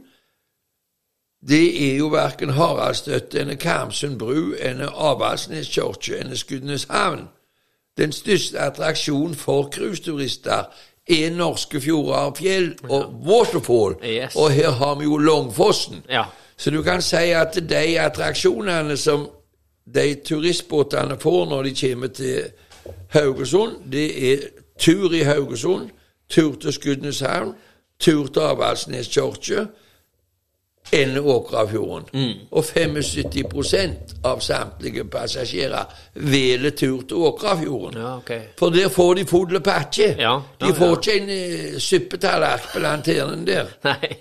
det 1.49 1.93
er 1.93 1.97
jo 1.97 2.07
verken 2.09 2.51
Haraldstøtte 2.51 3.41
eller 3.41 3.55
Karmsund 3.55 4.19
bru 4.19 4.55
eller 4.59 4.89
Avaldsnes 4.89 5.69
kirke 5.69 6.17
eller 6.17 6.37
Skudeneshavn. 6.37 7.29
Den 7.99 8.13
største 8.13 8.59
attraksjonen 8.59 9.35
for 9.35 9.71
cruiseturister 9.73 10.65
er 11.09 11.35
norske 11.35 11.81
fjorder 11.81 12.15
og 12.15 12.37
fjell 12.37 12.75
og 12.89 13.15
waterfall. 13.27 13.97
Yes. 14.05 14.37
Og 14.37 14.51
her 14.51 14.71
har 14.71 14.95
vi 14.95 15.05
jo 15.05 15.17
Longfossen. 15.17 16.05
Ja. 16.09 16.25
Så 16.57 16.71
du 16.71 16.83
kan 16.83 17.03
si 17.03 17.17
at 17.17 17.59
de 17.71 18.01
attraksjonene 18.01 18.97
som 18.97 19.29
de 19.95 20.15
turistbåtene 20.25 21.19
får 21.21 21.47
når 21.47 21.63
de 21.63 21.75
kommer 21.81 22.07
til 22.07 22.43
Haugesund, 23.09 23.93
det 23.93 24.33
er 24.33 24.39
tur 24.79 25.15
i 25.15 25.23
Haugesund, 25.23 25.91
tur 26.29 26.57
til 26.61 26.73
Skudeneshavn, 26.73 27.55
tur 28.01 28.27
til 28.27 28.41
Avaldsnes 28.41 29.09
kirke, 29.09 29.67
enn 30.93 31.19
Åkrafjorden. 31.19 32.09
Og 32.51 32.65
75% 32.65 34.17
av 34.29 34.41
samtlige 34.45 35.05
passasjerer 35.09 35.93
velger 36.15 36.77
tur 36.77 37.03
til 37.09 37.17
Åkrafjorden. 37.31 38.01
Ja, 38.01 38.17
okay. 38.17 38.41
For 38.59 38.75
der 38.75 38.89
får 38.89 39.15
de 39.15 39.27
full 39.27 39.61
pakke. 39.61 40.15
Ja, 40.19 40.39
de 40.61 40.75
får 40.75 40.97
ikke 40.99 41.19
en 41.21 41.33
uh, 41.33 41.79
suppetallerken 41.81 42.73
på 42.75 42.83
lanternen 42.85 43.47
der. 43.47 43.71
Nei. 43.85 44.17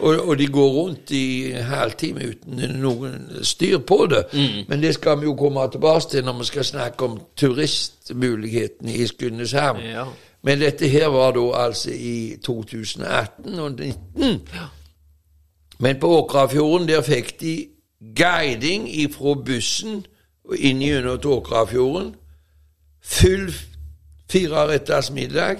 Og, 0.00 0.28
og 0.28 0.38
de 0.38 0.46
går 0.46 0.68
rundt 0.68 1.10
i 1.10 1.52
en 1.52 1.64
halvtime 1.64 2.28
uten 2.28 2.60
noen 2.80 3.44
styr 3.44 3.78
på 3.78 4.06
det. 4.10 4.24
Mm. 4.32 4.64
Men 4.68 4.82
det 4.82 4.94
skal 4.94 5.20
vi 5.20 5.28
jo 5.28 5.34
komme 5.36 5.66
tilbake 5.70 6.08
til 6.10 6.24
når 6.24 6.38
vi 6.38 6.44
skal 6.44 6.64
snakke 6.64 7.04
om 7.04 7.20
turistmulighetene 7.36 8.94
i 8.94 9.06
Skudeneshavn. 9.06 9.80
Ja. 9.84 10.04
Men 10.42 10.60
dette 10.60 10.88
her 10.88 11.06
var 11.06 11.34
da 11.36 11.44
altså 11.64 11.90
i 11.90 12.36
2018 12.44 13.58
og 13.58 13.70
2019. 13.70 14.40
Men 15.78 16.00
på 16.00 16.08
Åkrafjorden 16.18 16.88
der 16.88 17.02
fikk 17.02 17.40
de 17.40 17.66
guiding 18.16 18.88
ifra 19.02 19.34
bussen 19.34 20.06
og 20.44 20.56
inn 20.56 20.80
gjennom 20.82 21.20
Åkrafjorden. 21.24 22.14
Full 23.02 23.52
fireretters 24.30 25.10
middag. 25.10 25.56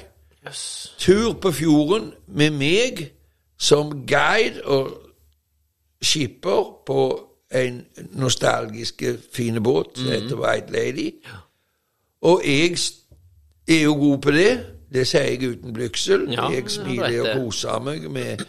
Yes. 0.47 0.93
Tur 0.99 1.33
på 1.33 1.53
fjorden 1.53 2.13
med 2.27 2.51
meg 2.51 3.11
som 3.61 3.93
guide 4.09 4.65
og 4.65 4.91
skipper 6.03 6.63
på 6.87 7.03
en 7.55 7.83
nostalgisk 8.13 9.03
fin 9.35 9.63
båt 9.63 9.99
som 9.99 10.07
heter 10.09 10.37
White 10.41 10.73
Lady. 10.73 11.11
Og 12.23 12.43
jeg 12.45 12.79
er 13.69 13.83
jo 13.83 13.95
god 13.95 14.19
på 14.19 14.31
det. 14.31 14.53
Det 14.93 15.07
sier 15.07 15.23
jeg 15.23 15.51
uten 15.51 15.75
blygsel. 15.75 16.25
Ja, 16.33 16.49
jeg 16.51 16.71
smiler 16.71 17.21
og 17.21 17.43
koser 17.43 17.83
meg 17.85 18.09
med 18.11 18.41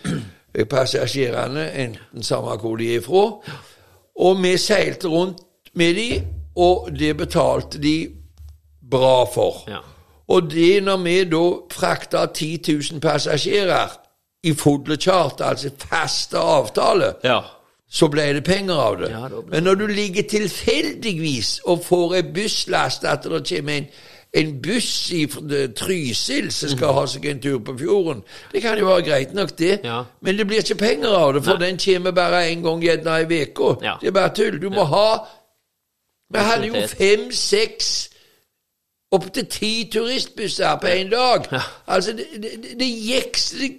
passasjerene, 0.70 1.68
enten 1.72 2.24
samme 2.24 2.56
hvor 2.60 2.76
de 2.80 2.96
er 2.96 3.04
fra. 3.06 3.26
Og 4.16 4.44
vi 4.44 4.56
seilte 4.58 5.08
rundt 5.08 5.44
med 5.74 5.96
de, 5.96 6.24
og 6.56 6.90
det 7.00 7.18
betalte 7.18 7.82
de 7.82 8.10
bra 8.92 9.26
for. 9.34 9.64
Ja. 9.68 9.84
Og 10.28 10.52
det 10.52 10.84
når 10.84 10.98
vi 11.04 11.18
da 11.30 11.44
frakta 11.72 12.26
10 12.26 12.62
000 12.92 13.02
passasjerer 13.02 14.01
i 14.44 14.54
full 14.54 14.98
charter, 14.98 15.46
altså 15.46 15.70
faste 15.78 16.38
avtale, 16.38 17.14
Ja. 17.24 17.40
så 17.92 18.08
ble 18.08 18.34
det 18.34 18.44
penger 18.44 18.74
av 18.74 18.98
det. 18.98 19.10
Ja, 19.12 19.28
det 19.28 19.44
Men 19.52 19.64
når 19.64 19.76
du 19.76 19.88
ligger 19.88 20.24
tilfeldigvis 20.24 21.60
og 21.66 21.84
får 21.86 22.16
ei 22.16 22.22
busslast 22.34 23.04
at 23.06 23.24
det 23.24 23.44
kommer 23.50 23.74
en, 23.78 23.86
en 24.34 24.62
buss 24.64 25.12
i 25.12 25.26
Trysil 25.76 26.52
som 26.52 26.70
skal 26.70 26.94
ha 26.94 27.06
seg 27.06 27.26
en 27.26 27.42
tur 27.44 27.60
på 27.60 27.76
fjorden, 27.78 28.24
det 28.52 28.62
kan 28.62 28.80
jo 28.80 28.86
være 28.88 29.02
greit 29.10 29.34
nok, 29.34 29.58
det. 29.60 29.80
Ja. 29.84 30.04
Men 30.22 30.38
det 30.38 30.48
blir 30.48 30.58
ikke 30.64 30.76
penger 30.80 31.10
av 31.10 31.34
det, 31.34 31.44
for 31.44 31.60
den 31.62 31.78
kommer 31.78 32.12
bare 32.12 32.48
en 32.50 32.64
gang 32.64 32.82
gjerne 32.84 33.20
i 33.22 33.42
uka. 33.44 33.76
Det 34.02 34.08
er 34.08 34.12
bare 34.12 34.34
tull. 34.36 34.62
Du 34.62 34.70
må 34.70 34.84
ha 34.84 35.26
Vi 36.34 36.40
hadde 36.40 36.68
jo 36.68 36.88
fem, 36.88 37.32
seks 37.32 38.08
Opptil 39.12 39.46
ti 39.52 39.90
turistbusser 39.92 40.78
på 40.80 40.88
en 40.88 41.10
dag. 41.12 41.44
Altså, 41.88 42.14
det, 42.14 42.26
det, 42.42 42.52
det- 42.80 42.88
gikk 42.88 43.36
det 43.60 43.72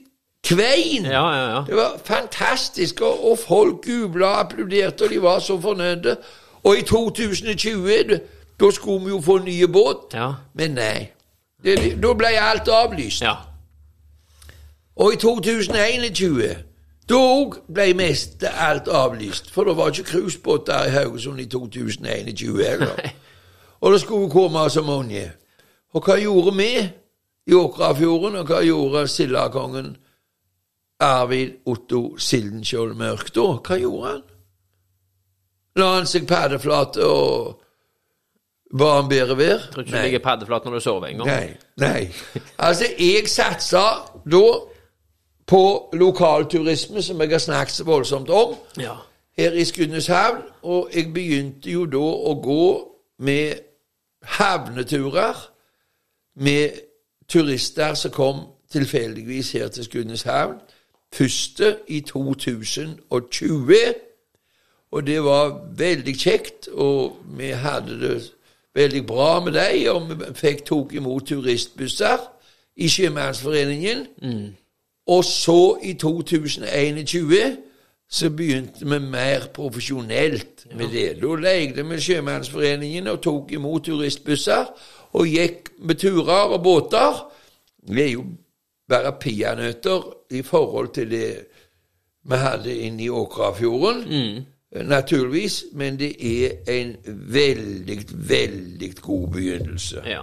kvein. 0.44 1.04
Ja, 1.04 1.34
ja, 1.34 1.50
ja. 1.50 1.64
Det 1.66 1.76
var 1.76 2.00
fantastisk, 2.04 3.00
og, 3.00 3.30
og 3.30 3.38
folk 3.38 3.88
jubla 3.88 4.26
og 4.26 4.40
applauderte, 4.40 5.04
og 5.04 5.10
de 5.10 5.22
var 5.22 5.38
så 5.38 5.60
fornøyde. 5.60 6.16
Og 6.62 6.78
i 6.78 6.82
2020, 6.82 8.20
da 8.60 8.70
skulle 8.70 9.04
vi 9.04 9.10
jo 9.10 9.20
få 9.20 9.38
nye 9.38 9.68
båt. 9.68 10.14
Ja. 10.14 10.32
Men 10.54 10.70
nei. 10.70 11.10
Det, 11.64 11.78
da 12.02 12.12
ble 12.18 12.34
alt 12.40 12.68
avlyst. 12.68 13.22
Ja. 13.22 13.34
Og 14.96 15.14
i 15.14 15.16
2021 15.16 16.54
da 17.10 17.18
òg 17.18 17.58
ble 17.66 17.92
mest 17.98 18.44
alt 18.46 18.88
avlyst. 18.88 19.50
For 19.52 19.66
det 19.66 19.76
var 19.76 19.90
ikke 19.90 20.10
cruisebåter 20.10 20.86
i 20.86 20.94
Haugesund 20.94 21.40
i 21.40 21.48
2021 21.50 22.62
heller. 22.62 23.10
Og 23.80 23.92
det 23.92 24.00
skulle 24.00 24.30
komme 24.30 24.70
så 24.70 24.82
mange. 24.82 25.30
Og 25.92 26.04
hva 26.06 26.16
gjorde 26.20 26.54
vi 26.56 26.70
i 27.46 27.54
Åkrafjorden, 27.58 28.36
og 28.38 28.46
hva 28.46 28.62
gjorde 28.62 29.08
sildakongen 29.10 29.96
Arvid 31.02 31.50
Otto 31.66 32.16
Sildenskjold 32.18 32.94
Mørk 32.98 33.32
da? 33.34 33.46
Hva 33.66 33.78
gjorde 33.80 34.08
han? 34.12 34.22
La 35.80 35.86
han 35.96 36.06
seg 36.06 36.26
paddeflat 36.28 36.98
og 37.04 37.62
ba 38.76 38.90
om 39.00 39.08
bedre 39.08 39.36
vær? 39.38 39.62
Tror 39.72 39.84
ikke 39.86 39.92
du 39.96 40.02
ligger 40.04 40.22
paddeflat 40.24 40.64
når 40.68 40.74
du 40.78 40.80
sover 40.84 41.06
engang. 41.08 41.28
Nei. 41.28 41.56
Nei. 41.80 42.42
Altså, 42.58 42.86
jeg 42.98 43.28
satsa 43.28 43.82
da 44.24 44.42
på 45.48 45.62
lokalturisme, 45.92 47.02
som 47.02 47.20
jeg 47.20 47.30
har 47.34 47.38
snakket 47.42 47.74
så 47.74 47.84
voldsomt 47.84 48.30
om, 48.30 48.54
Ja. 48.78 48.94
her 49.36 49.52
i 49.52 49.64
Skudeneshavn. 49.64 50.42
Og 50.62 50.90
jeg 50.94 51.12
begynte 51.14 51.70
jo 51.72 51.86
da 51.86 51.98
å 52.30 52.34
gå 52.44 52.88
med 53.18 53.54
havneturer 54.22 55.48
med 56.36 56.70
turister 57.28 57.94
som 57.94 58.10
kom 58.10 58.40
tilfeldigvis 58.72 59.52
her 59.52 59.68
til 59.68 59.84
Skudeneshavn. 59.84 60.60
Første 61.12 61.76
i 61.88 62.00
2020. 62.00 63.74
Og 64.92 65.06
det 65.06 65.24
var 65.24 65.68
veldig 65.76 66.14
kjekt, 66.18 66.68
og 66.68 67.16
vi 67.36 67.52
hadde 67.56 68.00
det 68.00 68.32
veldig 68.74 69.06
bra 69.06 69.40
med 69.44 69.52
dem. 69.52 69.96
Og 69.96 70.10
vi 70.10 70.34
fikk 70.34 70.64
tok 70.68 70.94
imot 70.94 71.26
turistbusser 71.28 72.18
i 72.76 72.88
Sjømannsforeningen. 72.88 74.06
Og 75.06 75.24
så, 75.24 75.78
i 75.82 75.92
2021, 75.92 77.56
så 78.10 78.30
begynte 78.30 78.84
vi 78.84 78.98
mer 78.98 79.48
profesjonelt 79.54 80.66
med 80.76 80.92
det. 80.92 81.16
Da 81.22 81.34
leide 81.34 81.88
vi 81.88 82.00
Sjømannsforeningen 82.00 83.08
og 83.08 83.22
tok 83.24 83.52
imot 83.52 83.88
turistbusser, 83.88 84.68
og 85.12 85.26
gikk 85.26 85.72
med 85.78 85.94
turer 85.94 86.52
og 86.52 86.62
båter. 86.62 87.32
Vi 87.88 88.02
er 88.02 88.12
jo 88.12 88.24
bare 88.88 89.12
peanøtter 89.20 90.04
i 90.32 90.42
forhold 90.42 90.92
til 90.94 91.10
det 91.10 91.28
vi 92.24 92.36
hadde 92.36 92.76
inne 92.76 93.02
i 93.02 93.08
Åkrafjorden, 93.08 94.44
naturligvis, 94.72 95.64
men 95.72 95.98
det 95.98 96.12
er 96.20 96.50
en 96.80 96.96
veldig, 97.06 98.04
veldig 98.14 98.94
god 99.00 99.28
begynnelse. 99.28 100.02
ja. 100.06 100.22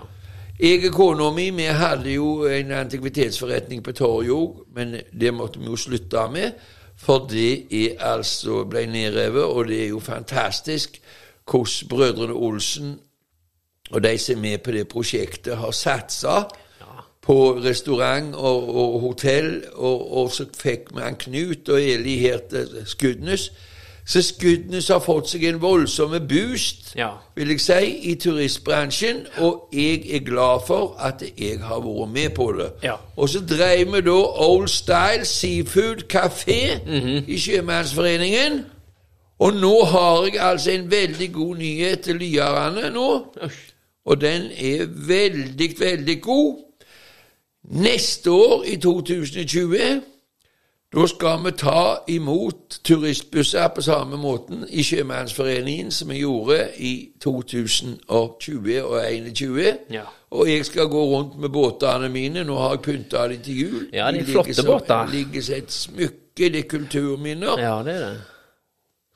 Jeg 0.60 0.89
og 0.89 0.93
kona 0.93 1.30
mi 1.32 1.49
vi 1.55 1.64
hadde 1.72 2.14
jo 2.14 2.45
en 2.45 2.72
antikvitetsforretning 2.72 3.84
på 3.84 3.91
torget 3.95 4.32
òg, 4.36 4.57
men 4.76 4.97
det 5.22 5.32
måtte 5.34 5.60
vi 5.60 5.66
jo 5.66 5.76
slutte 5.76 6.26
med. 6.32 6.51
For 6.97 7.28
det 7.32 7.72
er 7.72 7.95
altså 8.03 8.66
ble 8.68 8.84
nedrevet, 8.86 9.43
og 9.43 9.68
det 9.68 9.84
er 9.84 9.88
jo 9.88 9.99
fantastisk 9.99 10.99
hvordan 11.51 11.88
brødrene 11.89 12.34
Olsen 12.34 12.99
og 13.91 14.03
de 14.03 14.18
som 14.18 14.36
er 14.36 14.41
med 14.41 14.57
på 14.57 14.72
det 14.72 14.88
prosjektet, 14.88 15.57
har 15.57 15.72
satsa 15.72 16.43
på 17.22 17.60
restaurant 17.64 18.36
og, 18.36 18.76
og 18.76 19.00
hotell, 19.00 19.64
og, 19.74 20.18
og 20.18 20.32
så 20.32 20.46
fikk 20.58 20.94
han 20.98 21.16
Knut 21.20 21.70
og 21.70 21.82
Eli 21.82 22.18
her 22.18 22.38
til 22.50 22.70
Skudenes. 22.86 23.52
Så 24.10 24.22
Skudenes 24.22 24.88
har 24.88 25.00
fått 25.06 25.30
seg 25.30 25.44
en 25.46 25.60
voldsom 25.62 26.16
boost, 26.30 26.96
Ja. 26.98 27.10
vil 27.36 27.52
jeg 27.54 27.62
si, 27.62 27.90
i 28.10 28.16
turistbransjen, 28.16 29.26
og 29.38 29.70
jeg 29.74 30.16
er 30.16 30.24
glad 30.26 30.66
for 30.68 30.96
at 31.00 31.22
jeg 31.38 31.60
har 31.62 31.84
vært 31.86 32.10
med 32.14 32.30
på 32.36 32.48
det. 32.58 32.72
Ja. 32.84 32.96
Og 33.18 33.30
så 33.30 33.44
dreiv 33.46 33.94
vi 33.94 34.02
da 34.02 34.18
Old 34.48 34.68
Style 34.68 35.26
Seafood 35.26 36.08
Café 36.14 36.80
-hmm. 36.86 37.24
i 37.28 37.38
Sjømannsforeningen. 37.38 38.66
Og 39.40 39.54
nå 39.54 39.84
har 39.86 40.24
jeg 40.24 40.42
altså 40.42 40.72
en 40.72 40.92
veldig 40.92 41.34
god 41.34 41.58
nyhet 41.58 42.00
til 42.00 42.16
lyerne 42.16 42.90
nå. 42.90 43.36
Og 44.06 44.22
den 44.22 44.42
er 44.58 44.86
veldig, 45.08 45.76
veldig 45.80 46.22
god. 46.22 46.64
Neste 47.64 48.32
år, 48.32 48.64
i 48.64 48.78
2020, 48.78 50.01
da 50.95 51.07
skal 51.07 51.43
vi 51.45 51.51
ta 51.51 51.97
imot 52.07 52.80
turistbusser 52.84 53.68
på 53.68 53.82
samme 53.82 54.18
måten 54.18 54.66
i 54.70 54.84
Sjømannsforeningen 54.84 55.91
som 55.91 56.10
vi 56.10 56.24
gjorde 56.24 56.70
i 56.78 57.10
2020 57.22 57.97
og 58.07 58.39
2021. 58.41 59.78
Ja. 59.91 60.01
Og 60.32 60.49
jeg 60.49 60.66
skal 60.66 60.89
gå 60.89 61.03
rundt 61.05 61.38
med 61.39 61.49
båtene 61.49 62.10
mine. 62.10 62.43
Nå 62.43 62.57
har 62.57 62.70
jeg 62.70 62.82
pynta 62.82 63.28
dem 63.28 63.41
til 63.41 63.60
jul. 63.60 63.88
Ja, 63.93 64.12
de 64.12 64.20
de 64.20 64.26
flotte 64.26 64.49
ligger 64.49 64.72
båter. 64.72 65.05
Det 65.05 65.14
ligger 65.14 65.41
som 65.41 65.55
et 65.55 65.72
smykke, 65.72 66.49
det 66.49 66.55
er 66.55 66.68
kulturminner 66.70 67.60
ja, 67.60 67.84
det 67.84 67.95
er 67.95 68.10
det. 68.10 68.22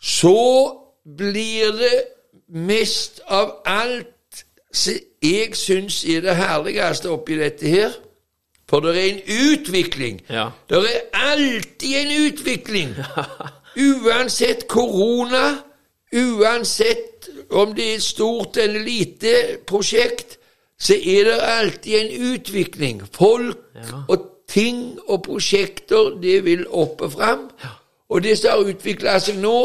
så 0.02 0.72
blir 1.18 1.72
det 1.72 2.04
mest 2.48 3.22
av 3.28 3.52
alt 3.66 4.08
jeg 5.24 5.56
syns 5.56 6.04
er 6.06 6.22
det 6.22 6.36
herligste 6.36 7.10
oppi 7.10 7.38
dette 7.38 7.68
her. 7.68 7.94
For 8.74 8.82
det 8.82 8.94
er 8.98 9.10
en 9.12 9.20
utvikling. 9.54 10.16
Ja. 10.34 10.48
Det 10.70 10.80
er 10.82 11.20
alltid 11.30 11.92
en 12.00 12.14
utvikling. 12.26 12.96
Uansett 13.90 14.66
korona, 14.68 15.44
uansett 16.14 17.30
om 17.54 17.74
det 17.78 17.86
er 17.92 17.96
et 18.00 18.04
stort 18.06 18.58
eller 18.58 18.82
lite 18.86 19.34
prosjekt, 19.70 20.38
så 20.80 20.98
er 20.98 21.28
det 21.30 21.38
alltid 21.42 21.94
en 22.00 22.34
utvikling. 22.34 23.04
Folk 23.14 23.58
Ja. 23.76 24.04
og 24.10 24.26
ting 24.50 25.00
og 25.08 25.24
prosjekter, 25.24 26.18
det 26.22 26.44
vil 26.46 26.66
opp 26.70 27.02
og 27.02 27.12
fram. 27.12 27.50
Og 28.10 28.24
det 28.24 28.38
som 28.38 28.50
har 28.52 28.74
utvikla 28.74 29.20
seg 29.20 29.38
nå, 29.42 29.56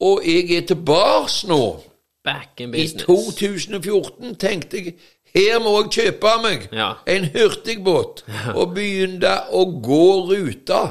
og 0.00 0.20
jeg 0.26 0.50
er 0.56 0.66
tilbake 0.66 1.46
nå 1.48 1.62
Back 2.24 2.60
in 2.60 2.70
business. 2.72 3.02
i 3.02 3.06
2014 3.06 4.34
tenkte 4.38 4.76
jeg 4.76 4.94
her 5.34 5.58
må 5.64 5.76
jeg 5.82 5.90
kjøpe 5.96 6.32
meg 6.42 6.68
Ja. 6.72 6.92
en 7.06 7.24
hurtigbåt 7.34 8.24
og 8.54 8.74
begynne 8.74 9.34
å 9.52 9.64
gå 9.82 10.04
ruta 10.28 10.82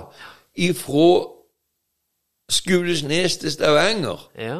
ifra 0.57 1.27
Skulesnes 2.51 3.37
til 3.37 3.51
Stavanger. 3.51 4.29
Ja. 4.39 4.57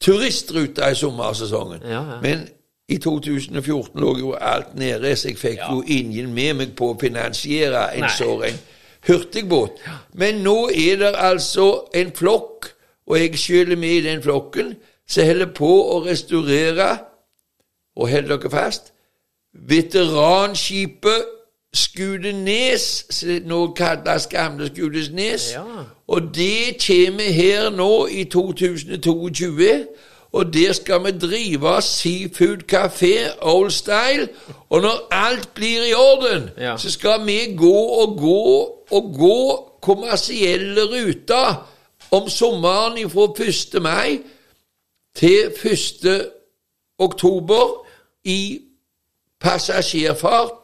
Turistruta 0.00 0.90
i 0.90 0.94
sommersesongen. 0.94 1.80
Ja, 1.84 2.02
ja. 2.14 2.20
Men 2.22 2.48
i 2.88 2.98
2014 2.98 4.00
lå 4.00 4.16
jo 4.18 4.32
alt 4.40 4.74
nede, 4.74 5.16
så 5.16 5.28
jeg 5.30 5.38
fikk 5.38 5.60
jo 5.70 5.82
ingen 5.86 6.34
med 6.34 6.54
meg 6.58 6.74
på 6.76 6.90
å 6.92 6.98
finansiere 7.00 7.86
en 7.96 8.08
sånn 8.12 8.58
hurtigbåt. 9.08 9.78
Men 10.14 10.42
nå 10.44 10.56
er 10.74 10.96
det 11.00 11.12
altså 11.16 11.84
en 11.94 12.12
flokk, 12.12 12.72
og 13.06 13.18
jeg 13.18 13.38
sjøl 13.40 13.72
er 13.72 13.80
med 13.80 13.96
i 13.96 14.04
den 14.10 14.22
flokken, 14.22 14.74
som 15.08 15.26
holder 15.26 15.46
på 15.56 15.70
å 15.94 16.02
restaurere, 16.04 16.90
og 17.96 18.08
hold 18.10 18.28
dere 18.28 18.50
fast, 18.50 18.92
veteranskipet 19.54 21.24
Skudenes, 21.74 23.04
som 23.10 23.28
nå 23.48 23.72
kalles 23.76 24.26
Gamle 24.26 24.66
Skudenes. 24.68 25.52
Ja. 25.52 25.62
Og 26.08 26.22
det 26.34 26.76
kommer 26.86 27.32
her 27.32 27.70
nå 27.70 28.06
i 28.06 28.24
2022. 28.24 29.86
Og 30.32 30.54
der 30.54 30.72
skal 30.72 31.04
vi 31.04 31.10
drive 31.18 31.82
Seafood 31.82 32.62
Café 32.72 33.32
Old 33.40 33.70
Style. 33.70 34.28
Og 34.70 34.80
når 34.80 35.08
alt 35.10 35.48
blir 35.54 35.84
i 35.84 35.94
orden, 35.94 36.50
Ja. 36.58 36.76
så 36.76 36.90
skal 36.90 37.26
vi 37.26 37.54
gå 37.56 37.78
og 37.78 38.16
gå 38.18 38.44
og 38.90 39.14
gå 39.18 39.68
kommersielle 39.82 40.80
ruter 40.84 41.68
om 42.10 42.28
sommeren 42.28 43.10
fra 43.10 43.44
1. 43.76 43.82
mai 43.82 44.18
til 45.16 45.52
1. 45.64 46.30
oktober 46.98 47.86
i 48.24 48.60
passasjerfart 49.42 50.58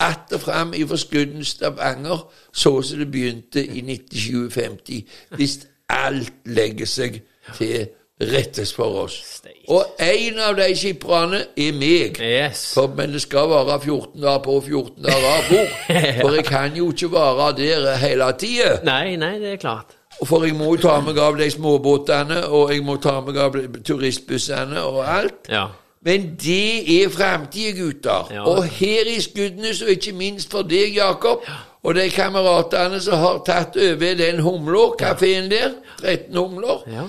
att 0.00 0.32
og 0.32 0.40
fram 0.40 0.74
fra 0.88 0.96
Skudden 0.96 1.44
Stavanger, 1.44 2.32
så 2.52 2.82
som 2.82 2.98
det 2.98 3.10
begynte 3.10 3.66
i 3.66 3.80
97-50, 3.80 5.02
hvis 5.36 5.58
alt 5.88 6.32
legger 6.44 6.86
seg 6.86 7.22
til 7.56 7.86
rettes 8.20 8.74
for 8.74 9.02
oss. 9.04 9.42
Og 9.68 9.84
en 10.00 10.38
av 10.40 10.56
de 10.56 10.68
skipperne 10.76 11.42
er 11.56 11.76
meg. 11.76 12.20
Yes. 12.20 12.72
For, 12.74 12.92
men 12.96 13.12
det 13.12 13.22
skal 13.24 13.48
være 13.50 13.80
14 13.80 14.22
dager 14.22 14.42
på 14.44 14.56
og 14.56 14.64
14 14.64 15.04
dager 15.04 15.26
av. 15.32 15.50
For 16.22 16.34
jeg 16.34 16.44
kan 16.44 16.76
jo 16.76 16.90
ikke 16.92 17.12
være 17.12 17.52
der 17.58 17.96
hele 18.00 18.32
tida. 18.40 18.78
Nei, 18.84 19.16
nei, 19.20 19.36
det 19.42 19.56
er 19.56 19.60
klart. 19.60 19.96
For 20.24 20.46
jeg 20.48 20.56
må 20.56 20.72
jo 20.74 20.80
ta 20.80 20.96
meg 21.04 21.18
av 21.20 21.36
de 21.36 21.50
småbåtene, 21.52 22.46
og 22.48 22.72
jeg 22.72 22.84
må 22.84 22.96
ta 22.96 23.18
meg 23.20 23.36
av 23.36 23.58
turistbussene 23.84 24.80
og 24.80 25.02
alt. 25.04 25.50
Ja. 25.52 25.66
Men 26.06 26.26
det 26.38 27.02
er 27.02 27.08
framtida, 27.10 27.72
gutter. 27.80 28.28
Ja. 28.30 28.44
Og 28.46 28.64
her 28.64 29.08
i 29.10 29.20
Skudenes, 29.20 29.82
og 29.82 29.90
ikke 29.90 30.12
minst 30.14 30.50
for 30.54 30.62
deg, 30.62 30.94
Jakob, 30.94 31.42
og 31.82 31.94
de 31.98 32.04
kameratene 32.10 33.00
som 33.02 33.18
har 33.18 33.40
tatt 33.46 33.76
over 33.76 34.14
den 34.18 34.38
humla, 34.42 34.84
kafeen 34.98 35.50
der, 35.50 35.74
13 36.02 36.36
humler, 36.36 36.82
Ja. 36.86 37.02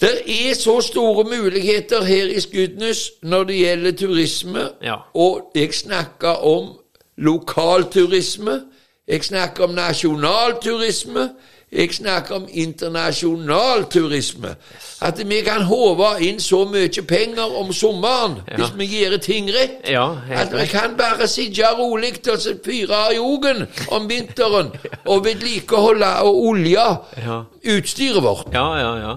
Det 0.00 0.22
er 0.24 0.54
så 0.56 0.80
store 0.80 1.24
muligheter 1.28 2.04
her 2.04 2.26
i 2.32 2.40
Skudenes 2.40 3.10
når 3.22 3.44
det 3.44 3.56
gjelder 3.58 3.92
turisme, 3.92 4.62
Ja. 4.82 4.94
og 5.14 5.50
jeg 5.54 5.74
snakker 5.74 6.40
om 6.46 6.70
lokalturisme, 7.18 8.60
jeg 9.08 9.24
snakker 9.24 9.64
om 9.64 9.70
nasjonalturisme, 9.74 11.30
jeg 11.72 11.92
snakker 11.94 12.34
om 12.34 12.46
internasjonal 12.50 13.84
turisme. 13.90 14.54
At 15.00 15.20
vi 15.28 15.40
kan 15.46 15.62
håve 15.68 16.08
inn 16.26 16.40
så 16.42 16.64
mye 16.68 17.02
penger 17.08 17.54
om 17.60 17.70
sommeren 17.72 18.40
hvis 18.56 18.72
vi 18.76 18.88
gjør 18.90 19.16
ting 19.22 19.50
rett. 19.54 19.86
Ja, 19.88 20.08
At 20.34 20.50
vi 20.52 20.66
kan 20.66 20.96
bare 20.98 21.28
sitte 21.30 21.70
rolig 21.78 22.16
og 22.28 22.42
fyre 22.64 23.04
i 23.12 23.16
jogen 23.16 23.66
om 23.94 24.08
vinteren 24.10 24.72
og 25.10 25.24
vedlikeholde 25.24 26.10
og 26.26 26.42
olje 26.50 26.88
Ja. 27.22 27.42
utstyret 27.76 28.22
vårt. 28.22 28.50
Ja, 28.52 28.66
ja, 28.78 28.92
ja. 28.98 29.14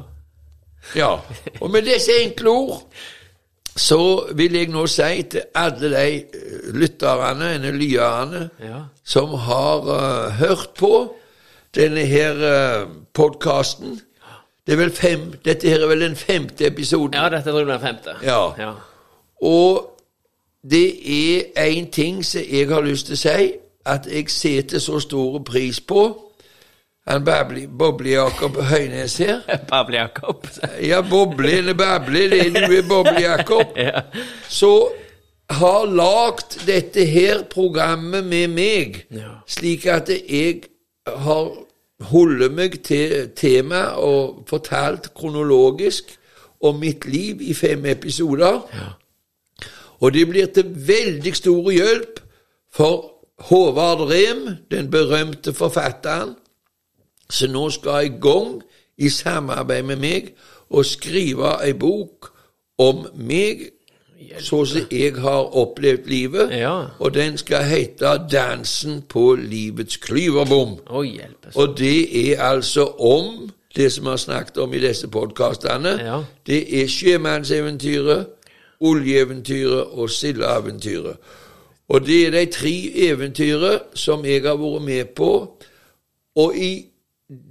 Ja, 0.95 1.11
og 1.61 1.71
med 1.71 1.81
disse 1.87 2.11
enkle 2.21 2.49
ord 2.49 2.81
så 3.75 4.25
vil 4.37 4.53
jeg 4.53 4.67
nå 4.69 4.83
si 4.91 5.23
til 5.31 5.41
alle 5.57 5.89
de 5.89 6.09
eh, 6.21 6.73
lytterne, 6.77 7.53
eller 7.55 7.71
lyerne, 7.73 8.49
Ja. 8.61 8.81
som 9.03 9.33
har 9.33 9.79
uh, 9.89 10.29
hørt 10.37 10.69
på 10.77 11.15
denne 11.75 12.05
her 12.05 12.33
uh, 12.33 12.89
podkasten 13.13 13.99
Det 14.67 14.79
er 14.79 15.17
Dette 15.45 15.69
her 15.69 15.83
er 15.83 15.87
vel 15.87 16.01
den 16.01 16.15
femte 16.15 16.67
episoden. 16.67 17.13
ja, 17.13 17.29
dette 17.29 17.51
blir 17.51 17.65
den 17.65 17.81
femte. 17.81 18.15
Ja. 18.23 18.53
ja. 18.57 18.71
Og 19.41 19.89
det 20.63 20.87
er 21.03 21.41
én 21.67 21.89
ting 21.91 22.25
som 22.25 22.41
jeg 22.51 22.69
har 22.69 22.81
lyst 22.81 23.05
til 23.05 23.13
å 23.13 23.19
si, 23.19 23.51
at 23.85 24.07
jeg 24.07 24.29
setter 24.31 24.79
så 24.79 24.99
stor 25.03 25.41
pris 25.43 25.79
på 25.81 26.05
han 27.07 27.25
Boble-Jakob 27.77 28.61
Høynes 28.63 29.17
her. 29.17 29.41
Pablo 29.71 29.97
Jakob. 29.97 30.47
Ja, 30.89 31.01
Boble 31.01 31.57
eller 31.57 31.73
Bable, 31.73 32.29
det 32.31 32.45
er 32.47 32.67
du 32.67 32.75
er 32.77 32.87
Boble-Jakob. 32.87 33.75
ja. 33.87 34.05
Så 34.47 34.89
har 35.49 35.85
lagd 35.85 36.61
dette 36.67 37.03
her 37.05 37.43
programmet 37.51 38.23
med 38.23 38.47
meg, 38.47 39.01
Ja. 39.11 39.41
slik 39.47 39.85
at 39.85 40.09
jeg 40.09 40.61
har 41.07 41.51
holdt 42.09 42.51
meg 42.55 42.79
til 42.83 43.31
temaet 43.35 43.99
og 43.99 44.43
fortalt 44.49 45.11
kronologisk 45.15 46.15
om 46.63 46.79
mitt 46.79 47.05
liv 47.05 47.41
i 47.41 47.53
fem 47.53 47.85
episoder. 47.85 48.61
Og 49.99 50.13
det 50.13 50.27
blir 50.27 50.51
til 50.51 50.71
veldig 50.87 51.35
stor 51.35 51.71
hjelp 51.71 52.19
for 52.73 53.09
Håvard 53.49 54.07
Rem, 54.09 54.47
den 54.71 54.91
berømte 54.91 55.53
forfatteren, 55.53 56.35
som 57.29 57.51
nå 57.51 57.69
skal 57.73 58.07
i 58.07 58.13
gang 58.21 58.61
i 58.97 59.09
samarbeid 59.09 59.83
med 59.83 59.99
meg 59.99 60.33
og 60.69 60.85
skrive 60.85 61.55
ei 61.65 61.73
bok 61.73 62.29
om 62.81 63.07
meg, 63.15 63.69
så 64.39 64.65
som 64.65 64.81
jeg 64.91 65.13
har 65.21 65.55
opplevd 65.57 66.07
livet. 66.07 66.49
Ja. 66.51 66.85
Og 66.99 67.13
den 67.13 67.37
skal 67.37 67.63
hete 67.63 68.05
'Dansen 68.05 69.01
på 69.09 69.35
livets 69.35 69.97
klyverbom'. 69.97 70.79
Å. 70.89 71.05
Og 71.55 71.77
det 71.77 72.29
er 72.31 72.41
altså 72.41 72.85
om 72.99 73.51
det 73.75 73.91
som 73.91 74.05
vi 74.05 74.09
har 74.09 74.17
snakket 74.17 74.57
om 74.57 74.73
i 74.73 74.79
disse 74.79 75.07
podkastene. 75.07 75.89
Ja. 75.89 76.23
Det 76.47 76.83
er 76.83 76.87
sjømannseventyret, 76.87 78.25
oljeeventyret 78.81 79.83
og 79.91 80.09
sildeeventyret. 80.09 81.15
Og 81.89 82.05
det 82.05 82.27
er 82.27 82.31
de 82.31 82.45
tre 82.51 82.91
eventyrene 83.09 83.79
som 83.93 84.25
jeg 84.25 84.41
har 84.41 84.55
vært 84.57 84.81
med 84.81 85.05
på. 85.15 85.57
Og 86.35 86.57
i 86.57 86.85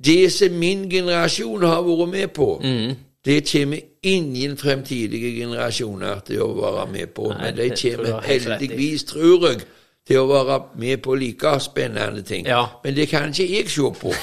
det 0.05 0.33
som 0.33 0.53
min 0.59 0.91
generasjon 0.91 1.63
har 1.63 1.83
vært 1.83 2.09
med 2.11 2.29
på, 2.29 2.61
Mm. 2.65 2.97
Det 3.25 3.53
kommer 3.53 3.79
ingen 4.03 4.57
fremtidige 4.59 5.31
generasjoner 5.41 6.21
til 6.27 6.43
å 6.43 6.49
være 6.59 6.87
med 6.93 7.13
på. 7.15 7.29
Nei, 7.31 7.39
Men 7.45 7.57
de 7.57 7.69
kommer 7.83 8.21
heldigvis, 8.27 9.05
tror 9.05 9.47
jeg, 9.49 9.61
til 10.07 10.19
å 10.19 10.27
være 10.27 10.59
med 10.79 11.03
på 11.05 11.15
like 11.15 11.53
spennende 11.63 12.23
ting. 12.27 12.47
Ja. 12.47 12.65
Men 12.85 12.97
det 12.97 13.09
kan 13.09 13.31
ikke 13.31 13.47
jeg 13.47 13.71
se 13.71 13.93
på. 14.01 14.15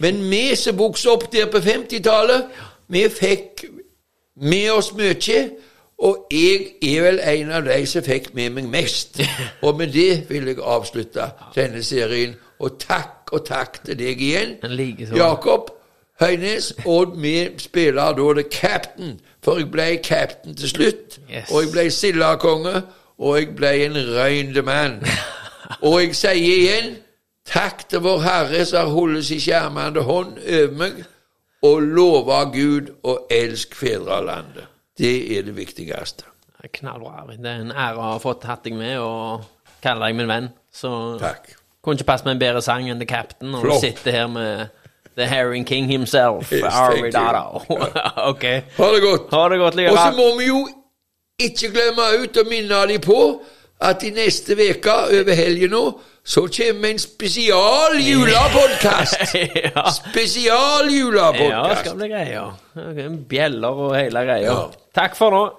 Men 0.00 0.22
vi 0.30 0.56
som 0.56 0.78
vokste 0.78 1.12
opp 1.12 1.28
der 1.32 1.50
på 1.52 1.60
50-tallet, 1.60 2.48
vi 2.88 3.04
fikk 3.12 3.66
med 4.40 4.70
oss 4.72 4.92
mye. 4.96 5.38
Og 5.98 6.26
jeg 6.30 6.66
er 6.84 7.02
vel 7.02 7.20
en 7.24 7.52
av 7.56 7.64
de 7.64 7.78
som 7.88 8.04
fikk 8.04 8.34
med 8.34 8.50
meg 8.56 8.68
mest. 8.72 9.20
Og 9.64 9.78
med 9.78 9.92
det 9.92 10.26
vil 10.28 10.48
jeg 10.48 10.60
avslutte 10.60 11.30
denne 11.54 11.84
serien. 11.84 12.36
Og 12.60 12.76
takk 12.80 13.32
og 13.32 13.44
takk 13.44 13.82
til 13.84 13.98
deg 13.98 14.20
igjen, 14.20 14.56
En. 14.64 15.16
Jakob 15.16 15.75
Høynes. 16.20 16.72
Og 16.86 17.16
vi 17.22 17.34
spiller 17.58 18.12
da 18.16 18.28
The 18.40 18.44
Captain, 18.50 19.18
for 19.44 19.60
jeg 19.60 19.70
ble 19.70 19.88
captain 20.02 20.56
til 20.56 20.68
slutt. 20.68 21.18
Yes. 21.30 21.50
Og 21.50 21.62
jeg 21.62 21.72
ble 21.72 21.90
sildekonge, 21.90 22.82
og 23.18 23.38
jeg 23.38 23.50
ble 23.56 23.72
en 23.84 23.98
røynde 24.16 24.62
mann. 24.62 25.02
Og 25.82 26.00
jeg 26.02 26.14
sier 26.16 26.36
igjen 26.36 26.96
takk 27.46 27.84
til 27.90 28.02
Vår 28.04 28.20
Herre 28.24 28.64
som 28.66 28.86
har 28.86 28.94
holdt 28.94 29.26
sin 29.28 29.40
skjermende 29.42 30.02
hånd 30.06 30.38
over 30.38 30.72
meg, 30.78 31.04
og 31.66 31.82
lover 31.82 32.48
Gud 32.54 32.90
å 33.06 33.18
elske 33.32 33.76
fedrelandet. 33.78 34.66
Det 34.98 35.14
er 35.36 35.44
det 35.46 35.56
viktigste. 35.56 36.24
Knallbra, 36.72 37.20
Arvid. 37.22 37.42
Det 37.44 37.50
er 37.50 37.62
en 37.62 37.70
ære 37.74 38.00
å 38.00 38.08
ha 38.14 38.16
fått 38.22 38.46
hatt 38.48 38.64
deg 38.66 38.74
med 38.78 38.96
og 38.98 39.44
kalle 39.84 40.08
deg 40.08 40.16
min 40.18 40.30
venn. 40.30 40.48
Så 40.74 40.90
Takk. 41.20 41.52
kunne 41.84 42.00
ikke 42.00 42.08
passe 42.08 42.26
med 42.26 42.36
en 42.36 42.42
bedre 42.42 42.62
sang 42.64 42.88
enn 42.90 42.98
The 43.02 43.06
Captain 43.06 43.54
og 43.54 43.62
Flott. 43.62 43.82
du 43.82 43.86
sitter 43.86 44.16
her 44.16 44.26
med 44.32 44.72
The 45.16 45.26
Herring 45.26 45.64
King 45.64 45.88
himself, 45.88 46.52
Yes. 46.52 46.62
Ok. 48.30 48.44
Ha 48.76 48.88
det 48.92 49.02
godt. 49.02 49.30
Ha 49.32 49.48
det 49.48 49.58
godt, 49.58 49.80
Og 49.90 49.98
så 49.98 50.12
må 50.16 50.38
vi 50.38 50.46
jo 50.46 50.66
ikke 51.40 51.70
glemme 51.72 52.08
ut 52.22 52.36
å 52.36 52.44
minne 52.48 52.82
dem 52.88 53.00
på 53.04 53.20
at 53.80 54.02
i 54.04 54.10
neste 54.10 54.56
uke, 54.56 54.92
over 54.92 55.34
helgen 55.36 55.70
nå, 55.70 55.82
så 56.24 56.46
kommer 56.48 56.90
en 56.90 56.98
spesial 56.98 57.98
julepodkast. 58.10 59.34
ja. 59.66 59.84
Spesial 59.92 60.88
ja, 60.88 60.96
julepodkast. 60.98 61.80
skal 61.84 61.98
bli 62.00 62.08
greier. 62.12 62.54
Ok, 62.76 63.02
Bjeller 63.28 63.82
og 63.86 63.96
hele 63.98 64.24
greia. 64.24 64.48
Ja. 64.48 64.56
Takk 64.96 65.16
for 65.18 65.30
nå. 65.36 65.46